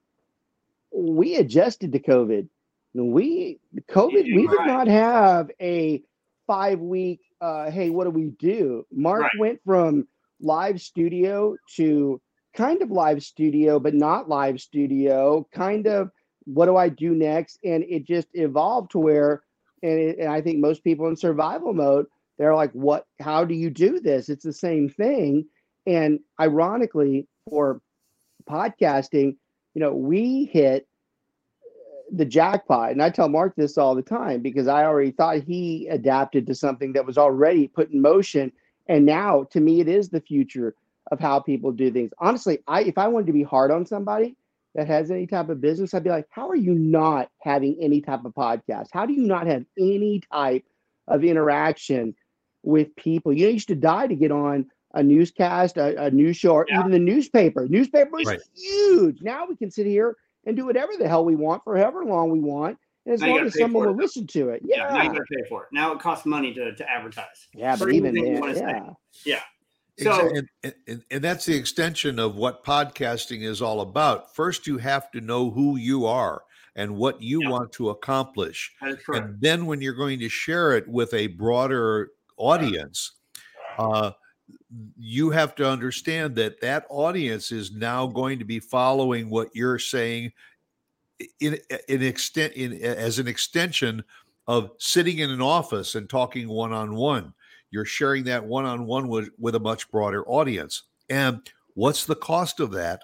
We 0.94 1.36
adjusted 1.36 1.92
to 1.92 1.98
COVID. 1.98 2.48
We 2.94 3.58
COVID. 3.88 4.34
We 4.34 4.46
did 4.46 4.58
Right. 4.58 4.66
not 4.66 4.88
have 4.88 5.50
a 5.60 6.02
five 6.46 6.80
week. 6.80 7.20
Uh, 7.40 7.70
hey, 7.70 7.90
what 7.90 8.04
do 8.04 8.10
we 8.10 8.30
do? 8.38 8.86
Mark 8.92 9.22
Right. 9.22 9.38
went 9.38 9.60
from 9.64 10.06
live 10.40 10.80
studio 10.80 11.56
to 11.76 12.20
kind 12.54 12.82
of 12.82 12.90
live 12.90 13.22
studio, 13.22 13.80
but 13.80 13.94
not 13.94 14.28
live 14.28 14.60
studio. 14.60 15.46
Kind 15.52 15.86
of 15.86 16.10
what 16.44 16.66
do 16.66 16.76
I 16.76 16.88
do 16.88 17.14
next? 17.14 17.58
And 17.64 17.84
it 17.84 18.04
just 18.04 18.28
evolved 18.34 18.90
to 18.92 18.98
where, 18.98 19.42
and, 19.82 19.98
it, 19.98 20.18
and 20.18 20.28
I 20.28 20.40
think 20.42 20.58
most 20.58 20.84
people 20.84 21.08
in 21.08 21.16
survival 21.16 21.72
mode, 21.72 22.06
they're 22.38 22.54
like, 22.54 22.72
what, 22.72 23.06
how 23.20 23.44
do 23.44 23.54
you 23.54 23.70
do 23.70 24.00
this? 24.00 24.28
It's 24.28 24.44
the 24.44 24.52
same 24.52 24.88
thing. 24.88 25.46
And 25.86 26.20
ironically, 26.40 27.26
for 27.48 27.80
podcasting, 28.48 29.36
you 29.74 29.80
know, 29.80 29.92
we 29.94 30.44
hit 30.46 30.86
uh, 31.64 32.02
the 32.12 32.24
jackpot. 32.24 32.92
And 32.92 33.02
I 33.02 33.10
tell 33.10 33.28
Mark 33.28 33.54
this 33.56 33.78
all 33.78 33.94
the 33.94 34.02
time 34.02 34.42
because 34.42 34.68
I 34.68 34.84
already 34.84 35.10
thought 35.10 35.42
he 35.42 35.88
adapted 35.88 36.46
to 36.46 36.54
something 36.54 36.92
that 36.92 37.06
was 37.06 37.18
already 37.18 37.68
put 37.68 37.90
in 37.90 38.00
motion. 38.00 38.52
And 38.86 39.06
now 39.06 39.44
to 39.50 39.60
me, 39.60 39.80
it 39.80 39.88
is 39.88 40.08
the 40.08 40.20
future 40.20 40.74
of 41.10 41.20
how 41.20 41.40
people 41.40 41.72
do 41.72 41.90
things. 41.90 42.12
Honestly, 42.18 42.60
I 42.66 42.82
if 42.82 42.98
I 42.98 43.08
wanted 43.08 43.26
to 43.26 43.32
be 43.32 43.42
hard 43.42 43.70
on 43.70 43.86
somebody, 43.86 44.36
that 44.74 44.86
has 44.86 45.10
any 45.10 45.26
type 45.26 45.48
of 45.48 45.60
business, 45.60 45.92
I'd 45.92 46.04
be 46.04 46.10
like, 46.10 46.26
how 46.30 46.48
are 46.48 46.56
you 46.56 46.74
not 46.74 47.30
having 47.40 47.76
any 47.80 48.00
type 48.00 48.24
of 48.24 48.32
podcast? 48.32 48.88
How 48.92 49.04
do 49.04 49.12
you 49.12 49.22
not 49.22 49.46
have 49.46 49.64
any 49.78 50.22
type 50.32 50.64
of 51.08 51.24
interaction 51.24 52.14
with 52.62 52.94
people? 52.96 53.32
You 53.32 53.44
know, 53.44 53.48
you 53.48 53.54
used 53.54 53.68
to 53.68 53.74
die 53.74 54.06
to 54.06 54.14
get 54.14 54.32
on 54.32 54.70
a 54.94 55.02
newscast, 55.02 55.76
a, 55.76 56.04
a 56.04 56.10
news 56.10 56.36
show, 56.36 56.52
or 56.54 56.66
Yeah. 56.68 56.80
even 56.80 56.90
the 56.92 56.98
newspaper. 56.98 57.66
Newspaper 57.68 58.20
is 58.20 58.26
Right. 58.26 58.40
huge. 58.54 59.22
Now 59.22 59.46
we 59.46 59.56
can 59.56 59.70
sit 59.70 59.86
here 59.86 60.16
and 60.46 60.56
do 60.56 60.66
whatever 60.66 60.92
the 60.98 61.08
hell 61.08 61.24
we 61.24 61.36
want 61.36 61.62
for 61.64 61.76
however 61.76 62.04
long 62.04 62.30
we 62.30 62.40
want. 62.40 62.78
And 63.06 63.14
as 63.14 63.20
Now 63.20 63.28
long 63.30 63.46
as 63.46 63.58
someone 63.58 63.88
will 63.88 63.96
listen 63.96 64.26
to 64.28 64.50
it. 64.50 64.62
Yeah. 64.64 64.88
Now 64.92 65.02
you 65.02 65.08
got 65.08 65.16
to 65.16 65.24
pay 65.36 65.48
for 65.48 65.64
it. 65.64 65.68
Now 65.72 65.92
it 65.92 65.98
costs 65.98 66.24
money 66.26 66.52
to, 66.54 66.74
to 66.74 66.90
advertise. 66.90 67.48
Yeah, 67.54 67.74
but 67.76 67.90
even 67.92 68.16
anything 68.16 68.34
then, 68.34 68.62
wanna 68.62 68.96
yeah. 69.24 69.40
So- 69.98 70.28
and, 70.34 70.48
and- 70.64 70.74
and, 70.86 71.04
and 71.10 71.22
that's 71.24 71.44
the 71.46 71.56
extension 71.56 72.18
of 72.18 72.36
what 72.36 72.64
podcasting 72.64 73.42
is 73.42 73.60
all 73.60 73.80
about. 73.80 74.34
First, 74.34 74.66
you 74.66 74.78
have 74.78 75.10
to 75.12 75.20
know 75.20 75.50
who 75.50 75.76
you 75.76 76.06
are 76.06 76.42
and 76.76 76.96
what 76.96 77.20
you 77.20 77.42
Yeah. 77.42 77.50
want 77.50 77.72
to 77.72 77.90
accomplish. 77.90 78.72
That 78.80 78.90
is 78.90 78.96
correct. 79.04 79.26
And 79.26 79.40
then 79.40 79.66
when 79.66 79.80
you're 79.80 79.92
going 79.94 80.18
to 80.20 80.28
share 80.28 80.72
it 80.76 80.86
with 80.88 81.12
a 81.12 81.26
broader 81.26 82.10
audience, 82.36 83.12
uh, 83.78 84.12
you 84.98 85.30
have 85.30 85.54
to 85.56 85.68
understand 85.68 86.34
that 86.36 86.60
that 86.60 86.86
audience 86.88 87.52
is 87.52 87.72
now 87.72 88.06
going 88.06 88.38
to 88.38 88.44
be 88.44 88.60
following 88.60 89.28
what 89.28 89.48
you're 89.54 89.78
saying 89.78 90.32
in 91.40 91.58
in 91.88 92.02
extent 92.02 92.52
in 92.54 92.72
as 92.82 93.18
an 93.18 93.28
extension 93.28 94.02
of 94.48 94.70
sitting 94.78 95.18
in 95.18 95.30
an 95.30 95.42
office 95.42 95.94
and 95.94 96.08
talking 96.08 96.48
one 96.48 96.72
on 96.72 96.94
one. 96.94 97.32
You're 97.70 97.84
sharing 97.84 98.24
that 98.24 98.44
one 98.44 98.64
on 98.64 98.86
one 98.86 99.08
with 99.08 99.30
with 99.38 99.54
a 99.54 99.60
much 99.60 99.90
broader 99.90 100.26
audience. 100.26 100.84
And 101.08 101.40
what's 101.74 102.06
the 102.06 102.16
cost 102.16 102.60
of 102.60 102.72
that? 102.72 103.02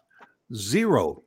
Zero. 0.54 1.22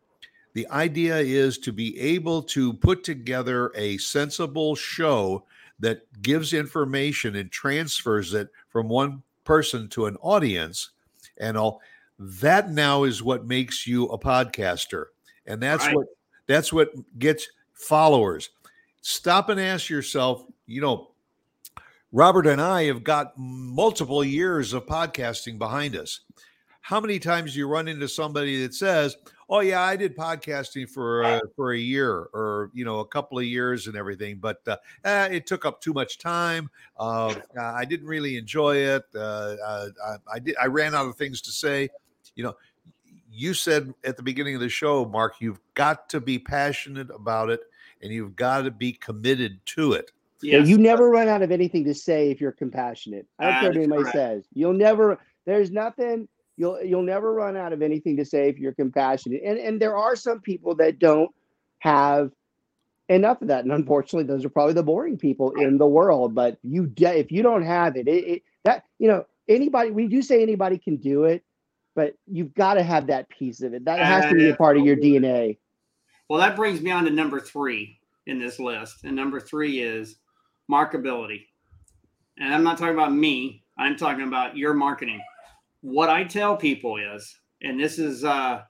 The 0.53 0.67
idea 0.67 1.17
is 1.17 1.57
to 1.59 1.71
be 1.71 1.97
able 1.99 2.43
to 2.43 2.73
put 2.73 3.03
together 3.03 3.71
a 3.75 3.97
sensible 3.99 4.75
show 4.75 5.45
that 5.79 6.01
gives 6.21 6.53
information 6.53 7.35
and 7.37 7.49
transfers 7.51 8.33
it 8.33 8.49
from 8.69 8.89
one 8.89 9.23
person 9.43 9.87
to 9.89 10.05
an 10.05 10.17
audience 10.21 10.91
and 11.37 11.57
all 11.57 11.81
that 12.19 12.69
now 12.71 13.03
is 13.03 13.23
what 13.23 13.45
makes 13.45 13.87
you 13.87 14.05
a 14.07 14.17
podcaster. 14.17 15.05
And 15.45 15.61
that's 15.61 15.85
Right. 15.85 15.95
what 15.95 16.07
that's 16.47 16.71
what 16.71 16.89
gets 17.19 17.47
followers. 17.73 18.49
Stop 19.01 19.49
and 19.49 19.59
ask 19.59 19.89
yourself 19.89 20.45
you 20.67 20.79
know 20.81 21.11
robert 22.11 22.45
and 22.45 22.61
i 22.61 22.83
have 22.83 23.03
got 23.03 23.33
multiple 23.37 24.23
years 24.23 24.73
of 24.73 24.85
podcasting 24.85 25.57
behind 25.57 25.95
us. 25.95 26.21
How 26.81 26.99
many 26.99 27.19
times 27.19 27.53
do 27.53 27.59
you 27.59 27.67
run 27.67 27.87
into 27.87 28.07
somebody 28.07 28.61
that 28.61 28.73
says 28.73 29.15
oh 29.51 29.59
yeah 29.59 29.81
i 29.81 29.95
did 29.95 30.15
podcasting 30.15 30.89
for 30.89 31.23
uh, 31.23 31.39
for 31.55 31.73
a 31.73 31.77
year 31.77 32.29
or 32.33 32.71
you 32.73 32.83
know 32.85 32.99
a 32.99 33.05
couple 33.05 33.37
of 33.37 33.43
years 33.45 33.85
and 33.87 33.95
everything 33.95 34.37
but 34.37 34.61
uh, 34.67 34.77
eh, 35.03 35.27
it 35.31 35.45
took 35.45 35.65
up 35.65 35.81
too 35.81 35.93
much 35.93 36.17
time 36.17 36.69
uh, 36.97 37.35
i 37.61 37.85
didn't 37.85 38.07
really 38.07 38.37
enjoy 38.37 38.75
it 38.77 39.03
uh, 39.15 39.19
uh, 39.63 39.87
I, 40.07 40.15
I 40.35 40.39
did 40.39 40.55
i 40.59 40.65
ran 40.65 40.95
out 40.95 41.05
of 41.07 41.15
things 41.15 41.41
to 41.41 41.51
say 41.51 41.89
you 42.35 42.43
know 42.43 42.55
you 43.29 43.53
said 43.53 43.93
at 44.03 44.17
the 44.17 44.23
beginning 44.23 44.55
of 44.55 44.61
the 44.61 44.69
show 44.69 45.05
mark 45.05 45.35
you've 45.39 45.59
got 45.75 46.09
to 46.09 46.19
be 46.19 46.39
passionate 46.39 47.09
about 47.11 47.49
it 47.49 47.61
and 48.01 48.11
you've 48.11 48.35
got 48.35 48.63
to 48.63 48.71
be 48.71 48.93
committed 48.93 49.59
to 49.65 49.93
it 49.93 50.11
Yeah, 50.41 50.59
Yes. 50.59 50.67
you 50.69 50.77
never 50.77 51.09
run 51.09 51.27
out 51.27 51.41
of 51.43 51.51
anything 51.51 51.83
to 51.85 51.93
say 51.93 52.31
if 52.31 52.41
you're 52.41 52.51
compassionate. 52.51 53.27
I 53.37 53.43
don't 53.45 53.53
care 53.53 53.61
That 53.61 53.67
what 53.67 53.77
is 53.77 53.83
anybody 53.83 54.01
correct. 54.03 54.15
says. 54.15 54.47
You'll 54.53 54.73
never. 54.73 55.19
There's 55.45 55.69
nothing. 55.71 56.27
You'll 56.57 56.81
you'll 56.83 57.03
never 57.03 57.33
run 57.33 57.57
out 57.57 57.73
of 57.73 57.81
anything 57.81 58.17
to 58.17 58.25
say 58.25 58.49
if 58.49 58.59
you're 58.59 58.73
compassionate. 58.73 59.41
And 59.45 59.57
and 59.57 59.81
there 59.81 59.97
are 59.97 60.15
some 60.15 60.41
people 60.41 60.75
that 60.75 60.99
don't 60.99 61.31
have 61.79 62.31
enough 63.09 63.41
of 63.41 63.47
that. 63.49 63.63
And 63.63 63.73
unfortunately, 63.73 64.27
those 64.27 64.45
are 64.45 64.49
probably 64.49 64.73
the 64.73 64.83
boring 64.83 65.17
people 65.17 65.51
in 65.51 65.77
the 65.77 65.87
world. 65.87 66.35
But 66.35 66.57
you 66.63 66.87
de- 66.87 67.19
if 67.19 67.31
you 67.31 67.41
don't 67.43 67.63
have 67.63 67.95
it, 67.95 68.07
it, 68.07 68.27
it 68.27 68.43
that 68.63 68.85
you 68.99 69.07
know 69.07 69.25
anybody. 69.47 69.91
We 69.91 70.07
do 70.07 70.21
say 70.21 70.41
anybody 70.41 70.77
can 70.77 70.97
do 70.97 71.25
it, 71.25 71.43
but 71.95 72.15
you've 72.27 72.53
got 72.53 72.75
to 72.75 72.83
have 72.83 73.07
that 73.07 73.29
piece 73.29 73.61
of 73.61 73.73
it. 73.73 73.85
That 73.85 73.99
has 73.99 74.25
to 74.25 74.35
be 74.35 74.49
a 74.49 74.55
part 74.55 74.77
of 74.77 74.85
your 74.85 74.95
DNA. 74.95 75.57
Well, 76.29 76.39
that 76.39 76.55
brings 76.55 76.81
me 76.81 76.91
on 76.91 77.03
to 77.05 77.09
number 77.09 77.39
three 77.39 77.99
in 78.25 78.39
this 78.39 78.59
list. 78.59 79.03
And 79.03 79.15
number 79.15 79.39
three 79.39 79.81
is 79.81 80.15
markability. 80.71 81.47
And 82.39 82.53
I'm 82.53 82.63
not 82.63 82.77
talking 82.77 82.93
about 82.93 83.13
me, 83.13 83.63
I'm 83.77 83.97
talking 83.97 84.27
about 84.27 84.55
your 84.55 84.73
marketing. 84.73 85.21
What 85.81 86.09
I 86.09 86.23
tell 86.23 86.55
people 86.55 86.97
is, 86.97 87.37
and 87.61 87.79
this 87.79 87.99
is, 87.99 88.23
uh, 88.23 88.61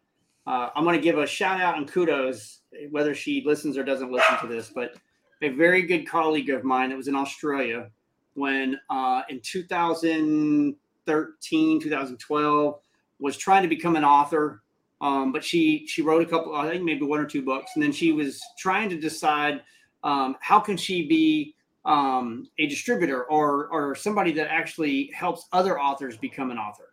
uh, 0.47 0.69
I'm 0.75 0.83
going 0.83 0.95
to 0.95 1.01
give 1.01 1.17
a 1.17 1.27
shout 1.27 1.61
out 1.61 1.77
and 1.77 1.87
kudos, 1.87 2.61
whether 2.89 3.13
she 3.13 3.43
listens 3.45 3.77
or 3.77 3.83
doesn't 3.83 4.11
listen 4.11 4.39
to 4.39 4.47
this, 4.47 4.71
but 4.73 4.95
a 5.41 5.49
very 5.49 5.83
good 5.83 6.07
colleague 6.07 6.49
of 6.49 6.63
mine 6.63 6.89
that 6.89 6.97
was 6.97 7.07
in 7.07 7.15
Australia 7.15 7.89
when 8.33 8.79
uh, 8.89 9.21
in 9.29 9.39
2013, 9.41 11.81
2012, 11.81 12.79
was 13.19 13.37
trying 13.37 13.61
to 13.61 13.69
become 13.69 13.95
an 13.95 14.03
author 14.03 14.63
um, 15.01 15.31
but 15.31 15.43
she 15.43 15.85
she 15.87 16.01
wrote 16.01 16.21
a 16.21 16.25
couple 16.25 16.55
i 16.55 16.69
think 16.69 16.83
maybe 16.83 17.05
one 17.05 17.19
or 17.19 17.25
two 17.25 17.41
books 17.41 17.71
and 17.75 17.83
then 17.83 17.91
she 17.91 18.11
was 18.11 18.39
trying 18.57 18.89
to 18.89 18.97
decide 18.97 19.61
um, 20.03 20.35
how 20.39 20.59
can 20.59 20.77
she 20.77 21.07
be 21.07 21.55
um, 21.85 22.47
a 22.59 22.67
distributor 22.67 23.23
or 23.25 23.67
or 23.69 23.95
somebody 23.95 24.31
that 24.31 24.51
actually 24.51 25.11
helps 25.13 25.47
other 25.51 25.79
authors 25.79 26.17
become 26.17 26.51
an 26.51 26.57
author 26.57 26.90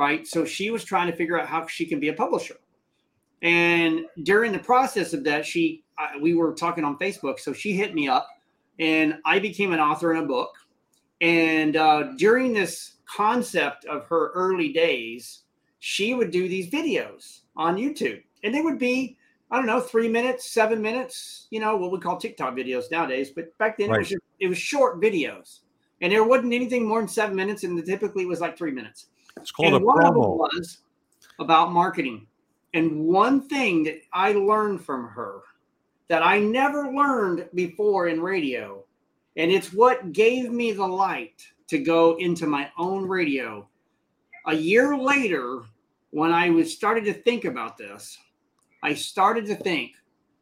right 0.00 0.26
so 0.26 0.44
she 0.44 0.70
was 0.70 0.84
trying 0.84 1.10
to 1.10 1.16
figure 1.16 1.38
out 1.38 1.46
how 1.46 1.66
she 1.66 1.86
can 1.86 2.00
be 2.00 2.08
a 2.08 2.12
publisher 2.12 2.56
and 3.42 4.00
during 4.24 4.52
the 4.52 4.58
process 4.58 5.12
of 5.12 5.22
that 5.24 5.46
she 5.46 5.84
I, 5.98 6.16
we 6.20 6.34
were 6.34 6.52
talking 6.54 6.84
on 6.84 6.98
facebook 6.98 7.38
so 7.38 7.52
she 7.52 7.72
hit 7.72 7.94
me 7.94 8.08
up 8.08 8.28
and 8.78 9.18
i 9.24 9.38
became 9.38 9.72
an 9.72 9.80
author 9.80 10.12
in 10.12 10.22
a 10.24 10.26
book 10.26 10.50
and 11.20 11.76
uh, 11.76 12.12
during 12.16 12.52
this 12.52 12.96
concept 13.04 13.84
of 13.84 14.06
her 14.06 14.30
early 14.30 14.72
days 14.72 15.42
she 15.80 16.14
would 16.14 16.30
do 16.30 16.48
these 16.48 16.70
videos 16.70 17.40
on 17.56 17.76
YouTube. 17.76 18.22
And 18.44 18.54
they 18.54 18.60
would 18.60 18.78
be, 18.78 19.16
I 19.50 19.56
don't 19.56 19.66
know, 19.66 19.80
three 19.80 20.08
minutes, 20.08 20.50
seven 20.50 20.80
minutes, 20.80 21.48
you 21.50 21.58
know, 21.58 21.76
what 21.76 21.90
we 21.90 21.98
call 21.98 22.16
TikTok 22.16 22.54
videos 22.54 22.90
nowadays. 22.90 23.30
But 23.30 23.56
back 23.58 23.78
then 23.78 23.92
it, 23.92 23.98
was 23.98 24.14
it 24.38 24.46
was 24.46 24.58
short 24.58 25.00
videos. 25.00 25.60
And 26.00 26.12
there 26.12 26.24
wasn't 26.24 26.54
anything 26.54 26.86
more 26.86 27.00
than 27.00 27.08
seven 27.08 27.34
minutes. 27.34 27.64
And 27.64 27.84
typically 27.84 28.22
it 28.22 28.28
was 28.28 28.40
like 28.40 28.56
three 28.56 28.70
minutes. 28.70 29.06
It's 29.36 29.50
called 29.50 29.74
and 29.74 29.82
a 29.82 29.86
one 29.86 30.04
of 30.04 30.14
them 30.14 30.22
was 30.22 30.78
about 31.38 31.72
marketing. 31.72 32.26
And 32.74 33.04
one 33.04 33.48
thing 33.48 33.82
that 33.84 34.00
I 34.12 34.32
learned 34.32 34.84
from 34.84 35.08
her 35.08 35.40
that 36.08 36.22
I 36.24 36.40
never 36.40 36.92
learned 36.92 37.48
before 37.54 38.08
in 38.08 38.20
radio, 38.20 38.84
and 39.36 39.50
it's 39.50 39.72
what 39.72 40.12
gave 40.12 40.50
me 40.50 40.72
the 40.72 40.86
light 40.86 41.46
to 41.68 41.78
go 41.78 42.16
into 42.16 42.46
my 42.46 42.68
own 42.76 43.06
radio. 43.06 43.68
A 44.46 44.54
year 44.54 44.96
later, 44.96 45.62
when 46.10 46.32
I 46.32 46.50
was 46.50 46.72
started 46.74 47.04
to 47.04 47.12
think 47.12 47.44
about 47.44 47.78
this, 47.78 48.18
I 48.82 48.94
started 48.94 49.46
to 49.46 49.54
think 49.54 49.92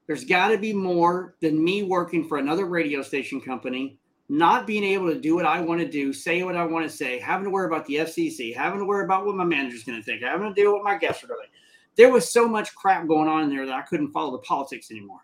there's 0.07 0.25
got 0.25 0.49
to 0.49 0.59
be 0.59 0.73
more 0.73 1.35
than 1.41 1.63
me 1.63 1.83
working 1.83 2.27
for 2.27 2.39
another 2.39 2.65
radio 2.65 3.03
station 3.03 3.41
company, 3.41 3.98
not 4.29 4.67
being 4.67 4.85
able 4.85 5.09
to 5.09 5.19
do 5.19 5.35
what 5.35 5.47
I 5.47 5.61
want 5.61 5.81
to 5.81 5.89
do, 5.89 6.13
say 6.13 6.43
what 6.43 6.57
I 6.57 6.65
want 6.65 6.89
to 6.89 6.95
say, 6.95 7.19
having 7.19 7.45
to 7.45 7.51
worry 7.51 7.67
about 7.67 7.87
the 7.87 7.97
FCC, 7.97 8.55
having 8.55 8.79
to 8.79 8.85
worry 8.85 9.05
about 9.05 9.25
what 9.25 9.35
my 9.35 9.45
manager's 9.45 9.85
going 9.85 9.99
to 9.99 10.05
think, 10.05 10.23
having 10.23 10.49
to 10.49 10.55
deal 10.55 10.75
with 10.75 10.83
my 10.83 10.99
guests 10.99 11.25
are 11.25 11.29
going 11.29 11.41
to. 11.43 11.49
There 11.97 12.13
was 12.13 12.31
so 12.31 12.47
much 12.47 12.75
crap 12.75 13.09
going 13.09 13.29
on 13.29 13.45
in 13.45 13.51
there 13.51 13.67
that 13.67 13.75
I 13.75 13.83
couldn't 13.83 14.13
follow 14.13 14.33
the 14.33 14.39
politics 14.39 14.91
anymore. 14.91 15.21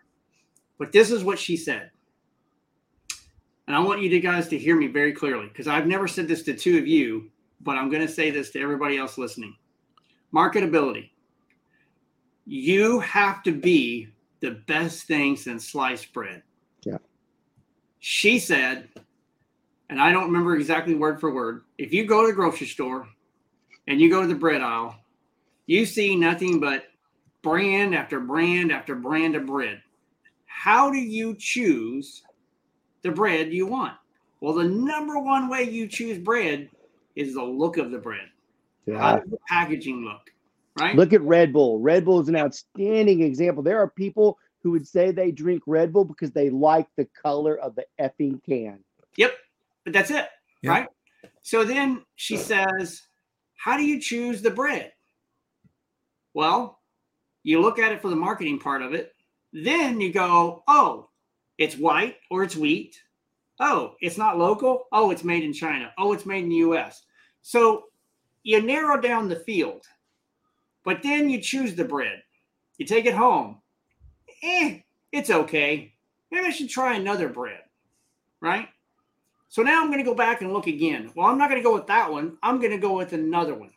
But 0.77 0.91
this 0.91 1.11
is 1.11 1.23
what 1.23 1.39
she 1.39 1.55
said. 1.55 1.91
And 3.67 3.75
I 3.75 3.79
want 3.79 4.01
you 4.01 4.19
guys 4.19 4.47
to 4.49 4.57
hear 4.57 4.75
me 4.75 4.87
very 4.87 5.13
clearly 5.13 5.47
because 5.47 5.67
I've 5.67 5.87
never 5.87 6.07
said 6.07 6.27
this 6.27 6.43
to 6.43 6.53
two 6.53 6.77
of 6.77 6.85
you, 6.87 7.31
but 7.61 7.77
I'm 7.77 7.89
going 7.89 8.05
to 8.05 8.11
say 8.11 8.29
this 8.29 8.51
to 8.51 8.61
everybody 8.61 8.97
else 8.97 9.17
listening. 9.17 9.55
Marketability. 10.33 11.11
You 12.45 12.99
have 12.99 13.41
to 13.43 13.51
be 13.51 14.09
the 14.41 14.61
best 14.67 15.03
thing 15.03 15.35
since 15.35 15.69
sliced 15.69 16.13
bread. 16.13 16.43
She 18.07 18.37
said, 18.37 18.87
and 19.89 19.99
I 19.99 20.11
don't 20.11 20.25
remember 20.25 20.55
exactly 20.55 20.93
word 20.93 21.19
for 21.19 21.33
word. 21.33 21.63
If 21.79 21.91
you 21.91 22.05
go 22.05 22.21
to 22.21 22.27
the 22.27 22.33
grocery 22.33 22.67
store 22.67 23.07
and 23.87 23.99
you 23.99 24.11
go 24.11 24.21
to 24.21 24.27
the 24.27 24.35
bread 24.35 24.61
aisle, 24.61 24.95
you 25.65 25.87
see 25.87 26.15
nothing 26.15 26.59
but 26.59 26.83
brand 27.41 27.95
after 27.95 28.19
brand 28.19 28.71
after 28.71 28.93
brand 28.93 29.35
of 29.35 29.47
bread. 29.47 29.81
How 30.45 30.91
do 30.91 30.99
you 30.99 31.35
choose 31.39 32.21
the 33.01 33.09
bread 33.09 33.51
you 33.51 33.65
want? 33.65 33.95
Well, 34.39 34.53
the 34.53 34.65
number 34.65 35.17
one 35.17 35.49
way 35.49 35.63
you 35.63 35.87
choose 35.87 36.19
bread 36.19 36.69
is 37.15 37.33
the 37.33 37.43
look 37.43 37.77
of 37.77 37.89
the 37.89 37.97
bread. 37.97 38.29
Yeah. 38.85 38.99
How 38.99 39.15
does 39.15 39.31
the 39.31 39.39
packaging 39.47 40.05
look? 40.05 40.29
Right? 40.79 40.95
Look 40.95 41.11
at 41.11 41.23
Red 41.23 41.51
Bull. 41.51 41.79
Red 41.79 42.05
Bull 42.05 42.19
is 42.19 42.29
an 42.29 42.35
outstanding 42.35 43.21
example. 43.21 43.63
There 43.63 43.79
are 43.79 43.89
people 43.89 44.37
who 44.65 44.71
would 44.71 44.87
say 44.87 45.11
they 45.11 45.29
drink 45.29 45.61
Red 45.67 45.93
Bull 45.93 46.05
because 46.05 46.31
they 46.31 46.49
like 46.49 46.87
the 46.97 47.07
color 47.21 47.55
of 47.59 47.75
the 47.75 47.85
effing 48.01 48.43
can. 48.43 48.79
Yep. 49.15 49.35
But 49.83 49.93
that's 49.93 50.09
it. 50.09 50.27
Yeah. 50.63 50.71
Right. 50.71 50.87
So 51.43 51.63
then 51.63 52.03
she 52.15 52.35
says, 52.35 53.03
How 53.57 53.77
do 53.77 53.83
you 53.85 54.01
choose 54.01 54.41
the 54.41 54.49
bread? 54.49 54.91
Well, 56.33 56.79
you 57.43 57.61
look 57.61 57.77
at 57.77 57.91
it 57.91 58.01
for 58.01 58.09
the 58.09 58.15
marketing 58.15 58.57
part 58.57 58.81
of 58.81 58.95
it. 58.95 59.13
Then 59.53 60.01
you 60.01 60.11
go, 60.11 60.63
Oh, 60.67 61.11
it's 61.59 61.77
white 61.77 62.15
or 62.31 62.41
it's 62.41 62.55
wheat. 62.55 62.99
Oh, 63.59 63.93
it's 64.01 64.17
not 64.17 64.39
local. 64.39 64.85
Oh, 64.91 65.11
it's 65.11 65.23
made 65.23 65.43
in 65.43 65.53
China. 65.53 65.93
Oh, 65.99 66.11
it's 66.11 66.25
made 66.25 66.45
in 66.45 66.49
the 66.49 66.55
US. 66.55 67.03
So 67.43 67.83
you 68.41 68.63
narrow 68.63 68.99
down 68.99 69.29
the 69.29 69.35
field, 69.35 69.83
but 70.83 71.03
then 71.03 71.29
you 71.29 71.39
choose 71.39 71.75
the 71.75 71.85
bread. 71.85 72.23
You 72.79 72.87
take 72.87 73.05
it 73.05 73.13
home. 73.13 73.61
Eh, 74.45 74.79
it's 75.11 75.31
okay. 75.31 75.93
Maybe 76.29 76.45
I 76.45 76.51
should 76.51 76.69
try 76.69 76.95
another 76.95 77.29
bread. 77.29 77.61
Right? 78.41 78.67
So 79.49 79.63
now 79.63 79.81
I'm 79.81 79.87
going 79.87 80.03
to 80.03 80.09
go 80.09 80.13
back 80.13 80.41
and 80.41 80.53
look 80.53 80.67
again. 80.67 81.11
Well, 81.15 81.27
I'm 81.27 81.37
not 81.37 81.49
going 81.49 81.61
to 81.61 81.67
go 81.67 81.73
with 81.73 81.87
that 81.87 82.11
one. 82.11 82.37
I'm 82.43 82.59
going 82.59 82.71
to 82.71 82.77
go 82.77 82.95
with 82.95 83.13
another 83.13 83.55
one. 83.55 83.71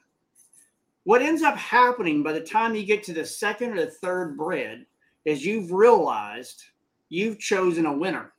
What 1.05 1.23
ends 1.23 1.43
up 1.43 1.57
happening 1.57 2.23
by 2.23 2.33
the 2.33 2.41
time 2.41 2.75
you 2.75 2.85
get 2.85 3.03
to 3.05 3.15
the 3.15 3.25
second 3.25 3.73
or 3.73 3.85
the 3.85 3.91
third 3.91 4.37
bread 4.37 4.85
is 5.25 5.47
you've 5.47 5.73
realized 5.73 6.65
you've 7.09 7.39
chosen 7.39 7.87
a 7.87 7.97
winner. 7.97 8.33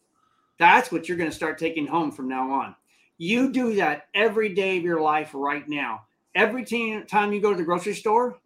That's 0.59 0.91
what 0.91 1.07
you're 1.07 1.17
going 1.17 1.29
to 1.29 1.35
start 1.35 1.57
taking 1.57 1.87
home 1.87 2.11
from 2.11 2.27
now 2.27 2.51
on. 2.51 2.75
You 3.17 3.51
do 3.51 3.73
that 3.75 4.07
every 4.13 4.53
day 4.53 4.77
of 4.77 4.83
your 4.83 5.01
life 5.01 5.31
right 5.33 5.67
now. 5.67 6.01
Every 6.35 6.63
time 6.63 7.33
you 7.33 7.41
go 7.41 7.51
to 7.51 7.57
the 7.57 7.63
grocery 7.63 7.95
store, 7.95 8.37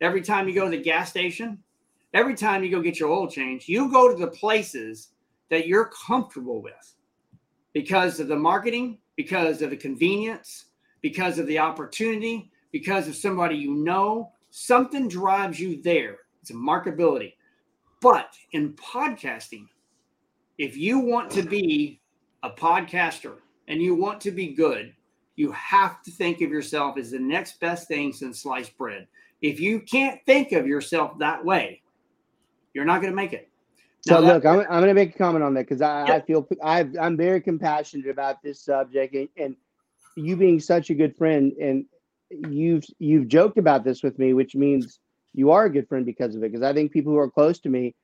every 0.00 0.22
time 0.22 0.46
you 0.46 0.54
go 0.54 0.66
to 0.66 0.76
the 0.76 0.82
gas 0.82 1.10
station, 1.10 1.63
every 2.14 2.34
time 2.34 2.64
you 2.64 2.70
go 2.70 2.80
get 2.80 2.98
your 2.98 3.10
oil 3.10 3.28
change, 3.28 3.68
you 3.68 3.90
go 3.90 4.10
to 4.10 4.18
the 4.18 4.30
places 4.30 5.08
that 5.50 5.66
you're 5.66 5.90
comfortable 6.06 6.62
with 6.62 6.94
because 7.72 8.20
of 8.20 8.28
the 8.28 8.36
marketing, 8.36 8.98
because 9.16 9.60
of 9.60 9.70
the 9.70 9.76
convenience, 9.76 10.66
because 11.02 11.38
of 11.38 11.46
the 11.46 11.58
opportunity, 11.58 12.50
because 12.72 13.08
of 13.08 13.16
somebody 13.16 13.56
you 13.56 13.74
know. 13.74 14.30
Something 14.50 15.08
drives 15.08 15.58
you 15.58 15.82
there. 15.82 16.18
It's 16.40 16.50
a 16.50 16.54
markability. 16.54 17.34
But 18.00 18.34
in 18.52 18.74
podcasting, 18.74 19.66
if 20.58 20.76
you 20.76 21.00
want 21.00 21.30
to 21.32 21.42
be 21.42 22.00
a 22.42 22.50
podcaster 22.50 23.38
and 23.66 23.82
you 23.82 23.94
want 23.94 24.20
to 24.20 24.30
be 24.30 24.54
good, 24.54 24.94
you 25.36 25.50
have 25.52 26.02
to 26.02 26.12
think 26.12 26.40
of 26.40 26.50
yourself 26.50 26.96
as 26.96 27.10
the 27.10 27.18
next 27.18 27.58
best 27.58 27.88
thing 27.88 28.12
since 28.12 28.42
sliced 28.42 28.76
bread. 28.78 29.08
If 29.42 29.58
you 29.58 29.80
can't 29.80 30.20
think 30.26 30.52
of 30.52 30.66
yourself 30.66 31.18
that 31.18 31.44
way, 31.44 31.82
you're 32.74 32.84
not 32.84 33.00
going 33.00 33.12
to 33.12 33.16
make 33.16 33.32
it. 33.32 33.48
So 34.02 34.16
Now, 34.16 34.20
that- 34.20 34.34
look, 34.34 34.44
I'm, 34.44 34.60
I'm 34.60 34.82
going 34.82 34.88
to 34.88 34.94
make 34.94 35.14
a 35.14 35.18
comment 35.18 35.42
on 35.42 35.54
that 35.54 35.66
because 35.66 35.80
I, 35.80 36.16
I 36.16 36.20
feel 36.20 36.46
I, 36.62 36.86
I'm 37.00 37.16
very 37.16 37.40
compassionate 37.40 38.08
about 38.08 38.42
this 38.42 38.60
subject, 38.60 39.14
and, 39.14 39.28
and 39.38 39.56
you 40.16 40.36
being 40.36 40.60
such 40.60 40.90
a 40.90 40.94
good 40.94 41.16
friend, 41.16 41.52
and 41.60 41.86
you've 42.30 42.84
you've 42.98 43.28
joked 43.28 43.56
about 43.56 43.84
this 43.84 44.02
with 44.02 44.18
me, 44.18 44.34
which 44.34 44.54
means 44.54 45.00
you 45.32 45.52
are 45.52 45.64
a 45.64 45.70
good 45.72 45.88
friend 45.88 46.04
because 46.04 46.34
of 46.34 46.42
it. 46.42 46.52
Because 46.52 46.62
I 46.62 46.74
think 46.74 46.92
people 46.92 47.12
who 47.12 47.18
are 47.18 47.30
close 47.30 47.58
to 47.60 47.70
me 47.70 47.94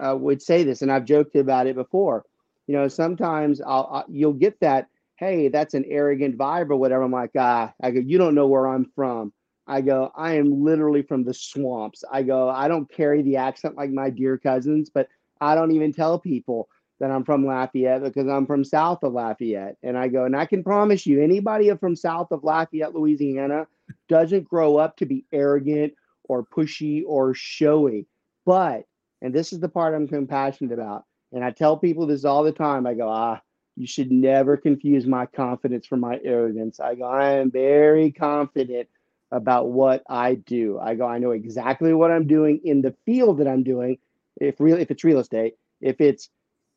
uh, 0.00 0.16
would 0.16 0.40
say 0.40 0.62
this, 0.64 0.80
and 0.80 0.90
I've 0.90 1.04
joked 1.04 1.36
about 1.36 1.66
it 1.66 1.74
before. 1.76 2.24
You 2.66 2.74
know, 2.74 2.88
sometimes 2.88 3.60
I'll, 3.60 3.88
I, 3.92 4.02
you'll 4.08 4.32
get 4.32 4.58
that, 4.60 4.86
hey, 5.16 5.48
that's 5.48 5.74
an 5.74 5.84
arrogant 5.86 6.38
vibe 6.38 6.70
or 6.70 6.76
whatever. 6.76 7.02
I'm 7.02 7.12
like, 7.12 7.32
ah, 7.36 7.72
I 7.82 7.90
go, 7.90 8.00
you 8.00 8.18
don't 8.18 8.34
know 8.34 8.46
where 8.46 8.68
I'm 8.68 8.90
from. 8.94 9.32
I 9.66 9.80
go, 9.80 10.10
I 10.16 10.34
am 10.34 10.64
literally 10.64 11.02
from 11.02 11.24
the 11.24 11.34
swamps. 11.34 12.04
I 12.10 12.22
go, 12.22 12.48
I 12.48 12.68
don't 12.68 12.90
carry 12.90 13.22
the 13.22 13.36
accent 13.36 13.76
like 13.76 13.90
my 13.90 14.10
dear 14.10 14.36
cousins, 14.36 14.90
but 14.90 15.08
I 15.40 15.54
don't 15.54 15.72
even 15.72 15.92
tell 15.92 16.18
people 16.18 16.68
that 17.00 17.10
I'm 17.10 17.24
from 17.24 17.46
Lafayette 17.46 18.02
because 18.02 18.28
I'm 18.28 18.46
from 18.46 18.64
south 18.64 19.02
of 19.02 19.12
Lafayette. 19.12 19.76
And 19.82 19.98
I 19.98 20.08
go, 20.08 20.24
and 20.24 20.36
I 20.36 20.46
can 20.46 20.62
promise 20.62 21.06
you, 21.06 21.22
anybody 21.22 21.74
from 21.76 21.96
south 21.96 22.28
of 22.30 22.44
Lafayette, 22.44 22.94
Louisiana, 22.94 23.66
doesn't 24.08 24.48
grow 24.48 24.76
up 24.76 24.96
to 24.98 25.06
be 25.06 25.24
arrogant 25.32 25.94
or 26.24 26.44
pushy 26.44 27.02
or 27.06 27.34
showy. 27.34 28.06
But, 28.46 28.84
and 29.20 29.34
this 29.34 29.52
is 29.52 29.60
the 29.60 29.68
part 29.68 29.94
I'm 29.94 30.08
compassionate 30.08 30.72
about, 30.72 31.04
and 31.32 31.44
I 31.44 31.50
tell 31.50 31.76
people 31.76 32.06
this 32.06 32.24
all 32.24 32.42
the 32.42 32.52
time 32.52 32.86
I 32.86 32.94
go, 32.94 33.08
ah, 33.08 33.40
you 33.76 33.86
should 33.86 34.12
never 34.12 34.56
confuse 34.56 35.06
my 35.06 35.26
confidence 35.26 35.86
for 35.86 35.96
my 35.96 36.20
arrogance. 36.22 36.78
I 36.78 36.94
go, 36.94 37.04
I 37.04 37.32
am 37.32 37.50
very 37.50 38.12
confident 38.12 38.88
about 39.32 39.70
what 39.70 40.02
I 40.08 40.34
do. 40.34 40.78
I 40.78 40.94
go, 40.94 41.06
I 41.06 41.18
know 41.18 41.30
exactly 41.30 41.94
what 41.94 42.12
I'm 42.12 42.26
doing 42.26 42.60
in 42.64 42.82
the 42.82 42.94
field 43.06 43.38
that 43.38 43.48
I'm 43.48 43.64
doing. 43.64 43.98
If 44.40 44.60
real, 44.60 44.76
if 44.76 44.90
it's 44.90 45.04
real 45.04 45.18
estate, 45.18 45.54
if 45.80 46.00
it's 46.00 46.28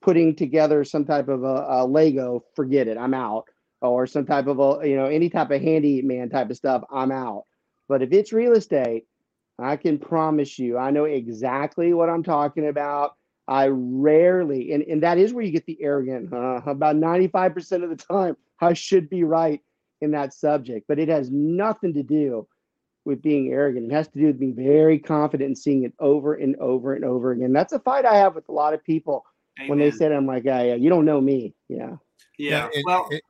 putting 0.02 0.36
together 0.36 0.84
some 0.84 1.06
type 1.06 1.28
of 1.28 1.44
a, 1.44 1.66
a 1.68 1.86
Lego, 1.86 2.44
forget 2.56 2.88
it, 2.88 2.98
I'm 2.98 3.14
out. 3.14 3.46
Or 3.82 4.08
some 4.08 4.26
type 4.26 4.48
of 4.48 4.60
a, 4.60 4.88
you 4.88 4.96
know, 4.96 5.06
any 5.06 5.30
type 5.30 5.52
of 5.52 5.62
handyman 5.62 6.30
type 6.30 6.50
of 6.50 6.58
stuff, 6.58 6.84
I'm 6.92 7.12
out. 7.12 7.44
But 7.88 8.02
if 8.02 8.12
it's 8.14 8.34
real 8.34 8.54
estate, 8.54 9.06
I 9.60 9.76
can 9.76 10.00
promise 10.00 10.58
you, 10.58 10.78
I 10.78 10.92
know 10.92 11.06
exactly 11.06 11.94
what 11.94 12.10
I'm 12.10 12.24
talking 12.24 12.68
about. 12.68 13.16
I 13.48 13.68
rarely, 13.68 14.72
and, 14.72 14.82
and 14.84 15.04
that 15.04 15.18
is 15.18 15.34
where 15.34 15.44
you 15.44 15.52
get 15.52 15.66
the 15.66 15.78
arrogant? 15.82 16.30
About 16.30 16.96
95% 16.96 17.84
of 17.84 17.90
the 17.90 17.96
time, 17.96 18.38
I 18.60 18.74
should 18.74 19.08
be 19.10 19.24
right 19.24 19.62
in 20.02 20.12
that 20.12 20.34
subject, 20.34 20.88
but 20.88 21.00
it 21.00 21.10
has 21.10 21.30
nothing 21.32 21.94
to 21.94 22.04
do 22.04 22.48
with 23.06 23.22
being 23.22 23.52
arrogant. 23.52 23.92
It 23.92 23.96
has 23.96 24.08
to 24.10 24.20
do 24.20 24.26
with 24.28 24.40
being 24.40 24.56
very 24.56 25.00
confident 25.00 25.48
and 25.48 25.58
seeing 25.58 25.84
it 25.84 25.94
over 26.00 26.36
and 26.36 26.56
over 26.58 26.96
and 26.96 27.06
over 27.06 27.32
again. 27.32 27.54
That's 27.54 27.74
a 27.74 27.80
fight 27.80 28.06
I 28.06 28.16
have 28.18 28.36
with 28.36 28.50
a 28.50 28.52
lot 28.52 28.74
of 28.74 28.84
people 28.84 29.26
when 29.68 29.78
they 29.80 29.86
Amen. 29.86 29.98
said, 29.98 30.12
I'm 30.12 30.26
like, 30.26 30.44
yeah, 30.44 30.64
yeah, 30.64 30.76
you 30.76 30.90
don't 30.90 31.06
know 31.06 31.22
me. 31.22 31.54
Yeah. 31.70 31.98
yeah. 32.38 32.70
and, 32.74 32.84
Well, 32.86 33.08
and- 33.12 33.22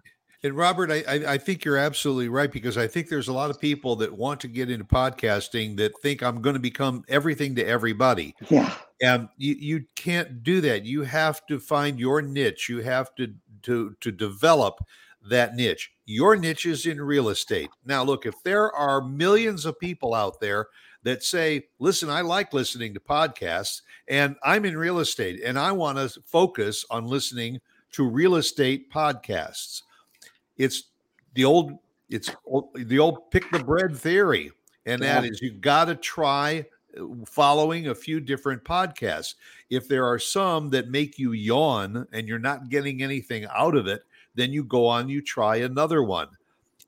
and 0.43 0.53
Robert, 0.55 0.91
I, 0.91 1.03
I 1.07 1.33
I 1.33 1.37
think 1.39 1.65
you're 1.65 1.77
absolutely 1.77 2.29
right 2.29 2.51
because 2.51 2.77
I 2.77 2.85
think 2.85 3.09
there's 3.09 3.29
a 3.29 3.33
lot 3.33 3.49
of 3.49 3.59
people 3.59 3.95
that 3.95 4.13
want 4.15 4.39
to 4.41 4.47
get 4.47 4.69
into 4.69 4.85
podcasting 4.85 5.75
that 5.77 5.93
think 6.03 6.21
I'm 6.21 6.39
going 6.39 6.53
to 6.53 6.59
become 6.59 7.03
everything 7.07 7.55
to 7.55 7.65
everybody. 7.65 8.35
Yeah. 8.51 8.71
And 9.01 9.27
you, 9.37 9.55
you 9.55 9.85
can't 9.95 10.43
do 10.43 10.61
that. 10.61 10.85
You 10.85 11.01
have 11.01 11.43
to 11.47 11.59
find 11.59 11.99
your 11.99 12.21
niche. 12.21 12.69
You 12.69 12.83
have 12.83 13.15
to 13.15 13.33
to 13.63 13.95
to 14.01 14.11
develop 14.11 14.75
that 15.27 15.55
niche. 15.55 15.91
Your 16.05 16.35
niche 16.35 16.65
is 16.67 16.85
in 16.85 17.01
real 17.01 17.29
estate. 17.29 17.69
Now, 17.85 18.03
look, 18.03 18.25
if 18.25 18.35
there 18.43 18.71
are 18.73 19.01
millions 19.01 19.65
of 19.65 19.79
people 19.79 20.13
out 20.13 20.39
there 20.39 20.67
that 21.03 21.23
say, 21.23 21.67
listen, 21.79 22.09
I 22.09 22.21
like 22.21 22.53
listening 22.53 22.93
to 22.93 22.99
podcasts 22.99 23.81
and 24.07 24.35
I'm 24.43 24.65
in 24.65 24.77
real 24.77 24.99
estate 24.99 25.41
and 25.43 25.57
I 25.57 25.71
want 25.71 25.97
to 25.97 26.09
focus 26.21 26.85
on 26.89 27.05
listening 27.05 27.59
to 27.93 28.07
real 28.07 28.35
estate 28.35 28.91
podcasts. 28.91 29.81
It's 30.57 30.83
the 31.33 31.45
old, 31.45 31.73
it's 32.09 32.29
the 32.75 32.99
old 32.99 33.31
pick 33.31 33.49
the 33.51 33.63
bread 33.63 33.95
theory. 33.97 34.51
And 34.85 35.01
that 35.01 35.23
Yeah. 35.23 35.29
is 35.31 35.41
you 35.41 35.51
got 35.53 35.85
to 35.85 35.95
try 35.95 36.65
uh, 36.99 37.05
following 37.25 37.87
a 37.87 37.95
few 37.95 38.19
different 38.19 38.63
podcasts. 38.63 39.35
If 39.69 39.87
there 39.87 40.05
are 40.05 40.19
some 40.19 40.69
that 40.69 40.89
make 40.89 41.17
you 41.17 41.31
yawn 41.31 42.07
and 42.11 42.27
you're 42.27 42.37
not 42.37 42.69
getting 42.69 43.01
anything 43.01 43.47
out 43.55 43.75
of 43.75 43.87
it, 43.87 44.03
then 44.35 44.51
you 44.51 44.63
go 44.63 44.87
on, 44.87 45.09
you 45.09 45.21
try 45.21 45.57
another 45.57 46.03
one. 46.03 46.29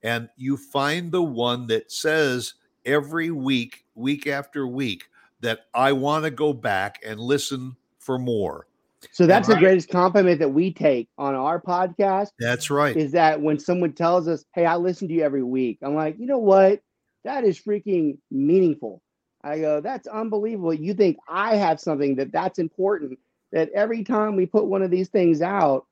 And 0.03 0.29
you 0.37 0.57
find 0.57 1.11
the 1.11 1.23
one 1.23 1.67
that 1.67 1.91
says 1.91 2.53
every 2.85 3.31
week, 3.31 3.85
week 3.95 4.27
after 4.27 4.67
week, 4.67 5.05
that 5.41 5.61
I 5.73 5.91
want 5.91 6.25
to 6.25 6.31
go 6.31 6.53
back 6.53 6.99
and 7.05 7.19
listen 7.19 7.75
for 7.99 8.17
more. 8.17 8.67
So 9.11 9.25
that's 9.25 9.47
the 9.47 9.55
greatest 9.55 9.89
compliment 9.89 10.39
that 10.39 10.49
we 10.49 10.73
take 10.73 11.07
on 11.17 11.35
our 11.35 11.61
podcast 11.61 12.29
That's 12.39 12.69
right. 12.69 12.95
is 12.95 13.11
that 13.11 13.39
when 13.39 13.59
someone 13.59 13.93
tells 13.93 14.27
us, 14.27 14.45
Hey, 14.53 14.65
I 14.65 14.75
listen 14.75 15.07
to 15.07 15.13
you 15.13 15.23
every 15.23 15.43
week, 15.43 15.79
I'm 15.81 15.95
like, 15.95 16.17
you 16.19 16.25
know 16.25 16.39
what? 16.39 16.81
That 17.23 17.43
is 17.43 17.59
freaking 17.59 18.17
meaningful. 18.31 19.01
I 19.43 19.59
go, 19.59 19.81
that's 19.81 20.07
unbelievable. 20.07 20.73
You 20.73 20.93
think 20.93 21.17
I 21.27 21.55
have 21.55 21.79
something 21.79 22.15
that 22.15 22.31
that's 22.31 22.59
important 22.59 23.19
that 23.51 23.69
every 23.73 24.03
time 24.03 24.35
we 24.35 24.45
put 24.45 24.65
one 24.65 24.81
of 24.81 24.91
these 24.91 25.09
things 25.09 25.41
out, 25.41 25.85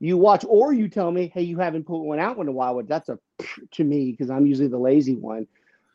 you 0.00 0.16
watch 0.16 0.44
or 0.48 0.72
you 0.72 0.88
tell 0.88 1.10
me, 1.10 1.30
hey, 1.34 1.42
you 1.42 1.58
haven't 1.58 1.86
put 1.86 1.98
one 1.98 2.20
out 2.20 2.38
in 2.38 2.48
a 2.48 2.52
while. 2.52 2.80
That's 2.82 3.08
a 3.08 3.18
to 3.72 3.84
me 3.84 4.12
because 4.12 4.30
I'm 4.30 4.46
usually 4.46 4.68
the 4.68 4.78
lazy 4.78 5.16
one. 5.16 5.46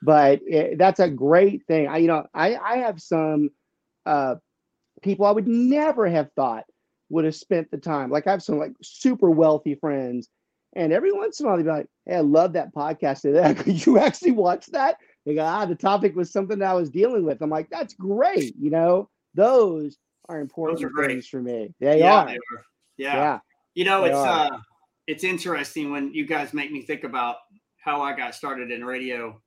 But 0.01 0.41
it, 0.45 0.77
that's 0.77 0.99
a 0.99 1.09
great 1.09 1.65
thing. 1.65 1.87
I, 1.87 1.97
you 1.97 2.07
know, 2.07 2.25
I, 2.33 2.55
I 2.55 2.77
have 2.79 3.01
some 3.01 3.51
uh, 4.05 4.35
people 5.01 5.25
I 5.25 5.31
would 5.31 5.47
never 5.47 6.07
have 6.07 6.29
thought 6.35 6.65
would 7.09 7.25
have 7.25 7.35
spent 7.35 7.71
the 7.71 7.77
time. 7.77 8.09
Like 8.09 8.27
I 8.27 8.31
have 8.31 8.43
some 8.43 8.57
like 8.57 8.73
super 8.81 9.29
wealthy 9.29 9.75
friends, 9.75 10.29
and 10.75 10.91
every 10.91 11.13
once 11.13 11.39
in 11.39 11.45
a 11.45 11.49
while 11.49 11.57
they'd 11.57 11.63
be 11.63 11.69
like, 11.69 11.87
"Hey, 12.05 12.15
I 12.15 12.21
love 12.21 12.53
that 12.53 12.73
podcast 12.73 13.21
today. 13.21 13.53
Could 13.57 13.85
you 13.85 13.97
actually 13.97 14.31
watch 14.31 14.65
that?" 14.67 14.97
They 15.25 15.35
go, 15.35 15.43
"Ah, 15.43 15.65
the 15.65 15.75
topic 15.75 16.15
was 16.15 16.31
something 16.31 16.59
that 16.59 16.69
I 16.69 16.73
was 16.73 16.89
dealing 16.89 17.23
with." 17.23 17.41
I'm 17.41 17.49
like, 17.49 17.69
"That's 17.69 17.93
great." 17.93 18.55
You 18.59 18.71
know, 18.71 19.09
those 19.35 19.97
are 20.27 20.41
important 20.41 20.81
Those 20.81 20.91
are 20.97 21.07
things 21.07 21.27
for 21.27 21.41
me. 21.41 21.73
They 21.79 21.99
yeah, 21.99 22.15
are. 22.15 22.27
they 22.27 22.33
were. 22.33 22.65
Yeah. 22.97 23.15
Yeah. 23.15 23.39
You 23.73 23.85
know, 23.85 24.01
They 24.01 24.09
it's 24.09 24.17
are. 24.17 24.51
uh 24.53 24.57
it's 25.07 25.23
interesting 25.23 25.91
when 25.91 26.13
you 26.13 26.25
guys 26.25 26.53
make 26.53 26.71
me 26.71 26.81
think 26.81 27.03
about 27.03 27.37
how 27.83 28.01
I 28.01 28.15
got 28.15 28.35
started 28.35 28.71
in 28.71 28.85
radio. 28.85 29.41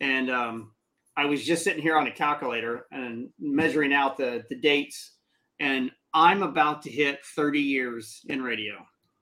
And 0.00 0.30
um 0.30 0.72
I 1.16 1.26
was 1.26 1.44
just 1.44 1.64
sitting 1.64 1.82
here 1.82 1.96
on 1.96 2.06
a 2.06 2.12
calculator 2.12 2.86
and 2.90 3.28
measuring 3.38 3.92
out 3.92 4.16
the 4.16 4.44
the 4.48 4.56
dates 4.56 5.16
and 5.60 5.90
I'm 6.14 6.42
about 6.42 6.82
to 6.82 6.90
hit 6.90 7.24
30 7.36 7.60
years 7.60 8.20
in 8.28 8.42
radio. 8.42 8.74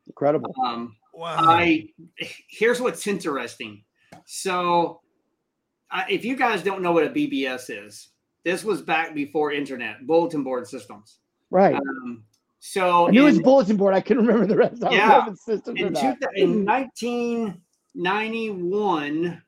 Incredible. 0.07 0.55
Um 0.65 0.97
Wow. 1.13 1.37
I 1.41 1.89
here's 2.49 2.81
what's 2.81 3.07
interesting. 3.07 3.85
So, 4.27 5.01
I, 5.91 6.05
if 6.09 6.25
you 6.25 6.37
guys 6.37 6.63
don't 6.63 6.83
know 6.83 6.93
what 6.93 7.05
a 7.05 7.11
BBS 7.11 7.65
is, 7.69 8.11
this 8.45 8.65
was 8.65 8.81
back 8.81 9.15
before 9.15 9.53
internet, 9.53 10.07
bulletin 10.07 10.45
board 10.45 10.67
systems. 10.67 11.19
Right. 11.51 11.75
Um, 11.75 12.25
so 12.61 13.09
I 13.09 13.11
knew 13.11 13.23
it 13.23 13.25
was 13.25 13.41
bulletin 13.41 13.77
board. 13.77 13.95
I 13.95 14.01
couldn't 14.03 14.27
remember 14.27 14.47
the 14.47 14.57
rest. 14.57 14.85
I 14.85 14.91
was 14.91 14.99
Yeah. 14.99 15.21
hoping 15.21 15.37
systems 15.37 15.81
or 15.81 15.87
in, 15.87 15.95
two, 15.95 16.15
in 16.37 16.67
1991, 16.67 19.43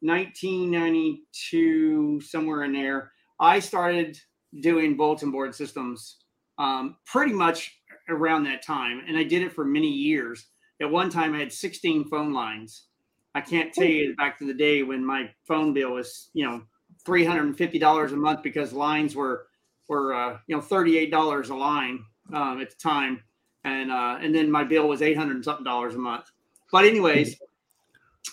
1992, 0.00 2.20
somewhere 2.20 2.64
in 2.64 2.72
there, 2.72 3.12
I 3.38 3.60
started 3.60 4.18
doing 4.60 4.96
bulletin 4.96 5.30
board 5.30 5.54
systems 5.54 6.18
um, 6.58 6.96
pretty 7.06 7.32
much 7.32 7.78
around 8.08 8.42
that 8.44 8.62
time. 8.62 9.02
And 9.06 9.16
I 9.16 9.22
did 9.22 9.42
it 9.42 9.52
for 9.52 9.64
many 9.64 9.88
years. 9.88 10.44
At 10.80 10.90
one 10.90 11.10
time, 11.10 11.34
I 11.34 11.38
had 11.38 11.52
16 11.52 12.08
phone 12.08 12.32
lines. 12.32 12.88
I 13.36 13.40
can't 13.40 13.72
tell 13.72 13.86
you 13.86 14.16
back 14.16 14.36
to 14.40 14.46
the 14.46 14.52
day 14.52 14.82
when 14.82 15.06
my 15.06 15.30
phone 15.46 15.72
bill 15.72 15.92
was, 15.92 16.30
you 16.34 16.44
know, 16.44 16.64
$350 17.06 18.12
a 18.12 18.16
month 18.16 18.42
because 18.42 18.72
lines 18.72 19.14
were, 19.14 19.46
were 19.88 20.12
uh, 20.12 20.38
you 20.48 20.56
know, 20.56 20.62
$38 20.62 21.50
a 21.50 21.54
line 21.54 22.04
um, 22.32 22.60
at 22.60 22.70
the 22.70 22.76
time 22.76 23.22
and 23.64 23.90
uh, 23.90 24.18
and 24.20 24.34
then 24.34 24.50
my 24.50 24.64
bill 24.64 24.88
was 24.88 25.02
eight 25.02 25.16
hundred 25.16 25.44
something 25.44 25.64
dollars 25.64 25.94
a 25.94 25.98
month. 25.98 26.30
But 26.70 26.84
anyways, 26.84 27.40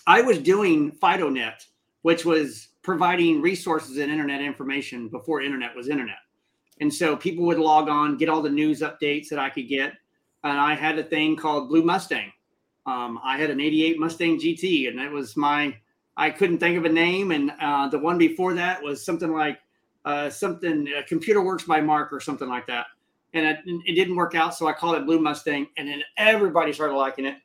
I 0.07 0.21
was 0.21 0.39
doing 0.39 0.91
FidoNet, 0.91 1.65
which 2.01 2.25
was 2.25 2.69
providing 2.81 3.41
resources 3.41 3.97
and 3.97 4.11
internet 4.11 4.41
information 4.41 5.09
before 5.09 5.41
internet 5.41 5.75
was 5.75 5.89
internet, 5.89 6.17
and 6.79 6.93
so 6.93 7.15
people 7.15 7.45
would 7.45 7.59
log 7.59 7.89
on, 7.89 8.17
get 8.17 8.29
all 8.29 8.41
the 8.41 8.49
news 8.49 8.81
updates 8.81 9.29
that 9.29 9.39
I 9.39 9.49
could 9.49 9.67
get, 9.67 9.93
and 10.43 10.57
I 10.57 10.73
had 10.73 10.97
a 10.97 11.03
thing 11.03 11.35
called 11.35 11.69
Blue 11.69 11.83
Mustang. 11.83 12.31
Um, 12.85 13.19
I 13.23 13.37
had 13.37 13.49
an 13.49 13.59
'88 13.59 13.99
Mustang 13.99 14.39
GT, 14.39 14.87
and 14.87 14.97
that 14.97 15.11
was 15.11 15.37
my. 15.37 15.75
I 16.17 16.31
couldn't 16.31 16.57
think 16.57 16.77
of 16.77 16.83
a 16.83 16.89
name, 16.89 17.31
and 17.31 17.51
uh, 17.61 17.87
the 17.87 17.99
one 17.99 18.17
before 18.17 18.53
that 18.55 18.81
was 18.81 19.05
something 19.05 19.31
like 19.31 19.59
uh, 20.03 20.29
something 20.29 20.87
uh, 20.97 21.01
Computer 21.07 21.41
Works 21.41 21.63
by 21.63 21.79
Mark 21.79 22.11
or 22.11 22.19
something 22.19 22.49
like 22.49 22.67
that 22.67 22.87
and 23.33 23.45
it, 23.45 23.59
it 23.85 23.93
didn't 23.93 24.15
work 24.15 24.35
out. 24.35 24.55
So 24.55 24.67
I 24.67 24.73
called 24.73 24.95
it 24.95 25.05
Blue 25.05 25.19
Mustang, 25.19 25.67
and 25.77 25.87
then 25.87 26.03
everybody 26.17 26.73
started 26.73 26.95
liking 26.95 27.25
it. 27.25 27.37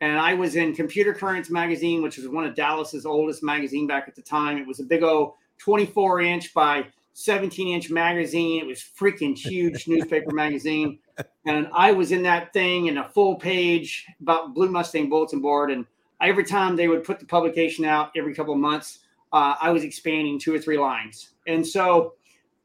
And 0.00 0.18
I 0.18 0.34
was 0.34 0.56
in 0.56 0.74
Computer 0.74 1.12
Currents 1.12 1.50
magazine, 1.50 2.02
which 2.02 2.16
was 2.16 2.28
one 2.28 2.46
of 2.46 2.54
Dallas's 2.54 3.04
oldest 3.04 3.42
magazine 3.42 3.86
back 3.86 4.08
at 4.08 4.14
the 4.14 4.22
time. 4.22 4.56
It 4.56 4.66
was 4.66 4.80
a 4.80 4.84
big 4.84 5.02
old 5.02 5.34
24 5.58 6.22
inch 6.22 6.54
by 6.54 6.86
17 7.12 7.68
inch 7.68 7.90
magazine. 7.90 8.62
It 8.62 8.66
was 8.66 8.80
freaking 8.80 9.36
huge 9.36 9.86
newspaper 9.88 10.32
magazine. 10.32 10.98
And 11.44 11.68
I 11.74 11.92
was 11.92 12.12
in 12.12 12.22
that 12.22 12.52
thing 12.54 12.86
in 12.86 12.98
a 12.98 13.08
full 13.08 13.36
page 13.36 14.06
about 14.22 14.54
Blue 14.54 14.70
Mustang 14.70 15.10
bulletin 15.10 15.40
board. 15.40 15.70
And 15.70 15.84
every 16.22 16.44
time 16.44 16.76
they 16.76 16.88
would 16.88 17.04
put 17.04 17.20
the 17.20 17.26
publication 17.26 17.84
out 17.84 18.10
every 18.16 18.34
couple 18.34 18.54
of 18.54 18.60
months, 18.60 19.00
uh, 19.32 19.54
I 19.60 19.70
was 19.70 19.84
expanding 19.84 20.38
two 20.38 20.54
or 20.54 20.58
three 20.58 20.78
lines. 20.78 21.30
And 21.46 21.66
so 21.66 22.14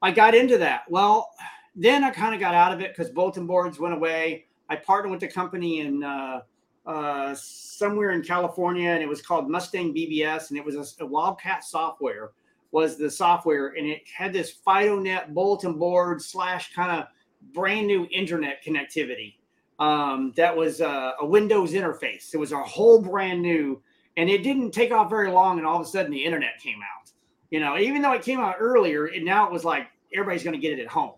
I 0.01 0.11
got 0.11 0.33
into 0.33 0.57
that. 0.59 0.83
Well, 0.89 1.31
then 1.75 2.03
I 2.03 2.09
kind 2.09 2.33
of 2.33 2.39
got 2.39 2.53
out 2.53 2.71
of 2.71 2.81
it 2.81 2.95
because 2.95 3.11
bulletin 3.11 3.45
boards 3.47 3.79
went 3.79 3.93
away. 3.93 4.45
I 4.69 4.75
partnered 4.75 5.11
with 5.11 5.23
a 5.23 5.27
company 5.27 5.81
in 5.81 6.03
uh, 6.03 6.41
uh, 6.85 7.35
somewhere 7.35 8.11
in 8.11 8.21
California, 8.21 8.89
and 8.89 9.03
it 9.03 9.09
was 9.09 9.21
called 9.21 9.49
Mustang 9.49 9.93
BBS, 9.93 10.49
and 10.49 10.57
it 10.57 10.65
was 10.65 10.75
a, 10.75 11.03
a 11.03 11.05
Wildcat 11.05 11.63
software 11.63 12.31
was 12.71 12.97
the 12.97 13.09
software, 13.09 13.69
and 13.69 13.87
it 13.87 14.01
had 14.13 14.33
this 14.33 14.57
FidoNet 14.67 15.33
bulletin 15.33 15.77
board 15.77 16.21
slash 16.21 16.73
kind 16.73 16.91
of 16.91 17.07
brand 17.53 17.87
new 17.87 18.05
internet 18.11 18.61
connectivity. 18.65 19.35
Um, 19.79 20.33
that 20.35 20.55
was 20.55 20.81
uh, 20.81 21.11
a 21.21 21.25
Windows 21.25 21.71
interface. 21.71 22.33
It 22.33 22.37
was 22.37 22.51
a 22.51 22.61
whole 22.61 23.01
brand 23.01 23.41
new, 23.41 23.81
and 24.17 24.29
it 24.29 24.43
didn't 24.43 24.71
take 24.71 24.91
off 24.91 25.09
very 25.09 25.31
long, 25.31 25.57
and 25.57 25.65
all 25.65 25.79
of 25.79 25.87
a 25.87 25.89
sudden 25.89 26.11
the 26.11 26.23
internet 26.23 26.59
came 26.61 26.79
out. 26.79 27.11
You 27.49 27.61
know, 27.61 27.77
even 27.77 28.01
though 28.01 28.11
it 28.11 28.23
came 28.23 28.41
out 28.41 28.55
earlier, 28.59 29.05
and 29.05 29.23
now 29.23 29.45
it 29.45 29.53
was 29.53 29.63
like 29.63 29.87
everybody's 30.13 30.43
going 30.43 30.55
to 30.55 30.59
get 30.59 30.77
it 30.77 30.81
at 30.81 30.89
home. 30.89 31.13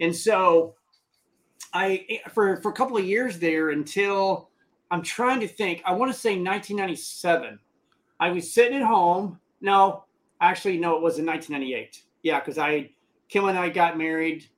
And 0.00 0.14
so 0.14 0.74
I 1.72 2.20
for 2.32 2.60
for 2.60 2.70
a 2.70 2.72
couple 2.72 2.96
of 2.96 3.04
years 3.04 3.38
there 3.38 3.70
until 3.70 4.50
I'm 4.90 5.02
trying 5.02 5.40
to 5.40 5.48
think. 5.48 5.82
I 5.84 5.92
want 5.92 6.12
to 6.12 6.18
say 6.18 6.30
1997. 6.30 7.58
I 8.20 8.30
was 8.30 8.52
sitting 8.52 8.78
at 8.78 8.86
home. 8.86 9.40
No, 9.60 10.04
actually, 10.40 10.78
no, 10.78 10.96
it 10.96 11.02
was 11.02 11.18
in 11.18 11.26
1998. 11.26 12.02
Yeah, 12.22 12.40
because 12.40 12.58
I 12.58 12.90
Kim 13.28 13.46
and 13.46 13.58
I 13.58 13.70
got 13.70 13.98
married, 13.98 14.48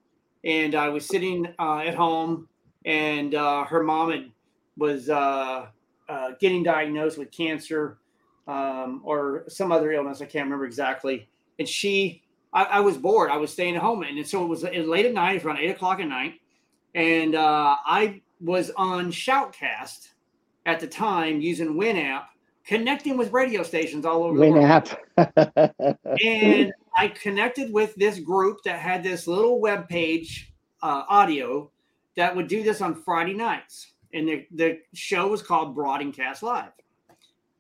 and 0.45 0.75
I 0.75 0.89
was 0.89 1.07
sitting 1.07 1.47
uh, 1.59 1.79
at 1.79 1.95
home, 1.95 2.49
and 2.85 3.35
uh, 3.35 3.65
her 3.65 3.83
mom 3.83 4.11
had, 4.11 4.31
was 4.77 5.09
uh, 5.09 5.67
uh, 6.09 6.31
getting 6.41 6.63
diagnosed 6.63 7.19
with 7.19 7.31
cancer 7.31 7.99
um, 8.47 9.01
or 9.05 9.45
some 9.49 9.73
other 9.73 9.93
illness. 9.93 10.21
I 10.21 10.27
can't 10.27 10.45
remember 10.45 10.67
exactly. 10.67 11.29
And 11.59 11.69
she 11.69 12.23
I, 12.57 12.63
I, 12.65 12.81
was 12.81 12.97
bored. 12.97 13.31
I 13.31 13.37
was 13.37 13.53
staying 13.53 13.77
at 13.77 13.83
home, 13.83 14.03
and 14.03 14.27
so 14.27 14.43
it 14.43 14.47
was, 14.47 14.65
it 14.65 14.79
was 14.79 14.89
late 14.89 15.05
at 15.05 15.13
night. 15.13 15.33
It 15.33 15.35
was 15.35 15.45
around 15.45 15.59
eight 15.59 15.71
o'clock 15.71 16.01
at 16.01 16.09
night, 16.09 16.41
and 16.95 17.35
uh, 17.35 17.77
I 17.87 18.23
was 18.41 18.71
on 18.79 19.13
Shoutcast 19.13 20.09
at 20.65 20.81
the 20.81 20.87
time 20.87 21.43
using 21.43 21.75
Winamp, 21.75 22.25
connecting 22.65 23.19
with 23.19 23.31
radio 23.31 23.63
stations 23.63 24.07
all 24.07 24.25
over 24.25 24.39
the 24.39 24.47
Winamp. 24.47 24.97
world. 25.19 26.01
and 26.25 26.73
I 26.97 27.09
connected 27.09 27.71
with 27.71 27.95
this 27.97 28.19
group 28.21 28.63
that 28.65 28.79
had 28.79 29.05
this 29.05 29.27
little 29.27 29.61
web 29.61 29.87
page 29.87 30.55
uh, 30.83 31.03
audio 31.11 31.71
that 32.17 32.35
would 32.35 32.49
do 32.49 32.63
this 32.63 32.81
on 32.81 32.95
Friday 32.95 33.35
nights, 33.35 33.93
and 34.15 34.27
the, 34.27 34.47
the 34.53 34.79
show 34.95 35.29
was 35.29 35.43
called 35.43 35.75
Broadcast 35.75 36.43
Live, 36.43 36.73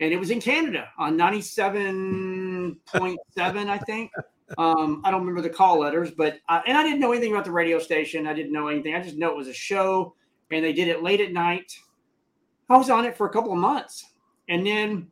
and 0.00 0.10
it 0.10 0.18
was 0.18 0.30
in 0.30 0.40
Canada 0.40 0.88
on 0.98 1.18
ninety 1.18 1.42
seven 1.42 2.78
point 2.86 3.18
seven, 3.36 3.68
I 3.68 3.76
think. 3.76 4.10
Um, 4.58 5.02
I 5.04 5.10
don't 5.10 5.20
remember 5.20 5.42
the 5.42 5.54
call 5.54 5.80
letters, 5.80 6.10
but 6.10 6.38
uh, 6.48 6.60
and 6.66 6.78
I 6.78 6.82
didn't 6.82 7.00
know 7.00 7.12
anything 7.12 7.32
about 7.32 7.44
the 7.44 7.52
radio 7.52 7.78
station. 7.78 8.26
I 8.26 8.34
didn't 8.34 8.52
know 8.52 8.68
anything. 8.68 8.94
I 8.94 9.02
just 9.02 9.16
know 9.16 9.30
it 9.30 9.36
was 9.36 9.48
a 9.48 9.54
show, 9.54 10.14
and 10.50 10.64
they 10.64 10.72
did 10.72 10.88
it 10.88 11.02
late 11.02 11.20
at 11.20 11.32
night. 11.32 11.72
I 12.68 12.76
was 12.76 12.90
on 12.90 13.04
it 13.04 13.16
for 13.16 13.26
a 13.26 13.30
couple 13.30 13.52
of 13.52 13.58
months, 13.58 14.04
and 14.48 14.66
then 14.66 15.08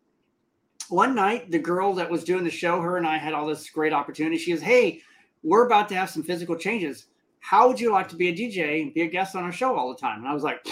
one 0.88 1.14
night, 1.14 1.50
the 1.50 1.58
girl 1.58 1.94
that 1.94 2.10
was 2.10 2.24
doing 2.24 2.44
the 2.44 2.50
show, 2.50 2.80
her 2.80 2.96
and 2.96 3.06
I 3.06 3.16
had 3.16 3.32
all 3.32 3.46
this 3.46 3.70
great 3.70 3.92
opportunity. 3.92 4.38
She 4.38 4.52
goes, 4.52 4.62
"Hey, 4.62 5.00
we're 5.42 5.66
about 5.66 5.88
to 5.88 5.96
have 5.96 6.10
some 6.10 6.22
physical 6.22 6.56
changes. 6.56 7.06
How 7.40 7.66
would 7.68 7.80
you 7.80 7.90
like 7.90 8.08
to 8.10 8.16
be 8.16 8.28
a 8.28 8.32
DJ 8.32 8.82
and 8.82 8.94
be 8.94 9.02
a 9.02 9.08
guest 9.08 9.34
on 9.34 9.44
our 9.44 9.52
show 9.52 9.76
all 9.76 9.88
the 9.88 10.00
time?" 10.00 10.20
And 10.20 10.28
I 10.28 10.34
was 10.34 10.44
like, 10.44 10.64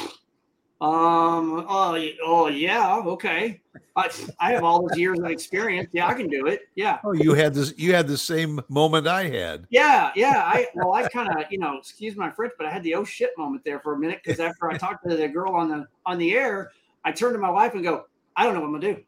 um, 0.83 1.65
oh, 1.69 2.09
oh 2.25 2.49
yeah, 2.49 2.97
okay. 2.97 3.61
I, 3.95 4.11
I 4.41 4.51
have 4.51 4.65
all 4.65 4.89
those 4.89 4.99
years 4.99 5.21
of 5.21 5.27
experience. 5.27 5.89
Yeah, 5.93 6.09
I 6.09 6.15
can 6.15 6.29
do 6.29 6.47
it. 6.47 6.63
Yeah. 6.75 6.99
Oh, 7.05 7.13
you 7.13 7.35
had 7.35 7.55
this. 7.55 7.73
You 7.77 7.95
had 7.95 8.09
the 8.09 8.19
same 8.19 8.61
moment 8.69 9.07
I 9.07 9.29
had. 9.29 9.65
Yeah, 9.71 10.11
yeah. 10.17 10.43
I 10.45 10.67
well, 10.75 10.93
I 10.93 11.07
kind 11.09 11.29
of, 11.29 11.45
you 11.51 11.59
know, 11.59 11.79
excuse 11.79 12.17
my 12.17 12.33
French, 12.33 12.55
but 12.59 12.67
I 12.67 12.71
had 12.71 12.83
the 12.83 12.97
oh 12.97 13.05
shit 13.05 13.31
moment 13.39 13.65
there 13.65 13.79
for 13.79 13.95
a 13.95 13.99
minute 13.99 14.23
because 14.25 14.41
after 14.41 14.73
I 14.73 14.77
talked 14.77 15.09
to 15.09 15.17
the 15.17 15.29
girl 15.29 15.55
on 15.55 15.69
the 15.69 15.87
on 16.05 16.19
the 16.19 16.35
air, 16.35 16.73
I 17.05 17.13
turned 17.13 17.35
to 17.35 17.41
my 17.41 17.51
wife 17.51 17.75
and 17.75 17.85
go, 17.85 18.07
I 18.35 18.43
don't 18.43 18.55
know 18.55 18.61
what 18.61 18.67
I'm 18.67 18.81
gonna 18.81 18.95
do. 18.95 19.03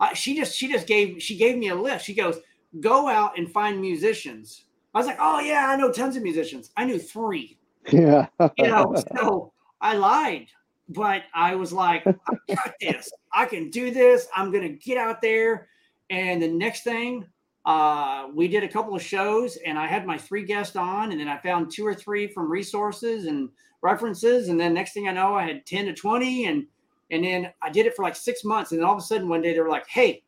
I, 0.00 0.14
she 0.14 0.34
just 0.34 0.56
she 0.56 0.72
just 0.72 0.86
gave 0.86 1.22
she 1.22 1.36
gave 1.36 1.58
me 1.58 1.68
a 1.68 1.74
list. 1.74 2.06
She 2.06 2.14
goes, 2.14 2.38
go 2.80 3.08
out 3.08 3.36
and 3.36 3.50
find 3.52 3.78
musicians. 3.78 4.64
I 4.94 4.98
was 4.98 5.06
like, 5.06 5.18
oh 5.20 5.40
yeah, 5.40 5.66
I 5.68 5.76
know 5.76 5.92
tons 5.92 6.16
of 6.16 6.22
musicians. 6.22 6.70
I 6.78 6.86
knew 6.86 6.98
three. 6.98 7.58
Yeah. 7.92 8.28
You 8.56 8.68
know, 8.68 8.94
so 9.18 9.52
I 9.82 9.96
lied 9.96 10.46
but 10.88 11.22
I 11.34 11.54
was 11.54 11.72
like, 11.72 12.06
I 12.06 12.54
got 12.54 12.74
this. 12.80 13.10
I 13.32 13.46
can 13.46 13.70
do 13.70 13.90
this. 13.90 14.26
I'm 14.34 14.52
gonna 14.52 14.68
get 14.68 14.98
out 14.98 15.22
there. 15.22 15.68
And 16.10 16.42
the 16.42 16.48
next 16.48 16.84
thing, 16.84 17.26
uh, 17.64 18.28
we 18.34 18.46
did 18.46 18.62
a 18.62 18.68
couple 18.68 18.94
of 18.94 19.02
shows 19.02 19.56
and 19.64 19.78
I 19.78 19.86
had 19.86 20.06
my 20.06 20.18
three 20.18 20.44
guests 20.44 20.76
on, 20.76 21.12
and 21.12 21.20
then 21.20 21.28
I 21.28 21.38
found 21.38 21.70
two 21.70 21.86
or 21.86 21.94
three 21.94 22.26
from 22.26 22.50
resources 22.50 23.26
and 23.26 23.48
references. 23.84 24.48
And 24.48 24.58
then 24.58 24.74
next 24.74 24.92
thing 24.92 25.08
I 25.08 25.12
know, 25.12 25.34
I 25.34 25.46
had 25.46 25.64
10 25.66 25.86
to 25.86 25.94
20. 25.94 26.46
And 26.46 26.66
and 27.10 27.22
then 27.22 27.52
I 27.62 27.70
did 27.70 27.86
it 27.86 27.94
for 27.94 28.02
like 28.02 28.16
six 28.16 28.44
months. 28.44 28.72
And 28.72 28.80
then 28.80 28.86
all 28.86 28.94
of 28.94 28.98
a 28.98 29.02
sudden 29.02 29.28
one 29.28 29.42
day 29.42 29.52
they 29.52 29.60
were 29.60 29.68
like, 29.68 29.86
hey, 29.86 30.22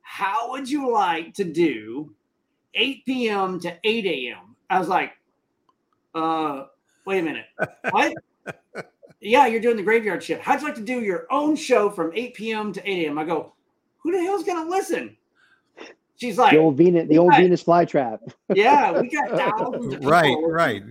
how 0.00 0.50
would 0.52 0.70
you 0.70 0.90
like 0.92 1.34
to 1.34 1.44
do 1.44 2.14
8 2.74 3.04
p.m. 3.04 3.60
to 3.60 3.76
8 3.82 4.06
a.m.? 4.06 4.56
I 4.70 4.78
was 4.78 4.88
like, 4.88 5.12
uh, 6.14 6.64
wait 7.04 7.18
a 7.18 7.22
minute. 7.22 7.46
What? 7.90 8.14
Yeah, 9.24 9.46
you're 9.46 9.60
doing 9.60 9.76
the 9.76 9.82
graveyard 9.82 10.22
shift. 10.22 10.42
How'd 10.42 10.60
you 10.60 10.66
like 10.66 10.74
to 10.76 10.82
do 10.82 11.00
your 11.00 11.26
own 11.30 11.56
show 11.56 11.90
from 11.90 12.12
8 12.14 12.34
p.m. 12.34 12.72
to 12.72 12.88
8 12.90 13.06
a.m.? 13.06 13.18
I 13.18 13.24
go, 13.24 13.54
who 13.98 14.12
the 14.12 14.22
hell's 14.22 14.44
gonna 14.44 14.68
listen? 14.68 15.16
She's 16.16 16.38
like 16.38 16.52
the 16.52 16.58
old 16.58 16.76
Venus, 16.76 17.08
the 17.08 17.18
old 17.18 17.30
got- 17.30 17.40
Venus 17.40 17.64
flytrap. 17.64 18.18
Yeah, 18.54 19.00
we 19.00 19.08
got 19.10 19.30
thousands 19.30 19.94
of 19.94 20.00
people. 20.00 20.10
Right, 20.10 20.28
listening. 20.28 20.50
right. 20.50 20.82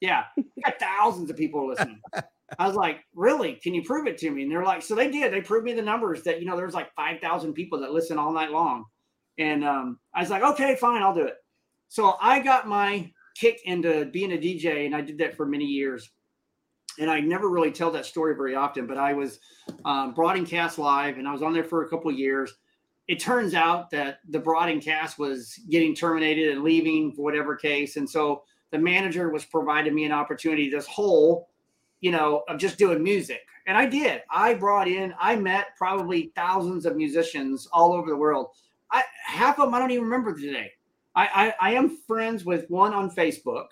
Yeah, 0.00 0.24
we 0.36 0.62
got 0.64 0.80
thousands 0.80 1.30
of 1.30 1.36
people 1.36 1.68
listening. 1.68 2.00
I 2.58 2.66
was 2.66 2.76
like, 2.76 2.98
really? 3.14 3.54
Can 3.54 3.72
you 3.72 3.82
prove 3.82 4.06
it 4.06 4.18
to 4.18 4.30
me? 4.30 4.42
And 4.42 4.50
they're 4.50 4.64
like, 4.64 4.82
so 4.82 4.94
they 4.94 5.10
did. 5.10 5.32
They 5.32 5.40
proved 5.40 5.64
me 5.64 5.72
the 5.72 5.82
numbers 5.82 6.22
that 6.24 6.40
you 6.40 6.46
know 6.46 6.56
there's 6.56 6.74
like 6.74 6.92
five 6.94 7.20
thousand 7.20 7.52
people 7.54 7.80
that 7.80 7.92
listen 7.92 8.18
all 8.18 8.32
night 8.32 8.50
long. 8.50 8.84
And 9.38 9.64
um, 9.64 9.98
I 10.14 10.20
was 10.20 10.30
like, 10.30 10.42
okay, 10.42 10.76
fine, 10.76 11.02
I'll 11.02 11.14
do 11.14 11.26
it. 11.26 11.36
So 11.88 12.16
I 12.20 12.40
got 12.40 12.68
my 12.68 13.10
kick 13.34 13.60
into 13.64 14.06
being 14.06 14.32
a 14.32 14.36
DJ, 14.36 14.86
and 14.86 14.94
I 14.94 15.00
did 15.00 15.18
that 15.18 15.36
for 15.36 15.46
many 15.46 15.64
years. 15.64 16.10
And 16.98 17.10
I 17.10 17.20
never 17.20 17.48
really 17.48 17.72
tell 17.72 17.90
that 17.92 18.04
story 18.04 18.34
very 18.34 18.54
often, 18.54 18.86
but 18.86 18.98
I 18.98 19.14
was 19.14 19.40
um, 19.84 20.12
broadcast 20.12 20.78
live, 20.78 21.16
and 21.18 21.26
I 21.26 21.32
was 21.32 21.42
on 21.42 21.52
there 21.52 21.64
for 21.64 21.84
a 21.84 21.88
couple 21.88 22.10
of 22.10 22.18
years. 22.18 22.52
It 23.08 23.18
turns 23.18 23.54
out 23.54 23.90
that 23.90 24.18
the 24.28 24.38
broadcast 24.38 25.18
was 25.18 25.58
getting 25.70 25.94
terminated 25.94 26.52
and 26.52 26.62
leaving 26.62 27.12
for 27.12 27.22
whatever 27.22 27.56
case, 27.56 27.96
and 27.96 28.08
so 28.08 28.42
the 28.72 28.78
manager 28.78 29.30
was 29.30 29.44
providing 29.44 29.94
me 29.94 30.04
an 30.04 30.12
opportunity, 30.12 30.68
this 30.68 30.86
whole, 30.86 31.48
you 32.00 32.10
know, 32.10 32.42
of 32.48 32.58
just 32.58 32.78
doing 32.78 33.02
music. 33.02 33.40
And 33.66 33.76
I 33.76 33.86
did. 33.86 34.22
I 34.30 34.54
brought 34.54 34.88
in, 34.88 35.14
I 35.20 35.36
met 35.36 35.76
probably 35.76 36.32
thousands 36.34 36.84
of 36.84 36.96
musicians 36.96 37.68
all 37.72 37.92
over 37.92 38.10
the 38.10 38.16
world. 38.16 38.48
I 38.90 39.04
half 39.24 39.58
of 39.58 39.66
them 39.66 39.74
I 39.74 39.78
don't 39.78 39.90
even 39.90 40.04
remember 40.04 40.34
today. 40.34 40.72
I 41.14 41.54
I, 41.60 41.70
I 41.70 41.74
am 41.74 41.96
friends 42.08 42.44
with 42.44 42.68
one 42.70 42.92
on 42.92 43.10
Facebook, 43.10 43.66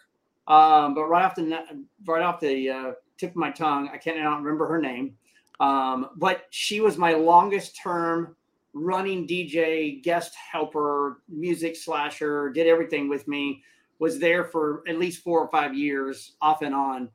um, 0.51 0.95
but 0.95 1.05
right 1.07 1.25
off 1.25 1.35
the 1.37 1.65
right 2.05 2.23
off 2.23 2.41
the 2.41 2.69
uh, 2.69 2.93
tip 3.17 3.31
of 3.31 3.37
my 3.37 3.51
tongue, 3.51 3.89
I 3.93 3.97
can't 3.97 4.17
remember 4.19 4.67
her 4.67 4.81
name. 4.81 5.17
Um, 5.61 6.11
but 6.17 6.45
she 6.51 6.81
was 6.81 6.99
my 6.99 7.13
longest 7.13 7.79
term 7.81 8.35
running 8.73 9.27
DJ, 9.27 10.03
guest 10.03 10.35
helper, 10.35 11.23
music 11.29 11.77
slasher, 11.77 12.51
did 12.51 12.67
everything 12.67 13.09
with 13.09 13.29
me 13.29 13.63
was 14.01 14.19
there 14.19 14.45
for 14.45 14.83
at 14.89 14.99
least 14.99 15.23
four 15.23 15.41
or 15.41 15.49
five 15.51 15.75
years 15.75 16.33
off 16.41 16.63
and 16.63 16.75
on. 16.75 17.09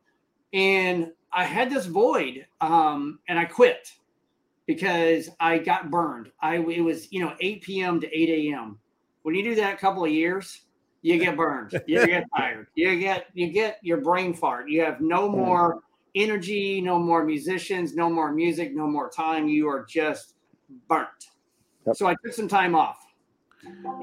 And 0.54 1.12
i 1.34 1.44
had 1.44 1.70
this 1.70 1.86
void 1.86 2.46
um, 2.62 3.20
and 3.28 3.38
i 3.38 3.44
quit 3.44 3.92
because 4.68 5.30
i 5.42 5.58
got 5.58 5.92
burned. 5.92 6.32
I 6.42 6.58
it 6.58 6.82
was 6.82 7.12
you 7.12 7.20
know 7.20 7.36
8 7.42 7.62
p.m 7.64 8.00
to 8.00 8.08
8 8.08 8.54
a.m 8.54 8.80
when 9.24 9.36
you 9.36 9.44
do 9.44 9.56
that 9.56 9.74
a 9.74 9.78
couple 9.78 10.06
of 10.06 10.12
years 10.12 10.62
you 11.06 11.20
get 11.20 11.38
burned 11.38 11.80
you 11.86 12.06
get 12.06 12.26
tired 12.38 12.68
you 12.76 13.00
get 13.00 13.28
you 13.34 13.48
get 13.48 13.80
your 13.82 13.98
brain 13.98 14.34
fart 14.34 14.70
you 14.70 14.82
have 14.82 15.02
no 15.02 15.30
more 15.30 15.82
energy 16.16 16.82
no 16.82 16.98
more 16.98 17.24
musicians 17.24 17.96
no 17.96 18.10
more 18.10 18.32
music 18.32 18.76
no 18.76 18.88
more 18.88 19.10
time 19.10 19.48
you 19.48 19.68
are 19.68 19.86
just 19.86 20.36
burnt 20.88 21.30
Yep. 21.86 21.96
so 21.98 22.08
i 22.08 22.16
took 22.24 22.34
some 22.34 22.48
time 22.48 22.76
off 22.76 22.98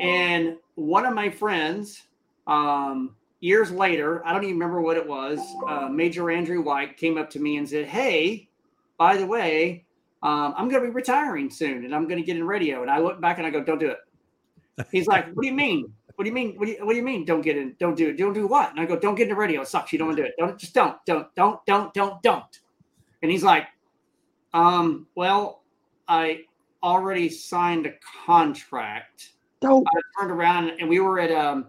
and 0.00 0.56
one 0.76 1.04
of 1.04 1.14
my 1.14 1.28
friends 1.28 2.02
um, 2.46 3.14
years 3.42 3.70
later, 3.70 4.24
I 4.26 4.32
don't 4.32 4.44
even 4.44 4.54
remember 4.54 4.80
what 4.80 4.96
it 4.96 5.06
was. 5.06 5.38
Uh, 5.66 5.88
Major 5.88 6.30
Andrew 6.30 6.62
White 6.62 6.96
came 6.96 7.18
up 7.18 7.28
to 7.30 7.40
me 7.40 7.58
and 7.58 7.68
said, 7.68 7.86
"Hey, 7.86 8.48
by 8.96 9.16
the 9.18 9.26
way, 9.26 9.84
um, 10.22 10.54
I'm 10.56 10.68
going 10.68 10.82
to 10.82 10.88
be 10.88 10.94
retiring 10.94 11.50
soon, 11.50 11.84
and 11.84 11.94
I'm 11.94 12.08
going 12.08 12.20
to 12.20 12.24
get 12.26 12.36
in 12.36 12.44
radio." 12.44 12.82
And 12.82 12.90
I 12.90 12.98
look 12.98 13.20
back 13.20 13.38
and 13.38 13.46
I 13.46 13.50
go, 13.50 13.62
"Don't 13.62 13.78
do 13.78 13.90
it." 13.90 13.98
He's 14.90 15.06
like, 15.06 15.26
"What 15.34 15.42
do 15.42 15.48
you 15.48 15.54
mean? 15.54 15.92
What 16.16 16.24
do 16.24 16.28
you 16.28 16.34
mean? 16.34 16.54
What 16.56 16.66
do 16.66 16.72
you, 16.72 16.84
what 16.84 16.92
do 16.92 16.96
you 16.96 17.02
mean? 17.02 17.24
Don't 17.24 17.42
get 17.42 17.56
in? 17.56 17.74
Don't 17.78 17.96
do 17.96 18.08
it? 18.08 18.16
Don't 18.16 18.32
do 18.32 18.46
what?" 18.46 18.70
And 18.70 18.80
I 18.80 18.86
go, 18.86 18.98
"Don't 18.98 19.14
get 19.14 19.24
into 19.24 19.36
radio. 19.36 19.62
It 19.62 19.68
sucks. 19.68 19.92
You 19.92 19.98
don't 19.98 20.08
want 20.08 20.18
to 20.18 20.22
do 20.24 20.28
it. 20.28 20.34
Don't 20.38 20.58
just 20.58 20.74
don't, 20.74 20.96
don't, 21.06 21.34
don't, 21.34 21.64
don't, 21.66 21.94
don't, 21.94 22.22
don't." 22.22 22.60
And 23.22 23.30
he's 23.30 23.42
like, 23.44 23.66
"Um, 24.54 25.06
well, 25.14 25.62
I 26.08 26.44
already 26.82 27.28
signed 27.28 27.86
a 27.86 27.92
contract." 28.26 29.30
Dope. 29.60 29.86
I 29.86 30.20
turned 30.20 30.32
around 30.32 30.70
and 30.80 30.88
we 30.88 30.98
were 30.98 31.20
at 31.20 31.30
um 31.30 31.68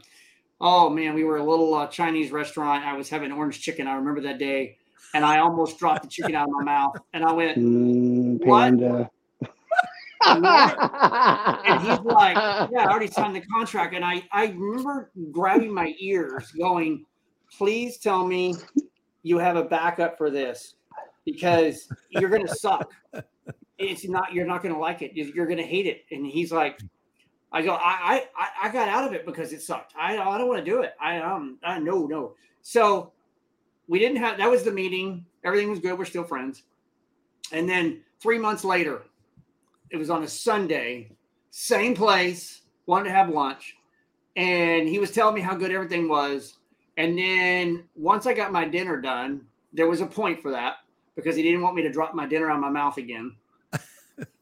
oh 0.64 0.90
man, 0.90 1.14
we 1.14 1.24
were 1.24 1.38
a 1.38 1.44
little 1.44 1.74
uh, 1.76 1.88
Chinese 1.88 2.32
restaurant. 2.32 2.84
I 2.84 2.96
was 2.96 3.10
having 3.10 3.32
orange 3.32 3.62
chicken. 3.62 3.86
I 3.88 3.96
remember 3.96 4.22
that 4.22 4.40
day, 4.40 4.78
and 5.14 5.24
I 5.24 5.40
almost 5.40 5.78
dropped 5.78 6.04
the 6.04 6.08
chicken 6.08 6.34
out 6.36 6.48
of 6.48 6.54
my 6.54 6.64
mouth. 6.64 6.96
And 7.14 7.24
I 7.24 7.32
went, 7.34 7.58
Mm, 7.58 8.44
What? 8.46 8.62
panda. 8.62 9.10
and 11.66 11.82
he's 11.82 12.00
like, 12.00 12.36
"Yeah, 12.72 12.80
I 12.80 12.86
already 12.88 13.08
signed 13.08 13.36
the 13.36 13.42
contract." 13.42 13.94
And 13.96 14.06
I 14.06 14.24
I 14.32 14.48
remember 14.48 15.12
grabbing 15.32 15.74
my 15.74 15.94
ears, 16.00 16.52
going, 16.52 17.06
"Please 17.58 17.98
tell 17.98 18.26
me 18.26 18.56
you 19.24 19.38
have 19.38 19.56
a 19.56 19.64
backup 19.64 20.18
for 20.18 20.30
this, 20.30 20.76
because 21.26 21.90
you're 22.10 22.30
gonna 22.30 22.48
suck. 22.48 22.92
It's 23.78 24.08
not. 24.08 24.34
You're 24.34 24.46
not 24.46 24.64
gonna 24.64 24.80
like 24.80 25.02
it. 25.02 25.14
You're 25.14 25.48
gonna 25.48 25.64
hate 25.64 25.88
it." 25.88 26.06
And 26.12 26.26
he's 26.26 26.52
like. 26.52 26.80
I 27.56 27.62
go. 27.62 27.76
I, 27.76 28.26
I 28.36 28.48
I 28.64 28.72
got 28.72 28.90
out 28.90 29.06
of 29.06 29.14
it 29.14 29.28
because 29.28 29.54
it 29.54 29.62
sucked. 29.62 29.94
I 29.96 30.18
I 30.18 30.40
don't 30.40 30.48
want 30.48 30.66
to 30.66 30.72
do 30.72 30.82
it. 30.82 30.96
I 31.00 31.20
um 31.20 31.60
I 31.64 31.78
no 31.78 32.08
no. 32.08 32.34
So 32.64 33.12
we 33.88 34.00
didn't 34.00 34.18
have 34.18 34.40
that 34.40 34.50
was 34.50 34.64
the 34.64 34.72
meeting. 34.72 35.24
Everything 35.44 35.70
was 35.70 35.78
good. 35.78 35.96
We're 36.00 36.06
still 36.06 36.24
friends. 36.24 36.64
And 37.52 37.70
then 37.70 38.02
three 38.20 38.40
months 38.40 38.64
later, 38.64 39.04
it 39.94 39.98
was 39.98 40.10
on 40.10 40.24
a 40.24 40.28
Sunday, 40.28 41.12
same 41.52 41.96
place. 41.96 42.62
Wanted 42.88 43.06
to 43.06 43.12
have 43.12 43.30
lunch, 43.30 43.78
and 44.36 44.90
he 44.90 45.00
was 45.00 45.12
telling 45.12 45.36
me 45.36 45.40
how 45.40 45.56
good 45.56 45.72
everything 45.72 46.10
was. 46.10 46.58
And 46.98 47.18
then 47.18 47.86
once 47.96 48.26
I 48.26 48.34
got 48.34 48.52
my 48.52 48.66
dinner 48.66 49.00
done, 49.00 49.46
there 49.72 49.88
was 49.88 50.02
a 50.02 50.06
point 50.06 50.42
for 50.42 50.52
that 50.52 50.78
because 51.16 51.38
he 51.38 51.44
didn't 51.44 51.62
want 51.62 51.76
me 51.76 51.82
to 51.84 51.92
drop 51.92 52.14
my 52.14 52.28
dinner 52.28 52.52
on 52.52 52.60
my 52.60 52.70
mouth 52.70 52.98
again. 52.98 53.36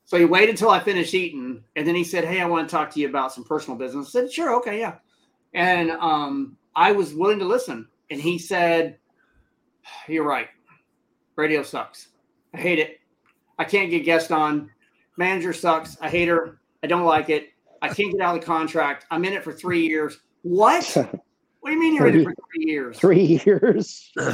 So 0.03 0.17
he 0.17 0.25
waited 0.25 0.49
until 0.49 0.71
I 0.71 0.81
finished 0.81 1.13
eating, 1.13 1.63
and 1.77 1.87
then 1.87 1.95
he 1.95 2.03
said, 2.03 2.25
"Hey, 2.25 2.41
I 2.41 2.45
want 2.45 2.67
to 2.67 2.71
talk 2.71 2.89
to 2.91 2.99
you 2.99 3.07
about 3.07 3.31
some 3.31 3.45
personal 3.45 3.77
business." 3.77 4.07
I 4.07 4.11
said, 4.11 4.33
"Sure, 4.33 4.53
okay, 4.55 4.77
yeah." 4.77 4.95
And 5.53 5.91
um, 5.91 6.57
I 6.75 6.91
was 6.91 7.13
willing 7.13 7.39
to 7.39 7.45
listen. 7.45 7.87
And 8.09 8.19
he 8.19 8.37
said, 8.37 8.97
"You're 10.09 10.25
right. 10.25 10.49
Radio 11.37 11.63
sucks. 11.63 12.09
I 12.53 12.57
hate 12.57 12.77
it. 12.77 12.99
I 13.57 13.63
can't 13.63 13.89
get 13.89 14.03
guests 14.03 14.31
on. 14.31 14.69
Manager 15.21 15.53
sucks. 15.53 15.97
I 16.01 16.09
hate 16.09 16.27
her. 16.27 16.59
I 16.81 16.87
don't 16.87 17.05
like 17.05 17.29
it. 17.29 17.49
I 17.81 17.89
can't 17.89 18.11
get 18.11 18.21
out 18.21 18.35
of 18.35 18.41
the 18.41 18.47
contract. 18.47 19.05
I'm 19.11 19.23
in 19.23 19.33
it 19.33 19.43
for 19.43 19.53
three 19.53 19.87
years. 19.87 20.19
What? 20.41 20.97
What 21.61 21.69
do 21.69 21.75
you 21.75 21.79
mean 21.79 21.93
you're 21.93 22.07
in 22.07 22.21
it 22.21 22.23
for 22.23 22.33
three 22.51 22.71
years? 22.71 22.97
Three 22.97 23.39
years. 23.45 24.11
Whoa, 24.17 24.25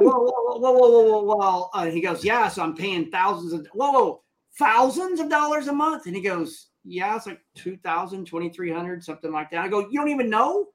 whoa, 0.00 0.58
whoa, 0.58 0.72
whoa, 0.72 0.88
whoa, 0.88 1.22
whoa, 1.22 1.36
whoa. 1.36 1.70
Uh, 1.72 1.86
he 1.86 2.00
goes, 2.00 2.24
yeah. 2.24 2.48
So 2.48 2.60
I'm 2.60 2.74
paying 2.74 3.08
thousands 3.08 3.52
of 3.52 3.68
whoa, 3.72 3.92
whoa, 3.92 4.22
thousands 4.58 5.20
of 5.20 5.30
dollars 5.30 5.68
a 5.68 5.72
month. 5.72 6.06
And 6.06 6.16
he 6.16 6.20
goes, 6.20 6.70
yeah, 6.84 7.14
it's 7.14 7.26
like 7.26 7.40
2,000, 7.54 8.24
2,300, 8.24 9.04
something 9.04 9.30
like 9.30 9.52
that. 9.52 9.60
I 9.60 9.68
go, 9.68 9.78
you 9.78 10.00
don't 10.00 10.08
even 10.08 10.28
know? 10.28 10.66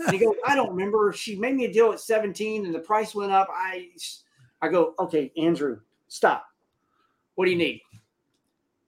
And 0.00 0.10
he 0.10 0.18
goes, 0.18 0.34
I 0.44 0.56
don't 0.56 0.70
remember. 0.70 1.12
She 1.12 1.36
made 1.36 1.54
me 1.54 1.66
a 1.66 1.72
deal 1.72 1.92
at 1.92 2.00
17 2.00 2.66
and 2.66 2.74
the 2.74 2.80
price 2.80 3.14
went 3.14 3.30
up. 3.30 3.46
I, 3.52 3.90
I 4.60 4.66
go, 4.66 4.94
okay, 4.98 5.30
Andrew, 5.36 5.78
stop. 6.08 6.44
What 7.36 7.44
do 7.44 7.52
you 7.52 7.56
need? 7.56 7.82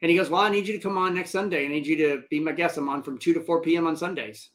And 0.01 0.11
he 0.11 0.16
goes, 0.16 0.30
well, 0.30 0.42
I 0.42 0.49
need 0.49 0.66
you 0.66 0.74
to 0.74 0.78
come 0.82 0.96
on 0.96 1.14
next 1.14 1.30
Sunday. 1.30 1.64
I 1.64 1.68
need 1.68 1.86
you 1.86 1.96
to 1.96 2.22
be 2.30 2.38
my 2.38 2.53
guest. 2.53 2.76
I'm 2.76 2.88
on 2.88 3.03
from 3.03 3.18
2 3.18 3.34
to 3.34 3.40
4 3.40 3.61
p.m. 3.62 3.86
on 3.86 3.96
Sundays 3.96 4.51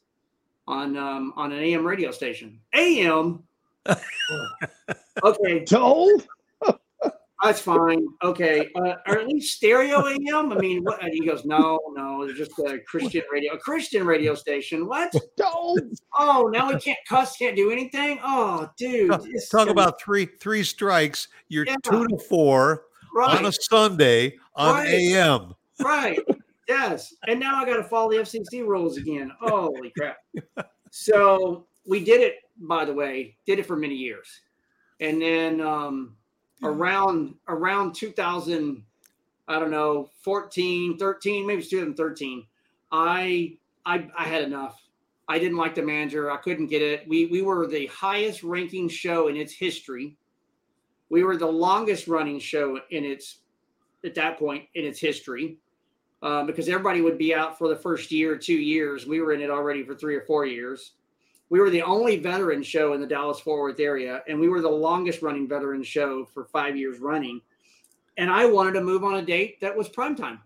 on 0.66 0.96
um, 0.96 1.32
on 1.36 1.52
an 1.52 1.58
AM 1.58 1.86
radio 1.86 2.10
station. 2.10 2.60
AM? 2.72 3.42
okay, 5.22 5.64
Told? 5.64 6.26
that's 7.42 7.60
fine. 7.60 8.06
Okay, 8.22 8.70
uh, 8.74 8.94
or 9.06 9.18
at 9.18 9.28
least 9.28 9.56
stereo 9.56 10.06
AM. 10.06 10.52
I 10.52 10.56
mean, 10.58 10.82
what? 10.82 11.02
And 11.02 11.12
he 11.12 11.26
goes, 11.26 11.44
no, 11.44 11.78
no, 11.92 12.22
it's 12.22 12.38
just 12.38 12.58
a 12.60 12.78
Christian 12.86 13.22
radio, 13.30 13.52
a 13.52 13.58
Christian 13.58 14.06
radio 14.06 14.34
station. 14.34 14.86
What? 14.86 15.14
Told? 15.40 15.80
Oh, 16.18 16.48
now 16.52 16.70
we 16.72 16.78
can't 16.80 16.98
cuss, 17.06 17.36
can't 17.36 17.56
do 17.56 17.70
anything. 17.70 18.18
Oh, 18.24 18.70
dude, 18.78 19.10
Talk, 19.10 19.22
this- 19.24 19.48
talk 19.50 19.68
about 19.68 20.00
three 20.00 20.24
three 20.26 20.64
strikes. 20.64 21.28
You're 21.48 21.66
Yeah. 21.66 21.76
two 21.82 22.06
to 22.06 22.16
four 22.18 22.84
on 23.16 23.46
a 23.46 23.52
Sunday 23.52 24.36
on 24.54 24.74
Right. 24.74 24.88
AM. 24.88 25.54
right, 25.80 26.18
yes. 26.68 27.14
And 27.26 27.40
now 27.40 27.56
I 27.56 27.66
got 27.66 27.76
to 27.76 27.84
follow 27.84 28.10
the 28.10 28.18
FCC 28.18 28.66
rules 28.66 28.96
again. 28.96 29.32
Holy 29.40 29.92
crap! 29.96 30.18
So 30.90 31.66
we 31.86 32.04
did 32.04 32.20
it. 32.20 32.36
By 32.58 32.84
the 32.84 32.92
way, 32.94 33.36
did 33.46 33.58
it 33.58 33.66
for 33.66 33.76
many 33.76 33.94
years, 33.96 34.28
and 35.00 35.20
then 35.20 35.60
um, 35.60 36.16
around 36.62 37.34
around 37.48 37.94
2000 37.94 38.82
i 39.46 39.58
don't 39.58 39.70
know 39.70 40.08
14 40.22 40.96
13 40.96 41.46
maybe 41.46 41.60
it's 41.60 41.68
2013 41.68 42.46
i 42.90 43.54
I, 43.86 44.08
I 44.16 44.24
had 44.24 44.42
enough. 44.42 44.80
I 45.28 45.38
didn't 45.38 45.56
like 45.56 45.74
the 45.74 45.82
manager. 45.82 46.30
I 46.30 46.36
couldn't 46.38 46.66
get 46.66 46.82
it. 46.82 47.08
We 47.08 47.26
we 47.26 47.42
were 47.42 47.66
the 47.66 47.86
highest 47.86 48.42
ranking 48.42 48.88
show 48.88 49.28
in 49.28 49.36
its 49.36 49.52
history. 49.52 50.16
We 51.14 51.22
were 51.22 51.36
the 51.36 51.46
longest 51.46 52.08
running 52.08 52.40
show 52.40 52.80
in 52.90 53.04
its 53.04 53.38
at 54.04 54.16
that 54.16 54.36
point 54.36 54.64
in 54.74 54.84
its 54.84 54.98
history. 54.98 55.58
Um, 56.22 56.44
because 56.44 56.68
everybody 56.68 57.02
would 57.02 57.18
be 57.18 57.32
out 57.32 57.56
for 57.56 57.68
the 57.68 57.76
first 57.76 58.10
year 58.10 58.36
two 58.36 58.54
years. 58.54 59.06
We 59.06 59.20
were 59.20 59.32
in 59.32 59.40
it 59.40 59.48
already 59.48 59.84
for 59.84 59.94
three 59.94 60.16
or 60.16 60.22
four 60.22 60.44
years. 60.44 60.94
We 61.50 61.60
were 61.60 61.70
the 61.70 61.82
only 61.82 62.16
veteran 62.16 62.64
show 62.64 62.94
in 62.94 63.00
the 63.00 63.06
Dallas 63.06 63.38
Fort 63.38 63.60
Worth 63.60 63.78
area, 63.78 64.24
and 64.26 64.40
we 64.40 64.48
were 64.48 64.60
the 64.60 64.68
longest 64.68 65.22
running 65.22 65.46
veteran 65.46 65.84
show 65.84 66.24
for 66.24 66.46
five 66.46 66.76
years 66.76 66.98
running. 66.98 67.40
And 68.16 68.28
I 68.28 68.46
wanted 68.46 68.72
to 68.72 68.80
move 68.80 69.04
on 69.04 69.14
a 69.14 69.22
date 69.22 69.60
that 69.60 69.76
was 69.76 69.88
prime 69.88 70.16
time. 70.16 70.40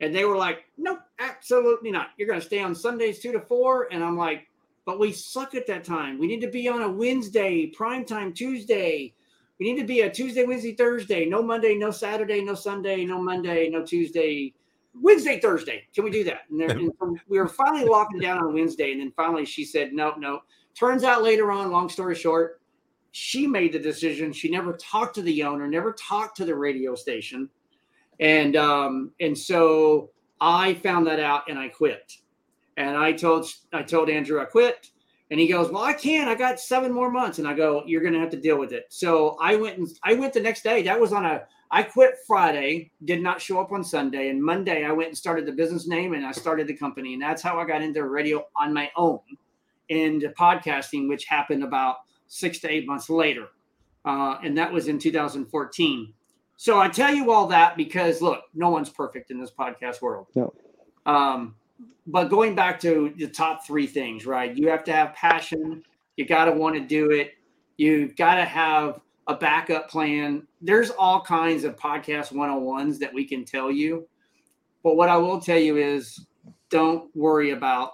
And 0.00 0.14
they 0.14 0.24
were 0.24 0.36
like, 0.36 0.66
nope, 0.78 1.00
absolutely 1.18 1.90
not. 1.90 2.10
You're 2.16 2.28
going 2.28 2.40
to 2.40 2.46
stay 2.46 2.62
on 2.62 2.76
Sundays 2.76 3.18
two 3.18 3.32
to 3.32 3.40
four. 3.40 3.88
And 3.90 4.04
I'm 4.04 4.16
like, 4.16 4.46
but 4.84 5.00
we 5.00 5.10
suck 5.10 5.56
at 5.56 5.66
that 5.66 5.82
time. 5.82 6.16
We 6.16 6.28
need 6.28 6.42
to 6.42 6.50
be 6.50 6.68
on 6.68 6.82
a 6.82 6.88
Wednesday, 6.88 7.66
prime 7.66 8.04
time 8.04 8.32
Tuesday. 8.32 9.12
We 9.58 9.72
need 9.72 9.80
to 9.80 9.86
be 9.86 10.02
a 10.02 10.10
Tuesday, 10.10 10.44
Wednesday, 10.44 10.74
Thursday. 10.74 11.24
No 11.26 11.42
Monday, 11.42 11.74
no 11.76 11.90
Saturday, 11.90 12.42
no 12.42 12.54
Sunday, 12.54 13.04
no 13.04 13.22
Monday, 13.22 13.68
no 13.70 13.84
Tuesday. 13.84 14.52
Wednesday, 14.94 15.40
Thursday. 15.40 15.86
Can 15.94 16.04
we 16.04 16.10
do 16.10 16.24
that? 16.24 16.42
And, 16.50 16.62
and 17.00 17.20
we 17.28 17.38
were 17.38 17.48
finally 17.48 17.84
locking 17.84 18.20
down 18.20 18.38
on 18.38 18.54
Wednesday. 18.54 18.92
And 18.92 19.00
then 19.00 19.12
finally 19.16 19.44
she 19.44 19.64
said, 19.64 19.92
no, 19.92 20.14
no. 20.16 20.40
Turns 20.74 21.04
out 21.04 21.22
later 21.22 21.50
on, 21.50 21.70
long 21.70 21.88
story 21.88 22.14
short, 22.14 22.60
she 23.12 23.46
made 23.46 23.72
the 23.72 23.78
decision. 23.78 24.32
She 24.32 24.50
never 24.50 24.74
talked 24.74 25.14
to 25.14 25.22
the 25.22 25.42
owner, 25.42 25.66
never 25.66 25.92
talked 25.92 26.36
to 26.38 26.44
the 26.44 26.54
radio 26.54 26.94
station 26.94 27.48
and 28.20 28.56
um, 28.56 29.12
and 29.20 29.36
so 29.36 30.10
I 30.40 30.74
found 30.74 31.06
that 31.06 31.20
out 31.20 31.48
and 31.48 31.58
I 31.58 31.68
quit. 31.68 32.12
And 32.76 32.96
I 32.96 33.12
told 33.12 33.46
I 33.72 33.82
told 33.82 34.10
Andrew 34.10 34.40
I 34.40 34.44
quit, 34.44 34.90
and 35.30 35.40
he 35.40 35.48
goes, 35.48 35.70
"Well, 35.70 35.82
I 35.82 35.92
can't. 35.92 36.28
I 36.28 36.34
got 36.34 36.60
seven 36.60 36.92
more 36.92 37.10
months." 37.10 37.38
And 37.38 37.48
I 37.48 37.54
go, 37.54 37.82
"You're 37.86 38.00
going 38.00 38.14
to 38.14 38.20
have 38.20 38.30
to 38.30 38.40
deal 38.40 38.58
with 38.58 38.72
it." 38.72 38.86
So 38.88 39.36
I 39.40 39.56
went 39.56 39.78
and 39.78 39.88
I 40.04 40.14
went 40.14 40.32
the 40.32 40.40
next 40.40 40.62
day. 40.62 40.82
That 40.82 41.00
was 41.00 41.12
on 41.12 41.24
a 41.24 41.42
I 41.70 41.82
quit 41.82 42.16
Friday, 42.26 42.92
did 43.04 43.22
not 43.22 43.40
show 43.40 43.60
up 43.60 43.72
on 43.72 43.82
Sunday, 43.82 44.28
and 44.28 44.42
Monday 44.42 44.84
I 44.84 44.92
went 44.92 45.08
and 45.08 45.18
started 45.18 45.46
the 45.46 45.52
business 45.52 45.86
name 45.88 46.14
and 46.14 46.24
I 46.24 46.32
started 46.32 46.66
the 46.66 46.76
company, 46.76 47.14
and 47.14 47.22
that's 47.22 47.42
how 47.42 47.58
I 47.58 47.66
got 47.66 47.82
into 47.82 48.04
radio 48.04 48.46
on 48.56 48.72
my 48.72 48.90
own, 48.96 49.20
into 49.88 50.28
podcasting, 50.30 51.08
which 51.08 51.24
happened 51.24 51.64
about 51.64 51.96
six 52.28 52.60
to 52.60 52.70
eight 52.70 52.86
months 52.86 53.10
later, 53.10 53.48
uh, 54.04 54.36
and 54.42 54.56
that 54.56 54.72
was 54.72 54.88
in 54.88 54.98
2014. 54.98 56.12
So 56.56 56.78
I 56.78 56.88
tell 56.88 57.12
you 57.12 57.32
all 57.32 57.48
that 57.48 57.76
because 57.76 58.22
look, 58.22 58.42
no 58.54 58.70
one's 58.70 58.88
perfect 58.88 59.30
in 59.30 59.40
this 59.40 59.50
podcast 59.50 60.00
world. 60.00 60.28
No. 60.34 60.54
Um, 61.04 61.54
but 62.06 62.28
going 62.28 62.54
back 62.54 62.80
to 62.80 63.12
the 63.16 63.28
top 63.28 63.66
three 63.66 63.86
things, 63.86 64.26
right? 64.26 64.56
You 64.56 64.68
have 64.68 64.84
to 64.84 64.92
have 64.92 65.14
passion. 65.14 65.82
You 66.16 66.24
got 66.26 66.46
to 66.46 66.52
want 66.52 66.76
to 66.76 66.80
do 66.80 67.10
it. 67.10 67.32
You've 67.76 68.16
got 68.16 68.36
to 68.36 68.44
have 68.44 69.00
a 69.26 69.34
backup 69.34 69.90
plan. 69.90 70.46
There's 70.62 70.90
all 70.90 71.20
kinds 71.20 71.64
of 71.64 71.76
podcast 71.76 72.32
101s 72.32 72.98
that 73.00 73.12
we 73.12 73.24
can 73.24 73.44
tell 73.44 73.70
you. 73.70 74.08
But 74.82 74.96
what 74.96 75.08
I 75.08 75.16
will 75.16 75.40
tell 75.40 75.58
you 75.58 75.76
is 75.76 76.26
don't 76.70 77.14
worry 77.14 77.50
about 77.50 77.92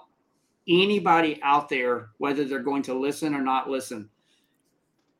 anybody 0.67 1.39
out 1.43 1.69
there, 1.69 2.09
whether 2.19 2.45
they're 2.45 2.59
going 2.59 2.83
to 2.83 2.93
listen 2.93 3.33
or 3.33 3.41
not 3.41 3.69
listen. 3.69 4.09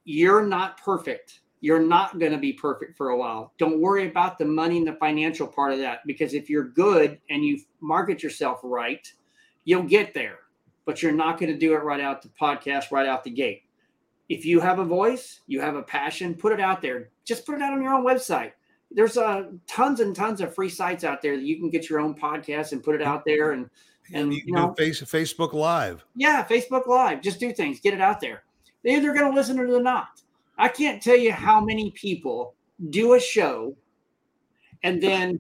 You're 0.06 0.46
not 0.46 0.78
perfect 0.78 1.42
you're 1.64 1.80
not 1.80 2.20
going 2.20 2.34
to 2.34 2.38
be 2.38 2.52
perfect 2.52 2.98
for 2.98 3.12
a 3.12 3.18
while. 3.18 3.54
Don't 3.58 3.80
worry 3.80 4.10
about 4.10 4.38
the 4.38 4.44
money 4.44 4.80
and 4.80 4.86
the 4.86 4.96
financial 4.96 5.48
part 5.48 5.72
of 5.72 5.80
that 5.80 6.00
because 6.06 6.34
if 6.34 6.50
you're 6.50 6.68
good 6.68 7.22
and 7.30 7.46
you 7.46 7.58
market 7.80 8.22
yourself 8.22 8.60
right, 8.64 9.10
you'll 9.64 9.84
get 9.84 10.14
there. 10.14 10.40
But 10.84 11.02
you're 11.02 11.14
not 11.14 11.40
going 11.40 11.54
to 11.54 11.58
do 11.58 11.74
it 11.74 11.78
right 11.78 12.02
out 12.02 12.22
the 12.22 12.28
podcast, 12.28 12.92
right 12.92 13.08
out 13.08 13.24
the 13.24 13.30
gate. 13.30 13.62
If 14.28 14.44
you 14.44 14.60
have 14.60 14.80
a 14.80 14.84
voice, 14.84 15.40
you 15.48 15.62
have 15.62 15.78
a 15.78 15.82
passion, 15.82 16.36
put 16.36 16.52
it 16.52 16.60
out 16.60 16.82
there. 16.82 17.12
Just 17.24 17.46
put 17.46 17.56
it 17.56 17.62
out 17.62 17.72
on 17.72 17.82
your 17.82 17.94
own 17.94 18.04
website. 18.04 18.52
There's 18.92 19.16
uh, 19.16 19.44
tons 19.66 20.02
and 20.02 20.14
tons 20.14 20.42
of 20.42 20.54
free 20.54 20.68
sites 20.68 21.06
out 21.06 21.22
there 21.22 21.38
that 21.38 21.46
you 21.46 21.58
can 21.60 21.70
get 21.70 21.90
your 21.90 22.02
own 22.02 22.14
podcast 22.14 22.74
and 22.74 22.84
put 22.84 22.96
it 22.96 23.02
out 23.02 23.24
there 23.24 23.54
and 23.54 23.70
and 24.14 24.34
you, 24.34 24.42
you 24.48 24.54
know 24.54 24.74
face 24.74 25.02
Facebook 25.02 25.54
Live. 25.54 26.04
Yeah, 26.14 26.44
Facebook 26.44 26.88
Live. 26.88 27.22
Just 27.22 27.40
do 27.40 27.54
things, 27.54 27.80
get 27.80 27.94
it 27.94 28.02
out 28.02 28.20
there. 28.20 28.44
They're 28.84 28.98
either 28.98 29.14
going 29.14 29.32
to 29.32 29.34
listen 29.34 29.58
or 29.62 29.72
they're 29.72 29.82
not. 29.82 30.23
I 30.58 30.68
can't 30.68 31.02
tell 31.02 31.18
you 31.18 31.32
how 31.32 31.60
many 31.62 31.92
people 31.92 32.56
do 32.90 33.14
a 33.14 33.20
show 33.20 33.76
and 34.84 35.02
then 35.02 35.40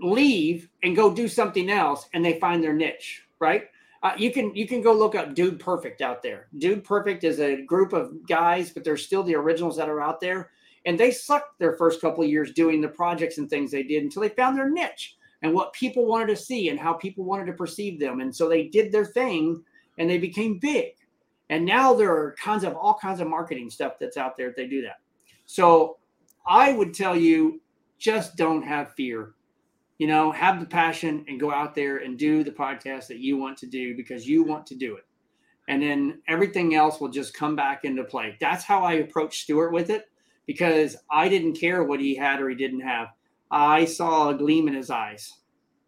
leave 0.00 0.68
and 0.82 0.96
go 0.96 1.12
do 1.12 1.28
something 1.28 1.70
else 1.70 2.08
and 2.12 2.24
they 2.24 2.38
find 2.38 2.62
their 2.62 2.72
niche, 2.72 3.22
right? 3.38 3.64
Uh, 4.02 4.12
you 4.16 4.32
can 4.32 4.54
you 4.54 4.66
can 4.66 4.80
go 4.80 4.94
look 4.94 5.14
up 5.14 5.34
Dude 5.34 5.60
Perfect 5.60 6.00
out 6.00 6.22
there. 6.22 6.48
Dude 6.56 6.84
Perfect 6.84 7.22
is 7.24 7.38
a 7.38 7.62
group 7.62 7.92
of 7.92 8.26
guys, 8.26 8.70
but 8.70 8.82
they're 8.82 8.96
still 8.96 9.22
the 9.22 9.34
originals 9.34 9.76
that 9.76 9.90
are 9.90 10.00
out 10.00 10.20
there. 10.20 10.50
And 10.86 10.98
they 10.98 11.10
sucked 11.10 11.58
their 11.58 11.76
first 11.76 12.00
couple 12.00 12.24
of 12.24 12.30
years 12.30 12.52
doing 12.52 12.80
the 12.80 12.88
projects 12.88 13.36
and 13.36 13.50
things 13.50 13.70
they 13.70 13.82
did 13.82 14.02
until 14.02 14.22
they 14.22 14.30
found 14.30 14.56
their 14.56 14.70
niche 14.70 15.16
and 15.42 15.52
what 15.52 15.74
people 15.74 16.06
wanted 16.06 16.28
to 16.28 16.36
see 16.36 16.70
and 16.70 16.80
how 16.80 16.94
people 16.94 17.24
wanted 17.24 17.46
to 17.46 17.52
perceive 17.52 18.00
them. 18.00 18.20
And 18.20 18.34
so 18.34 18.48
they 18.48 18.68
did 18.68 18.90
their 18.90 19.04
thing 19.04 19.62
and 19.98 20.08
they 20.08 20.16
became 20.16 20.58
big. 20.58 20.92
And 21.50 21.66
now 21.66 21.92
there 21.92 22.12
are 22.12 22.36
kinds 22.42 22.62
of 22.62 22.74
all 22.74 22.94
kinds 22.94 23.20
of 23.20 23.28
marketing 23.28 23.70
stuff 23.70 23.94
that's 24.00 24.16
out 24.16 24.36
there 24.36 24.48
if 24.48 24.56
they 24.56 24.68
do 24.68 24.82
that. 24.82 25.00
So 25.46 25.98
I 26.46 26.72
would 26.72 26.94
tell 26.94 27.16
you 27.16 27.60
just 27.98 28.36
don't 28.36 28.62
have 28.62 28.94
fear. 28.94 29.34
You 29.98 30.06
know, 30.06 30.30
have 30.30 30.60
the 30.60 30.66
passion 30.66 31.26
and 31.28 31.38
go 31.38 31.52
out 31.52 31.74
there 31.74 31.98
and 31.98 32.16
do 32.16 32.42
the 32.42 32.52
podcast 32.52 33.08
that 33.08 33.18
you 33.18 33.36
want 33.36 33.58
to 33.58 33.66
do 33.66 33.94
because 33.96 34.26
you 34.26 34.44
want 34.44 34.64
to 34.68 34.76
do 34.76 34.96
it. 34.96 35.04
And 35.68 35.82
then 35.82 36.22
everything 36.28 36.74
else 36.74 37.00
will 37.00 37.10
just 37.10 37.34
come 37.34 37.54
back 37.54 37.84
into 37.84 38.04
play. 38.04 38.36
That's 38.40 38.64
how 38.64 38.82
I 38.82 38.94
approached 38.94 39.42
Stuart 39.42 39.72
with 39.72 39.90
it 39.90 40.08
because 40.46 40.96
I 41.10 41.28
didn't 41.28 41.60
care 41.60 41.82
what 41.84 42.00
he 42.00 42.14
had 42.14 42.40
or 42.40 42.48
he 42.48 42.54
didn't 42.54 42.80
have. 42.80 43.08
I 43.50 43.84
saw 43.84 44.30
a 44.30 44.34
gleam 44.34 44.68
in 44.68 44.74
his 44.74 44.90
eyes. 44.90 45.34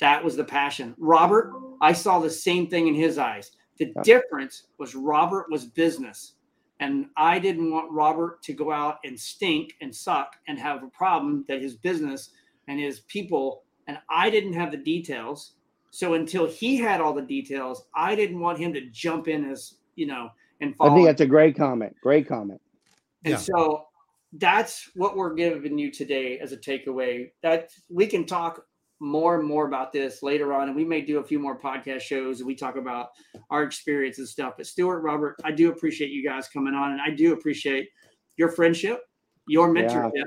That 0.00 0.22
was 0.22 0.36
the 0.36 0.44
passion. 0.44 0.94
Robert, 0.98 1.52
I 1.80 1.92
saw 1.92 2.18
the 2.18 2.30
same 2.30 2.66
thing 2.66 2.88
in 2.88 2.94
his 2.94 3.16
eyes. 3.16 3.52
The 3.78 3.92
difference 4.02 4.64
was 4.78 4.94
Robert 4.94 5.46
was 5.50 5.64
business. 5.64 6.34
And 6.80 7.06
I 7.16 7.38
didn't 7.38 7.70
want 7.70 7.92
Robert 7.92 8.42
to 8.42 8.52
go 8.52 8.72
out 8.72 8.98
and 9.04 9.18
stink 9.18 9.74
and 9.80 9.94
suck 9.94 10.34
and 10.48 10.58
have 10.58 10.82
a 10.82 10.88
problem 10.88 11.44
that 11.46 11.62
his 11.62 11.76
business 11.76 12.30
and 12.66 12.80
his 12.80 13.00
people, 13.00 13.62
and 13.86 13.98
I 14.10 14.30
didn't 14.30 14.54
have 14.54 14.72
the 14.72 14.78
details. 14.78 15.54
So 15.90 16.14
until 16.14 16.46
he 16.46 16.76
had 16.76 17.00
all 17.00 17.14
the 17.14 17.22
details, 17.22 17.84
I 17.94 18.14
didn't 18.16 18.40
want 18.40 18.58
him 18.58 18.72
to 18.72 18.80
jump 18.90 19.28
in 19.28 19.48
as, 19.48 19.74
you 19.94 20.06
know, 20.06 20.30
and 20.60 20.74
follow. 20.74 20.90
I 20.90 20.94
think 20.94 21.06
that's 21.06 21.20
a 21.20 21.26
great 21.26 21.56
comment. 21.56 21.94
Great 22.02 22.26
comment. 22.26 22.60
And 23.24 23.32
yeah. 23.32 23.38
so 23.38 23.86
that's 24.32 24.90
what 24.94 25.16
we're 25.16 25.34
giving 25.34 25.78
you 25.78 25.90
today 25.90 26.38
as 26.38 26.52
a 26.52 26.56
takeaway. 26.56 27.30
That 27.42 27.70
we 27.90 28.06
can 28.06 28.26
talk 28.26 28.66
more 29.02 29.36
and 29.36 29.46
more 29.46 29.66
about 29.66 29.92
this 29.92 30.22
later 30.22 30.54
on, 30.54 30.68
and 30.68 30.76
we 30.76 30.84
may 30.84 31.00
do 31.00 31.18
a 31.18 31.24
few 31.24 31.40
more 31.40 31.58
podcast 31.58 32.02
shows 32.02 32.38
and 32.38 32.46
we 32.46 32.54
talk 32.54 32.76
about 32.76 33.08
our 33.50 33.64
experience 33.64 34.18
and 34.18 34.28
stuff. 34.28 34.54
But 34.56 34.66
Stuart, 34.66 35.00
Robert, 35.00 35.36
I 35.42 35.50
do 35.50 35.70
appreciate 35.70 36.12
you 36.12 36.24
guys 36.24 36.48
coming 36.48 36.72
on, 36.72 36.92
and 36.92 37.00
I 37.00 37.10
do 37.10 37.32
appreciate 37.32 37.88
your 38.36 38.48
friendship, 38.48 39.00
your 39.48 39.74
mentorship, 39.74 40.12
yeah. 40.14 40.22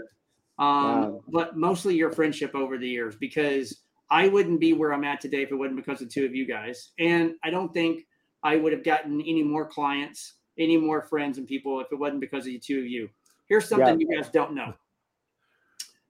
Um, 0.59 1.01
yeah. 1.01 1.19
but 1.29 1.57
mostly 1.57 1.95
your 1.95 2.11
friendship 2.11 2.53
over 2.53 2.77
the 2.77 2.87
years 2.87 3.15
because 3.15 3.81
I 4.09 4.27
wouldn't 4.27 4.59
be 4.59 4.73
where 4.73 4.93
I'm 4.93 5.05
at 5.05 5.21
today 5.21 5.43
if 5.43 5.51
it 5.51 5.55
wasn't 5.55 5.77
because 5.77 6.01
of 6.01 6.09
two 6.09 6.25
of 6.25 6.35
you 6.35 6.45
guys, 6.45 6.91
and 6.99 7.35
I 7.45 7.51
don't 7.51 7.73
think 7.73 8.05
I 8.43 8.57
would 8.57 8.73
have 8.73 8.83
gotten 8.83 9.21
any 9.21 9.41
more 9.41 9.65
clients, 9.65 10.33
any 10.59 10.75
more 10.75 11.01
friends 11.01 11.37
and 11.37 11.47
people 11.47 11.79
if 11.79 11.87
it 11.93 11.95
wasn't 11.95 12.19
because 12.19 12.45
of 12.45 12.51
the 12.51 12.59
two 12.59 12.79
of 12.79 12.87
you. 12.87 13.09
Here's 13.47 13.69
something 13.69 14.01
yeah. 14.01 14.07
you 14.09 14.21
guys 14.21 14.29
don't 14.31 14.53
know. 14.53 14.73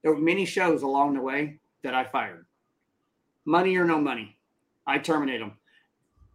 There 0.02 0.12
were 0.12 0.20
many 0.20 0.44
shows 0.44 0.82
along 0.82 1.14
the 1.14 1.20
way 1.20 1.60
that 1.84 1.94
I 1.94 2.02
fired 2.02 2.45
money 3.46 3.76
or 3.76 3.84
no 3.84 4.00
money. 4.00 4.36
I 4.86 4.98
terminate 4.98 5.40
them. 5.40 5.52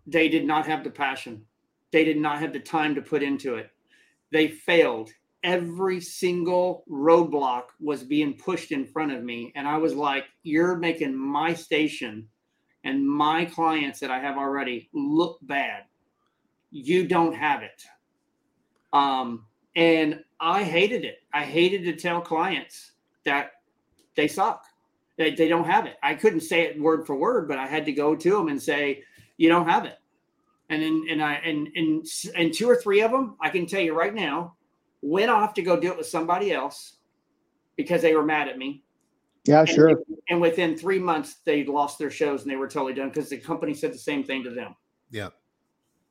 They 0.07 0.29
did 0.29 0.45
not 0.45 0.65
have 0.65 0.83
the 0.83 0.89
passion. 0.89 1.45
They 1.91 2.03
did 2.03 2.17
not 2.17 2.39
have 2.39 2.53
the 2.53 2.59
time 2.59 2.95
to 2.95 3.01
put 3.01 3.21
into 3.21 3.55
it. 3.55 3.69
They 4.31 4.47
failed. 4.47 5.11
Every 5.43 5.99
single 5.99 6.83
roadblock 6.89 7.63
was 7.79 8.03
being 8.03 8.33
pushed 8.35 8.71
in 8.71 8.85
front 8.85 9.11
of 9.11 9.23
me. 9.23 9.51
And 9.55 9.67
I 9.67 9.77
was 9.77 9.93
like, 9.93 10.25
you're 10.43 10.77
making 10.77 11.15
my 11.15 11.53
station 11.53 12.27
and 12.83 13.07
my 13.07 13.45
clients 13.45 13.99
that 13.99 14.11
I 14.11 14.19
have 14.19 14.37
already 14.37 14.89
look 14.93 15.39
bad. 15.41 15.83
You 16.71 17.07
don't 17.07 17.35
have 17.35 17.61
it. 17.63 17.83
Um, 18.93 19.45
and 19.75 20.23
I 20.39 20.63
hated 20.63 21.05
it. 21.05 21.19
I 21.33 21.43
hated 21.43 21.83
to 21.85 21.95
tell 21.95 22.21
clients 22.21 22.93
that 23.25 23.51
they 24.15 24.27
suck. 24.27 24.65
They, 25.17 25.35
they 25.35 25.47
don't 25.47 25.65
have 25.65 25.85
it. 25.85 25.97
I 26.01 26.15
couldn't 26.15 26.41
say 26.41 26.61
it 26.61 26.79
word 26.79 27.05
for 27.05 27.15
word, 27.15 27.47
but 27.47 27.57
I 27.57 27.67
had 27.67 27.85
to 27.85 27.91
go 27.91 28.15
to 28.15 28.29
them 28.31 28.47
and 28.47 28.61
say, 28.61 29.03
you 29.37 29.49
don't 29.49 29.67
have 29.67 29.85
it. 29.85 29.97
And 30.69 30.81
then, 30.81 31.05
and 31.09 31.21
I, 31.21 31.33
and, 31.33 31.67
and, 31.75 32.05
and 32.35 32.53
two 32.53 32.69
or 32.69 32.75
three 32.75 33.01
of 33.01 33.11
them, 33.11 33.35
I 33.41 33.49
can 33.49 33.65
tell 33.65 33.81
you 33.81 33.93
right 33.93 34.13
now, 34.13 34.55
went 35.01 35.29
off 35.29 35.53
to 35.55 35.61
go 35.61 35.79
do 35.79 35.91
it 35.91 35.97
with 35.97 36.07
somebody 36.07 36.53
else 36.53 36.97
because 37.75 38.01
they 38.01 38.15
were 38.15 38.23
mad 38.23 38.47
at 38.47 38.57
me. 38.57 38.83
Yeah, 39.45 39.65
sure. 39.65 39.89
And, 39.89 39.97
and 40.29 40.41
within 40.41 40.77
three 40.77 40.99
months, 40.99 41.37
they 41.45 41.65
lost 41.65 41.97
their 41.97 42.11
shows 42.11 42.43
and 42.43 42.51
they 42.51 42.55
were 42.55 42.67
totally 42.67 42.93
done 42.93 43.09
because 43.09 43.29
the 43.29 43.37
company 43.37 43.73
said 43.73 43.93
the 43.93 43.97
same 43.97 44.23
thing 44.23 44.43
to 44.43 44.51
them. 44.51 44.75
Yeah. 45.09 45.29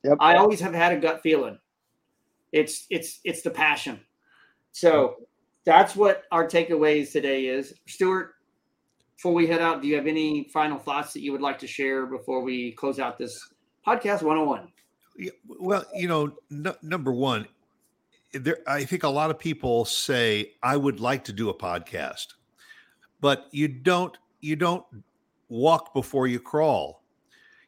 Yep. 0.04 0.18
I 0.20 0.36
always 0.36 0.60
have 0.60 0.74
had 0.74 0.92
a 0.92 0.98
gut 0.98 1.20
feeling. 1.22 1.58
It's 2.52 2.86
it's 2.90 3.20
it's 3.22 3.42
the 3.42 3.50
passion. 3.50 4.00
So 4.72 5.26
that's 5.64 5.94
what 5.94 6.24
our 6.32 6.48
takeaways 6.48 7.12
today 7.12 7.46
is. 7.46 7.74
Stuart, 7.86 8.34
before 9.20 9.34
we 9.34 9.46
head 9.46 9.60
out, 9.60 9.82
do 9.82 9.88
you 9.88 9.96
have 9.96 10.06
any 10.06 10.44
final 10.44 10.78
thoughts 10.78 11.12
that 11.12 11.20
you 11.20 11.30
would 11.30 11.42
like 11.42 11.58
to 11.58 11.66
share 11.66 12.06
before 12.06 12.40
we 12.40 12.72
close 12.72 12.98
out 12.98 13.18
this 13.18 13.50
podcast 13.86 14.22
101? 14.22 14.66
Yeah, 15.18 15.32
well, 15.46 15.84
you 15.94 16.08
know, 16.08 16.32
number 16.80 17.12
one, 17.12 17.46
there, 18.32 18.60
I 18.66 18.82
think 18.84 19.02
a 19.02 19.10
lot 19.10 19.28
of 19.28 19.38
people 19.38 19.84
say 19.84 20.52
I 20.62 20.78
would 20.78 21.00
like 21.00 21.22
to 21.24 21.34
do 21.34 21.50
a 21.50 21.54
podcast, 21.54 22.28
but 23.20 23.46
you 23.50 23.68
don't. 23.68 24.16
You 24.40 24.56
don't 24.56 24.86
walk 25.50 25.92
before 25.92 26.26
you 26.26 26.40
crawl. 26.40 27.02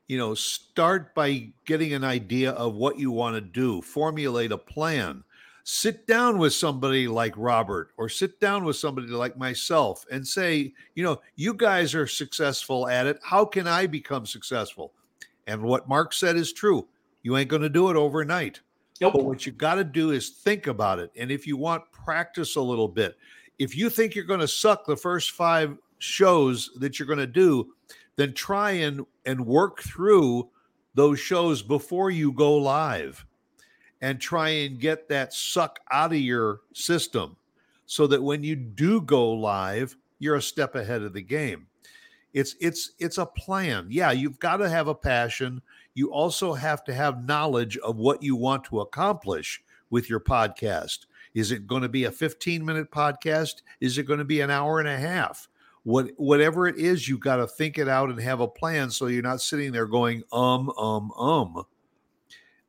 You 0.08 0.16
know, 0.16 0.32
start 0.32 1.14
by 1.14 1.52
getting 1.66 1.92
an 1.92 2.02
idea 2.02 2.52
of 2.52 2.76
what 2.76 2.98
you 2.98 3.10
want 3.10 3.34
to 3.34 3.42
do. 3.42 3.82
Formulate 3.82 4.52
a 4.52 4.58
plan. 4.58 5.22
Sit 5.64 6.06
down 6.06 6.38
with 6.38 6.52
somebody 6.52 7.06
like 7.06 7.34
Robert, 7.36 7.90
or 7.96 8.08
sit 8.08 8.40
down 8.40 8.64
with 8.64 8.76
somebody 8.76 9.08
like 9.08 9.36
myself, 9.36 10.04
and 10.10 10.26
say, 10.26 10.72
you 10.94 11.04
know, 11.04 11.20
you 11.36 11.54
guys 11.54 11.94
are 11.94 12.06
successful 12.06 12.88
at 12.88 13.06
it. 13.06 13.20
How 13.22 13.44
can 13.44 13.68
I 13.68 13.86
become 13.86 14.26
successful? 14.26 14.92
And 15.46 15.62
what 15.62 15.88
Mark 15.88 16.12
said 16.12 16.36
is 16.36 16.52
true. 16.52 16.86
You 17.22 17.36
ain't 17.36 17.48
going 17.48 17.62
to 17.62 17.68
do 17.68 17.90
it 17.90 17.96
overnight. 17.96 18.60
Nope. 19.00 19.14
But 19.14 19.24
what 19.24 19.46
you 19.46 19.52
got 19.52 19.76
to 19.76 19.84
do 19.84 20.10
is 20.10 20.30
think 20.30 20.66
about 20.66 20.98
it. 20.98 21.10
And 21.16 21.30
if 21.30 21.46
you 21.46 21.56
want 21.56 21.90
practice 21.92 22.56
a 22.56 22.60
little 22.60 22.88
bit, 22.88 23.16
if 23.58 23.76
you 23.76 23.90
think 23.90 24.14
you're 24.14 24.24
going 24.24 24.40
to 24.40 24.48
suck 24.48 24.86
the 24.86 24.96
first 24.96 25.32
five 25.32 25.76
shows 25.98 26.70
that 26.76 26.98
you're 26.98 27.06
going 27.06 27.18
to 27.18 27.26
do, 27.26 27.72
then 28.16 28.32
try 28.32 28.72
and 28.72 29.06
and 29.24 29.44
work 29.44 29.82
through 29.82 30.48
those 30.94 31.18
shows 31.18 31.62
before 31.62 32.10
you 32.10 32.32
go 32.32 32.56
live 32.56 33.24
and 34.02 34.20
try 34.20 34.48
and 34.48 34.80
get 34.80 35.08
that 35.08 35.32
suck 35.32 35.78
out 35.90 36.12
of 36.12 36.18
your 36.18 36.60
system 36.74 37.36
so 37.86 38.06
that 38.08 38.22
when 38.22 38.42
you 38.42 38.56
do 38.56 39.00
go 39.00 39.30
live, 39.30 39.96
you're 40.18 40.36
a 40.36 40.42
step 40.42 40.74
ahead 40.74 41.02
of 41.02 41.12
the 41.12 41.22
game. 41.22 41.66
It's 42.34 42.56
it's 42.60 42.92
it's 42.98 43.18
a 43.18 43.26
plan. 43.26 43.86
Yeah, 43.90 44.10
you've 44.10 44.38
got 44.38 44.56
to 44.56 44.68
have 44.68 44.88
a 44.88 44.94
passion. 44.94 45.62
You 45.94 46.12
also 46.12 46.54
have 46.54 46.82
to 46.84 46.94
have 46.94 47.26
knowledge 47.26 47.76
of 47.78 47.96
what 47.96 48.22
you 48.22 48.34
want 48.34 48.64
to 48.64 48.80
accomplish 48.80 49.62
with 49.90 50.08
your 50.08 50.20
podcast. 50.20 51.00
Is 51.34 51.52
it 51.52 51.66
going 51.66 51.82
to 51.82 51.88
be 51.88 52.04
a 52.04 52.10
15 52.10 52.64
minute 52.64 52.90
podcast? 52.90 53.62
Is 53.80 53.98
it 53.98 54.04
going 54.04 54.18
to 54.18 54.24
be 54.24 54.40
an 54.40 54.50
hour 54.50 54.80
and 54.80 54.88
a 54.88 54.96
half? 54.96 55.48
What 55.84 56.10
whatever 56.16 56.66
it 56.66 56.76
is, 56.76 57.08
you've 57.08 57.20
got 57.20 57.36
to 57.36 57.46
think 57.46 57.76
it 57.76 57.88
out 57.88 58.08
and 58.08 58.20
have 58.20 58.40
a 58.40 58.48
plan 58.48 58.90
so 58.90 59.06
you're 59.06 59.22
not 59.22 59.42
sitting 59.42 59.72
there 59.72 59.86
going 59.86 60.22
um 60.32 60.70
um 60.78 61.12
um. 61.12 61.64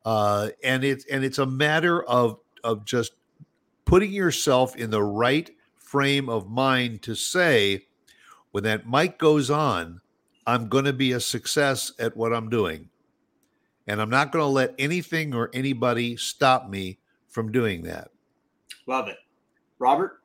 Uh, 0.04 0.50
and 0.62 0.84
it's 0.84 1.06
and 1.06 1.24
it's 1.24 1.38
a 1.38 1.46
matter 1.46 2.02
of 2.04 2.38
of 2.62 2.84
just 2.84 3.12
putting 3.84 4.12
yourself 4.12 4.76
in 4.76 4.90
the 4.90 5.02
right 5.02 5.50
frame 5.76 6.28
of 6.28 6.48
mind 6.48 7.02
to 7.02 7.14
say 7.14 7.86
when 8.50 8.64
that 8.64 8.88
mic 8.88 9.18
goes 9.18 9.50
on, 9.50 10.00
I'm 10.46 10.68
going 10.68 10.84
to 10.84 10.92
be 10.92 11.12
a 11.12 11.20
success 11.20 11.92
at 11.98 12.16
what 12.16 12.32
I'm 12.32 12.48
doing. 12.48 12.88
And 13.86 14.00
I'm 14.00 14.10
not 14.10 14.32
going 14.32 14.42
to 14.42 14.48
let 14.48 14.74
anything 14.78 15.34
or 15.34 15.50
anybody 15.52 16.16
stop 16.16 16.68
me 16.68 16.98
from 17.28 17.52
doing 17.52 17.82
that. 17.82 18.10
Love 18.86 19.08
it. 19.08 19.18
Robert? 19.78 20.20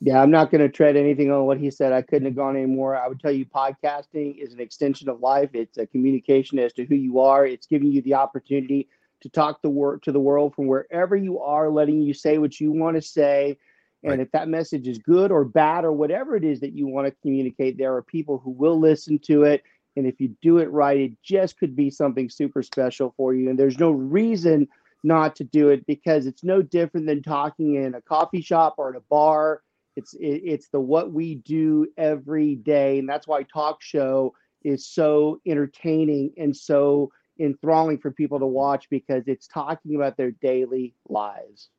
Yeah, 0.00 0.22
I'm 0.22 0.30
not 0.30 0.50
going 0.50 0.60
to 0.60 0.68
tread 0.68 0.96
anything 0.96 1.30
on 1.30 1.44
what 1.44 1.58
he 1.58 1.70
said. 1.70 1.92
I 1.92 2.02
couldn't 2.02 2.26
have 2.26 2.36
gone 2.36 2.56
any 2.56 2.66
more. 2.66 2.96
I 2.96 3.06
would 3.06 3.20
tell 3.20 3.32
you 3.32 3.44
podcasting 3.44 4.38
is 4.38 4.52
an 4.52 4.60
extension 4.60 5.08
of 5.08 5.20
life. 5.20 5.50
It's 5.52 5.76
a 5.78 5.86
communication 5.86 6.58
as 6.58 6.72
to 6.74 6.84
who 6.84 6.94
you 6.94 7.20
are. 7.20 7.46
It's 7.46 7.66
giving 7.66 7.92
you 7.92 8.00
the 8.02 8.14
opportunity 8.14 8.88
to 9.22 9.28
talk 9.28 9.62
the 9.62 9.70
word 9.70 10.02
to 10.04 10.12
the 10.12 10.20
world 10.20 10.54
from 10.54 10.66
wherever 10.66 11.16
you 11.16 11.40
are, 11.40 11.70
letting 11.70 12.00
you 12.00 12.14
say 12.14 12.38
what 12.38 12.60
you 12.60 12.72
want 12.72 12.96
to 12.96 13.02
say. 13.02 13.58
And 14.02 14.12
Right. 14.12 14.20
if 14.20 14.30
that 14.32 14.48
message 14.48 14.88
is 14.88 14.98
good 14.98 15.30
or 15.30 15.44
bad 15.44 15.84
or 15.84 15.92
whatever 15.92 16.36
it 16.36 16.44
is 16.44 16.60
that 16.60 16.72
you 16.72 16.86
want 16.86 17.06
to 17.06 17.14
communicate, 17.22 17.76
there 17.76 17.94
are 17.94 18.02
people 18.02 18.38
who 18.38 18.50
will 18.50 18.78
listen 18.78 19.18
to 19.20 19.44
it. 19.44 19.62
And 19.96 20.06
if 20.06 20.20
you 20.20 20.34
do 20.40 20.58
it 20.58 20.70
right, 20.70 20.98
it 20.98 21.12
just 21.22 21.58
could 21.58 21.76
be 21.76 21.90
something 21.90 22.30
super 22.30 22.62
special 22.62 23.12
for 23.16 23.34
you. 23.34 23.50
And 23.50 23.58
there's 23.58 23.78
no 23.78 23.90
reason 23.90 24.68
not 25.02 25.36
to 25.36 25.44
do 25.44 25.68
it 25.68 25.86
because 25.86 26.26
it's 26.26 26.44
no 26.44 26.62
different 26.62 27.06
than 27.06 27.22
talking 27.22 27.74
in 27.74 27.94
a 27.94 28.02
coffee 28.02 28.42
shop 28.42 28.76
or 28.78 28.90
at 28.90 28.96
a 28.96 29.02
bar. 29.10 29.62
It's 29.96 30.14
it, 30.14 30.42
it's 30.44 30.68
the 30.68 30.80
what 30.80 31.12
we 31.12 31.36
do 31.36 31.86
every 31.96 32.54
day, 32.54 32.98
and 32.98 33.08
that's 33.08 33.26
why 33.26 33.42
talk 33.42 33.82
show 33.82 34.34
is 34.62 34.86
so 34.86 35.40
entertaining 35.46 36.32
and 36.36 36.56
so 36.56 37.10
enthralling 37.40 37.98
for 37.98 38.10
people 38.10 38.38
to 38.38 38.46
watch 38.46 38.88
because 38.90 39.24
it's 39.26 39.48
talking 39.48 39.96
about 39.96 40.16
their 40.16 40.30
daily 40.30 40.94
lives. 41.08 41.70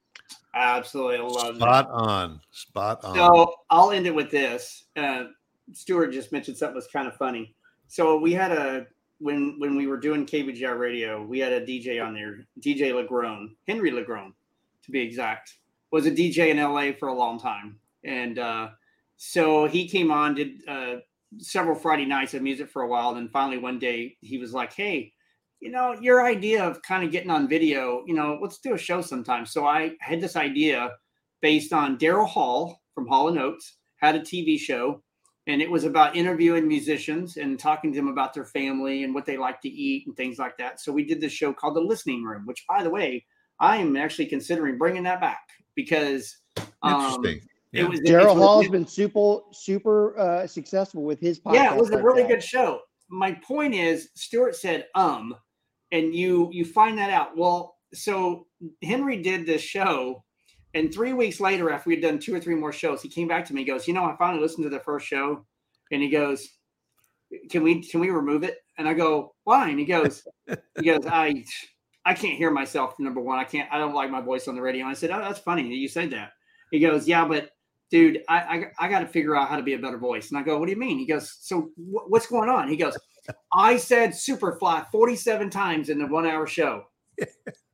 Absolutely. 0.54 1.18
I 1.18 1.22
love 1.22 1.56
Spot 1.56 1.90
on. 1.90 2.42
Spot 2.52 3.04
on. 3.04 3.16
So 3.16 3.54
I'll 3.70 3.92
end 3.92 4.08
it 4.08 4.14
with 4.14 4.32
this. 4.32 4.86
Uh, 4.98 5.26
Stuart 5.74 6.12
just 6.12 6.32
mentioned 6.32 6.58
something 6.58 6.76
that's 6.76 6.92
kind 6.92 7.08
of 7.08 7.16
funny. 7.16 7.56
So 7.88 8.18
we 8.18 8.34
had 8.34 8.52
a 8.52 8.88
when 9.20 9.56
when 9.60 9.76
we 9.76 9.88
were 9.88 9.98
doing 9.98 10.26
KBGR 10.26 10.78
radio, 10.78 11.24
we 11.24 11.40
had 11.40 11.54
a 11.54 11.62
DJ 11.66 12.04
on 12.04 12.14
there, 12.14 12.46
DJ 12.60 12.92
Legrone, 12.92 13.52
Henry 13.68 13.92
Legrone, 13.92 14.34
to 14.84 14.92
be 14.92 15.02
exact, 15.02 15.58
was 15.92 16.06
a 16.06 16.12
DJ 16.12 16.50
in 16.50 16.58
LA 16.58 16.92
for 16.98 17.10
a 17.10 17.14
long 17.14 17.40
time, 17.40 17.78
and 18.04 18.40
uh, 18.40 18.70
so 19.18 19.68
he 19.68 19.88
came 19.88 20.12
on, 20.12 20.36
did 20.36 20.68
uh, 20.68 20.96
several 21.38 21.76
Friday 21.76 22.06
nights 22.06 22.34
of 22.34 22.42
music 22.42 22.70
for 22.70 22.82
a 22.82 22.88
while, 22.88 23.14
then 23.14 23.30
finally 23.30 23.58
one 23.58 23.80
day 23.80 24.18
he 24.22 24.38
was 24.38 24.54
like, 24.54 24.74
"Hey." 24.74 25.14
You 25.62 25.70
know, 25.70 25.94
your 26.02 26.26
idea 26.26 26.64
of 26.64 26.82
kind 26.82 27.04
of 27.04 27.12
getting 27.12 27.30
on 27.30 27.48
video, 27.48 28.04
you 28.08 28.16
know, 28.16 28.40
let's 28.42 28.58
do 28.58 28.74
a 28.74 28.78
show 28.78 29.00
sometime. 29.00 29.46
So 29.46 29.66
I 29.66 29.92
had 30.02 30.20
this 30.20 30.36
idea 30.36 30.92
based 31.42 31.72
on 31.72 31.98
Daryl 32.00 32.28
Hall 32.28 32.82
from 32.96 33.08
Hall 33.08 33.28
and 33.30 33.38
Oates 33.40 33.78
had 33.98 34.16
a 34.16 34.20
TV 34.22 34.58
show, 34.60 35.04
and 35.46 35.62
it 35.62 35.70
was 35.70 35.84
about 35.84 36.16
interviewing 36.16 36.68
musicians 36.68 37.38
and 37.38 37.60
talking 37.60 37.92
to 37.94 37.96
them 37.96 38.08
about 38.08 38.34
their 38.34 38.46
family 38.46 39.04
and 39.04 39.14
what 39.14 39.26
they 39.28 39.38
like 39.38 39.62
to 39.62 39.70
eat 39.70 40.08
and 40.08 40.16
things 40.18 40.40
like 40.40 40.58
that. 40.58 40.80
So 40.82 40.92
we 40.92 41.06
did 41.06 41.22
this 41.22 41.32
show 41.32 41.54
called 41.54 41.76
The 41.76 41.82
Listening 41.82 42.24
Room, 42.24 42.46
which, 42.48 42.66
by 42.68 42.82
the 42.82 42.90
way, 42.90 43.24
I 43.60 43.78
am 43.78 43.96
actually 43.96 44.26
considering 44.26 44.80
bringing 44.80 45.04
that 45.04 45.22
back 45.22 45.48
because 45.76 46.38
um, 46.82 47.24
Interesting. 47.24 47.48
it 47.74 47.88
was 47.88 48.00
Daryl 48.00 48.22
it's- 48.24 48.38
Hall's 48.38 48.68
been 48.68 48.88
super 48.88 49.42
super 49.54 50.18
uh, 50.18 50.48
successful 50.48 51.04
with 51.04 51.20
his 51.20 51.40
podcast. 51.40 51.54
yeah, 51.54 51.74
it 51.76 51.80
was 51.80 51.92
a 51.92 52.02
really 52.02 52.24
that. 52.24 52.30
good 52.30 52.44
show. 52.44 52.82
My 53.10 53.34
point 53.34 53.76
is, 53.76 54.10
Stuart 54.16 54.56
said 54.56 54.88
um, 54.96 55.36
and 55.92 56.16
you 56.16 56.50
you 56.52 56.66
find 56.66 56.98
that 56.98 57.10
out. 57.10 57.38
Well, 57.38 57.76
so 57.94 58.48
Henry 58.84 59.22
did 59.22 59.46
this 59.46 59.62
show, 59.62 60.24
and 60.74 60.94
three 60.94 61.14
weeks 61.14 61.40
later, 61.40 61.72
after 61.72 61.90
we 61.90 61.96
had 61.96 62.04
done 62.04 62.20
two 62.20 62.34
or 62.34 62.40
three 62.40 62.56
more 62.56 62.72
shows, 62.72 63.02
he 63.02 63.10
came 63.10 63.28
back 63.28 63.46
to 63.46 63.54
me. 63.54 63.62
He 63.62 63.68
goes, 63.68 63.88
you 63.88 63.94
know, 63.94 64.06
I 64.06 64.16
finally 64.18 64.42
listened 64.42 64.64
to 64.64 64.70
the 64.70 64.80
first 64.80 65.06
show, 65.06 65.46
and 65.92 66.02
he 66.02 66.10
goes, 66.10 66.48
can 67.50 67.64
we 67.64 67.82
can 67.82 68.00
we 68.00 68.10
remove 68.10 68.44
it? 68.44 68.58
And 68.78 68.88
I 68.88 68.94
go, 68.94 69.36
why? 69.44 69.70
And 69.70 69.80
he 69.80 69.86
goes, 69.86 70.26
he 70.80 70.86
goes, 70.86 71.06
I 71.06 71.46
I 72.06 72.14
can't 72.14 72.38
hear 72.38 72.52
myself. 72.52 72.96
Number 73.00 73.22
one, 73.22 73.40
I 73.40 73.44
can't. 73.44 73.72
I 73.72 73.78
don't 73.78 73.94
like 73.94 74.10
my 74.10 74.22
voice 74.22 74.48
on 74.48 74.56
the 74.56 74.62
radio. 74.62 74.84
And 74.84 74.92
I 74.92 74.96
said, 74.96 75.12
oh, 75.12 75.20
that's 75.20 75.40
funny 75.40 75.64
that 75.64 75.76
you 75.76 75.88
said 75.88 76.12
that. 76.12 76.32
He 76.72 76.80
goes, 76.80 77.08
yeah, 77.08 77.26
but 77.26 77.52
dude, 77.90 78.24
I 78.28 78.40
I, 78.40 78.86
I 78.86 78.90
got 78.90 79.00
to 79.00 79.08
figure 79.08 79.36
out 79.36 79.50
how 79.50 79.58
to 79.58 79.64
be 79.64 79.74
a 79.74 79.80
better 79.80 79.98
voice. 79.98 80.30
And 80.30 80.38
I 80.38 80.44
go, 80.44 80.58
what 80.58 80.66
do 80.66 80.72
you 80.72 80.80
mean? 80.80 80.98
He 80.98 81.06
goes, 81.06 81.38
so 81.42 81.70
wh- 81.76 82.10
what's 82.10 82.28
going 82.28 82.50
on? 82.50 82.68
He 82.68 82.78
goes, 82.78 82.98
I 83.54 83.78
said 83.78 84.12
Superfly 84.12 84.90
47 84.92 85.50
times 85.50 85.90
in 85.90 86.00
the 86.00 86.08
one 86.08 86.26
hour 86.26 86.48
show. 86.48 86.86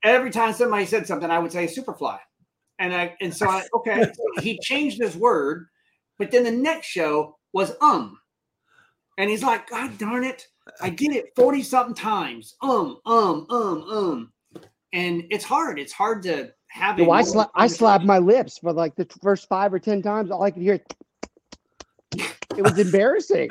Every 0.04 0.32
time 0.32 0.54
somebody 0.54 0.86
said 0.86 1.08
something, 1.08 1.30
I 1.30 1.40
would 1.40 1.52
say 1.52 1.68
Superfly. 1.68 2.20
And 2.80 2.94
I 2.94 3.16
and 3.22 3.36
so 3.36 3.48
I 3.48 3.64
okay, 3.76 4.04
so 4.04 4.42
he 4.42 4.60
changed 4.60 5.02
his 5.02 5.16
word, 5.16 5.68
but 6.20 6.30
then 6.30 6.44
the 6.44 6.52
next 6.52 6.88
show 6.88 7.38
was 7.54 7.74
um. 7.82 8.20
And 9.18 9.30
he's 9.32 9.42
like, 9.42 9.68
God 9.68 9.98
darn 9.98 10.24
it, 10.24 10.48
I 10.80 10.90
did 10.90 11.12
it 11.12 11.26
40 11.36 11.64
something 11.64 11.96
times. 11.96 12.56
Um, 12.62 13.00
um, 13.06 13.48
um, 13.50 13.84
um. 13.84 14.34
And 14.94 15.24
it's 15.32 15.44
hard. 15.44 15.80
It's 15.80 15.92
hard 15.92 16.22
to 16.24 16.52
have 16.68 16.98
No, 16.98 17.12
I, 17.12 17.24
sla- 17.24 17.50
I 17.56 17.68
slapped 17.68 18.06
my 18.06 18.20
lips 18.20 18.60
for 18.60 18.72
like 18.72 18.96
the 18.96 19.08
first 19.22 19.48
five 19.50 19.74
or 19.74 19.80
ten 19.80 20.02
times. 20.02 20.32
All 20.32 20.44
I 20.44 20.52
could 20.52 20.62
hear, 20.62 20.80
it 22.14 22.62
was 22.62 22.78
embarrassing. 22.78 23.50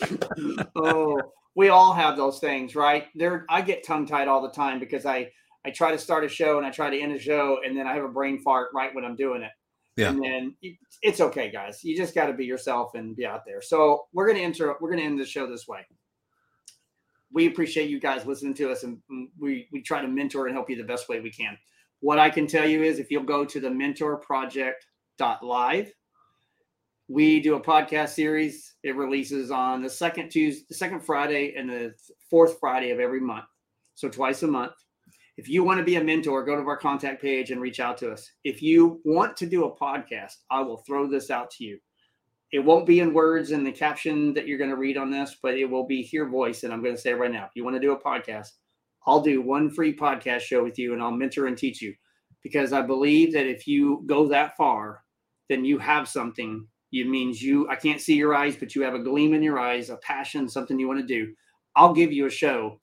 oh, 0.76 1.20
we 1.54 1.68
all 1.68 1.92
have 1.92 2.16
those 2.16 2.38
things, 2.38 2.74
right? 2.74 3.06
There, 3.14 3.46
I 3.48 3.62
get 3.62 3.84
tongue 3.84 4.06
tied 4.06 4.28
all 4.28 4.42
the 4.42 4.50
time 4.50 4.78
because 4.78 5.06
I 5.06 5.30
I 5.64 5.70
try 5.70 5.90
to 5.90 5.98
start 5.98 6.24
a 6.24 6.28
show 6.28 6.58
and 6.58 6.66
I 6.66 6.70
try 6.70 6.90
to 6.90 7.00
end 7.00 7.12
a 7.12 7.18
show, 7.18 7.58
and 7.64 7.76
then 7.76 7.88
I 7.88 7.94
have 7.94 8.04
a 8.04 8.08
brain 8.08 8.38
fart 8.38 8.68
right 8.72 8.94
when 8.94 9.04
I'm 9.04 9.16
doing 9.16 9.42
it. 9.42 9.50
Yeah. 9.96 10.10
And 10.10 10.22
then 10.22 10.54
it's 11.02 11.20
okay, 11.20 11.50
guys. 11.50 11.82
You 11.82 11.96
just 11.96 12.14
got 12.14 12.26
to 12.26 12.34
be 12.34 12.44
yourself 12.44 12.94
and 12.94 13.16
be 13.16 13.26
out 13.26 13.44
there. 13.46 13.62
So 13.62 14.04
we're 14.12 14.28
gonna 14.28 14.40
enter. 14.40 14.76
We're 14.80 14.90
gonna 14.90 15.02
end 15.02 15.18
the 15.18 15.24
show 15.24 15.48
this 15.48 15.66
way. 15.66 15.80
We 17.32 17.46
appreciate 17.46 17.90
you 17.90 17.98
guys 17.98 18.24
listening 18.26 18.54
to 18.54 18.70
us, 18.70 18.84
and 18.84 18.98
and 19.08 19.28
we 19.38 19.68
we 19.72 19.82
try 19.82 20.02
to 20.02 20.08
mentor 20.08 20.46
and 20.46 20.54
help 20.54 20.70
you 20.70 20.76
the 20.76 20.84
best 20.84 21.08
way 21.08 21.20
we 21.20 21.30
can. 21.30 21.58
What 22.00 22.18
I 22.18 22.30
can 22.30 22.46
tell 22.46 22.68
you 22.68 22.82
is, 22.82 22.98
if 22.98 23.10
you'll 23.10 23.24
go 23.24 23.46
to 23.46 23.58
the 23.58 23.70
mentorproject.live, 23.70 25.92
we 27.08 27.40
do 27.40 27.54
a 27.54 27.60
podcast 27.60 28.10
series. 28.10 28.74
It 28.82 28.96
releases 28.96 29.50
on 29.50 29.82
the 29.82 29.90
second 29.90 30.30
Tuesday, 30.30 30.64
the 30.68 30.74
second 30.74 31.00
Friday, 31.00 31.54
and 31.56 31.68
the 31.68 31.94
fourth 32.30 32.58
Friday 32.58 32.90
of 32.90 33.00
every 33.00 33.20
month. 33.20 33.46
So 33.94 34.08
twice 34.08 34.42
a 34.42 34.48
month. 34.48 34.72
If 35.36 35.48
you 35.48 35.62
want 35.64 35.78
to 35.78 35.84
be 35.84 35.96
a 35.96 36.04
mentor, 36.04 36.44
go 36.44 36.56
to 36.56 36.66
our 36.66 36.78
contact 36.78 37.20
page 37.20 37.50
and 37.50 37.60
reach 37.60 37.78
out 37.78 37.98
to 37.98 38.10
us. 38.10 38.30
If 38.42 38.62
you 38.62 39.00
want 39.04 39.36
to 39.36 39.46
do 39.46 39.64
a 39.64 39.76
podcast, 39.76 40.32
I 40.50 40.62
will 40.62 40.78
throw 40.78 41.06
this 41.06 41.30
out 41.30 41.50
to 41.52 41.64
you. 41.64 41.78
It 42.52 42.60
won't 42.60 42.86
be 42.86 43.00
in 43.00 43.12
words 43.12 43.50
in 43.50 43.62
the 43.62 43.72
caption 43.72 44.32
that 44.34 44.46
you're 44.46 44.58
going 44.58 44.70
to 44.70 44.76
read 44.76 44.96
on 44.96 45.10
this, 45.10 45.36
but 45.42 45.54
it 45.54 45.66
will 45.66 45.86
be 45.86 46.08
your 46.12 46.28
voice. 46.28 46.62
And 46.62 46.72
I'm 46.72 46.82
going 46.82 46.94
to 46.94 47.00
say 47.00 47.12
right 47.12 47.30
now, 47.30 47.44
if 47.44 47.50
you 47.54 47.64
want 47.64 47.76
to 47.76 47.80
do 47.80 47.92
a 47.92 48.00
podcast, 48.00 48.48
I'll 49.06 49.20
do 49.20 49.42
one 49.42 49.70
free 49.70 49.94
podcast 49.94 50.40
show 50.40 50.64
with 50.64 50.78
you 50.78 50.92
and 50.92 51.02
I'll 51.02 51.10
mentor 51.10 51.46
and 51.46 51.58
teach 51.58 51.82
you 51.82 51.94
because 52.42 52.72
I 52.72 52.82
believe 52.82 53.32
that 53.34 53.46
if 53.46 53.66
you 53.66 54.02
go 54.06 54.28
that 54.28 54.56
far, 54.56 55.02
then 55.48 55.64
you 55.64 55.78
have 55.78 56.08
something. 56.08 56.66
It 57.00 57.08
means 57.08 57.42
you, 57.42 57.68
I 57.68 57.76
can't 57.76 58.00
see 58.00 58.14
your 58.14 58.34
eyes, 58.34 58.56
but 58.56 58.74
you 58.74 58.82
have 58.82 58.94
a 58.94 58.98
gleam 58.98 59.34
in 59.34 59.42
your 59.42 59.58
eyes, 59.58 59.90
a 59.90 59.96
passion, 59.96 60.48
something 60.48 60.78
you 60.78 60.88
want 60.88 61.00
to 61.00 61.06
do. 61.06 61.34
I'll 61.74 61.92
give 61.92 62.12
you 62.12 62.26
a 62.26 62.30
show, 62.30 62.80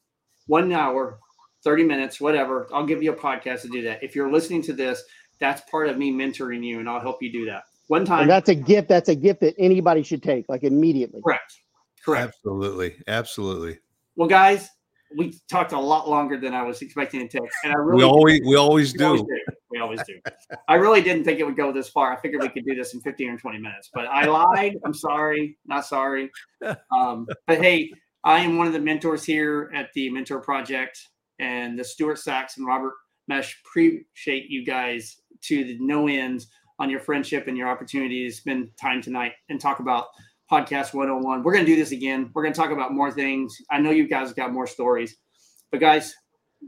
one 0.47 0.71
hour, 0.71 1.19
30 1.63 1.83
minutes, 1.83 2.21
whatever. 2.21 2.67
I'll 2.73 2.85
give 2.85 3.01
you 3.01 3.11
a 3.11 3.15
podcast 3.15 3.61
to 3.61 3.69
do 3.69 3.81
that. 3.83 4.03
If 4.03 4.15
you're 4.15 4.31
listening 4.31 4.61
to 4.63 4.73
this, 4.73 5.03
that's 5.39 5.61
part 5.69 5.89
of 5.89 5.97
me 5.97 6.11
mentoring 6.11 6.63
you 6.63 6.79
and 6.79 6.89
I'll 6.89 7.01
help 7.01 7.21
you 7.21 7.31
do 7.31 7.45
that. 7.45 7.63
One 7.87 8.05
time. 8.05 8.21
And 8.21 8.29
that's 8.29 8.49
a 8.49 8.55
gift. 8.55 8.87
That's 8.87 9.09
a 9.09 9.15
gift 9.15 9.41
that 9.41 9.55
anybody 9.57 10.03
should 10.03 10.23
take, 10.23 10.47
like 10.47 10.63
immediately. 10.63 11.21
Correct. 11.21 11.59
Correct. 12.03 12.35
Absolutely. 12.35 12.95
Absolutely. 13.07 13.79
Well, 14.15 14.29
guys, 14.29 14.69
we 15.15 15.39
talked 15.49 15.71
a 15.71 15.79
lot 15.79 16.09
longer 16.09 16.37
than 16.39 16.53
I 16.53 16.63
was 16.63 16.81
expecting 16.81 17.27
to 17.27 17.39
take, 17.39 17.49
and 17.63 17.73
I 17.73 17.77
really 17.77 17.97
we 17.97 18.03
always 18.03 18.41
we 18.45 18.55
always 18.55 18.93
we 18.93 18.99
do. 18.99 19.05
always 19.05 19.21
do. 19.21 19.52
We 19.73 19.79
always 19.79 20.01
do. 20.03 20.19
I 20.67 20.75
really 20.75 21.01
didn't 21.01 21.23
think 21.23 21.39
it 21.39 21.45
would 21.45 21.57
go 21.57 21.71
this 21.71 21.89
far. 21.89 22.13
I 22.13 22.21
figured 22.21 22.43
we 22.43 22.49
could 22.49 22.63
do 22.63 22.75
this 22.75 22.93
in 22.93 23.01
15 23.01 23.29
or 23.31 23.37
20 23.39 23.57
minutes, 23.57 23.89
but 23.91 24.05
I 24.05 24.25
lied. 24.25 24.77
I'm 24.85 24.93
sorry. 24.93 25.57
Not 25.65 25.85
sorry. 25.85 26.29
Um, 26.95 27.27
but 27.47 27.59
hey, 27.59 27.91
I 28.23 28.39
am 28.39 28.57
one 28.57 28.67
of 28.67 28.73
the 28.73 28.79
mentors 28.79 29.23
here 29.23 29.71
at 29.73 29.89
the 29.95 30.11
Mentor 30.11 30.39
Project, 30.41 30.99
and 31.39 31.77
the 31.77 31.83
Stuart 31.83 32.19
Sax 32.19 32.57
and 32.57 32.67
Robert 32.67 32.93
Meche 33.29 33.55
appreciate 33.65 34.49
you 34.49 34.63
guys 34.63 35.17
to 35.41 35.63
the 35.63 35.77
no 35.79 36.07
ends 36.07 36.47
on 36.79 36.89
your 36.89 36.99
friendship 36.99 37.47
and 37.47 37.57
your 37.57 37.67
opportunity 37.67 38.27
to 38.27 38.33
spend 38.35 38.69
time 38.79 39.01
tonight 39.01 39.33
and 39.49 39.59
talk 39.59 39.79
about 39.79 40.07
podcast 40.51 40.93
101. 40.93 41.41
We're 41.41 41.53
going 41.53 41.65
to 41.65 41.71
do 41.71 41.75
this 41.75 41.91
again. 41.91 42.29
We're 42.33 42.43
going 42.43 42.53
to 42.53 42.59
talk 42.59 42.71
about 42.71 42.93
more 42.93 43.11
things. 43.11 43.57
I 43.71 43.79
know 43.79 43.89
you 43.89 44.07
guys 44.07 44.33
got 44.33 44.53
more 44.53 44.67
stories, 44.67 45.17
but 45.71 45.79
guys, 45.79 46.13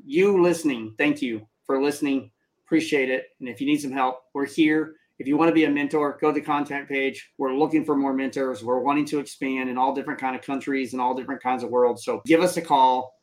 you 0.05 0.41
listening, 0.41 0.95
thank 0.97 1.21
you 1.21 1.47
for 1.65 1.81
listening. 1.81 2.31
Appreciate 2.65 3.09
it. 3.09 3.25
And 3.39 3.49
if 3.49 3.61
you 3.61 3.67
need 3.67 3.81
some 3.81 3.91
help, 3.91 4.21
we're 4.33 4.45
here. 4.45 4.95
If 5.17 5.27
you 5.27 5.37
want 5.37 5.49
to 5.49 5.53
be 5.53 5.65
a 5.65 5.69
mentor, 5.69 6.17
go 6.19 6.31
to 6.31 6.39
the 6.39 6.45
contact 6.45 6.89
page. 6.89 7.31
We're 7.37 7.53
looking 7.53 7.85
for 7.85 7.95
more 7.95 8.13
mentors. 8.13 8.63
We're 8.63 8.79
wanting 8.79 9.05
to 9.05 9.19
expand 9.19 9.69
in 9.69 9.77
all 9.77 9.93
different 9.93 10.19
kind 10.19 10.35
of 10.35 10.41
countries 10.41 10.93
and 10.93 11.01
all 11.01 11.13
different 11.13 11.41
kinds 11.41 11.63
of 11.63 11.69
worlds. 11.69 12.03
So 12.03 12.21
give 12.25 12.41
us 12.41 12.57
a 12.57 12.61
call. 12.61 13.13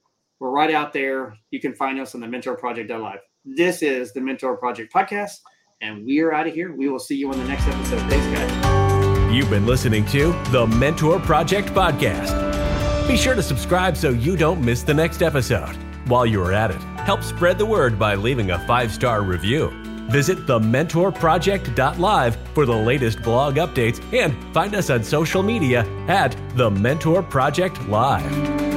We're 0.40 0.50
right 0.50 0.72
out 0.72 0.92
there. 0.92 1.36
You 1.50 1.60
can 1.60 1.74
find 1.74 2.00
us 2.00 2.14
on 2.14 2.20
the 2.20 2.28
Mentor 2.28 2.56
Project 2.56 2.90
Live. 2.90 3.20
This 3.44 3.82
is 3.82 4.12
the 4.12 4.20
Mentor 4.20 4.56
Project 4.56 4.92
podcast, 4.92 5.34
and 5.80 6.04
we 6.04 6.20
are 6.20 6.32
out 6.32 6.46
of 6.46 6.54
here. 6.54 6.74
We 6.74 6.88
will 6.88 6.98
see 6.98 7.16
you 7.16 7.30
on 7.30 7.38
the 7.38 7.44
next 7.44 7.66
episode. 7.66 8.00
Thanks, 8.08 8.26
guys. 8.38 9.34
You've 9.34 9.50
been 9.50 9.66
listening 9.66 10.06
to 10.06 10.32
the 10.50 10.66
Mentor 10.66 11.18
Project 11.20 11.68
Podcast. 11.70 13.08
Be 13.08 13.16
sure 13.16 13.34
to 13.34 13.42
subscribe 13.42 13.96
so 13.96 14.10
you 14.10 14.36
don't 14.36 14.64
miss 14.64 14.82
the 14.82 14.94
next 14.94 15.22
episode. 15.22 15.76
While 16.06 16.26
you 16.26 16.42
are 16.42 16.52
at 16.52 16.70
it, 16.70 16.82
help 17.00 17.22
spread 17.22 17.58
the 17.58 17.66
word 17.66 17.98
by 17.98 18.14
leaving 18.14 18.50
a 18.50 18.58
five 18.66 18.92
star 18.92 19.22
review. 19.22 19.70
Visit 20.10 20.46
thementorproject.live 20.46 22.36
for 22.54 22.66
the 22.66 22.76
latest 22.76 23.22
blog 23.22 23.56
updates 23.56 24.02
and 24.12 24.52
find 24.52 24.74
us 24.74 24.90
on 24.90 25.02
social 25.04 25.42
media 25.42 25.86
at 26.08 26.36
The 26.56 26.70
Mentor 26.70 27.22
Project 27.22 27.80
Live. 27.88 28.71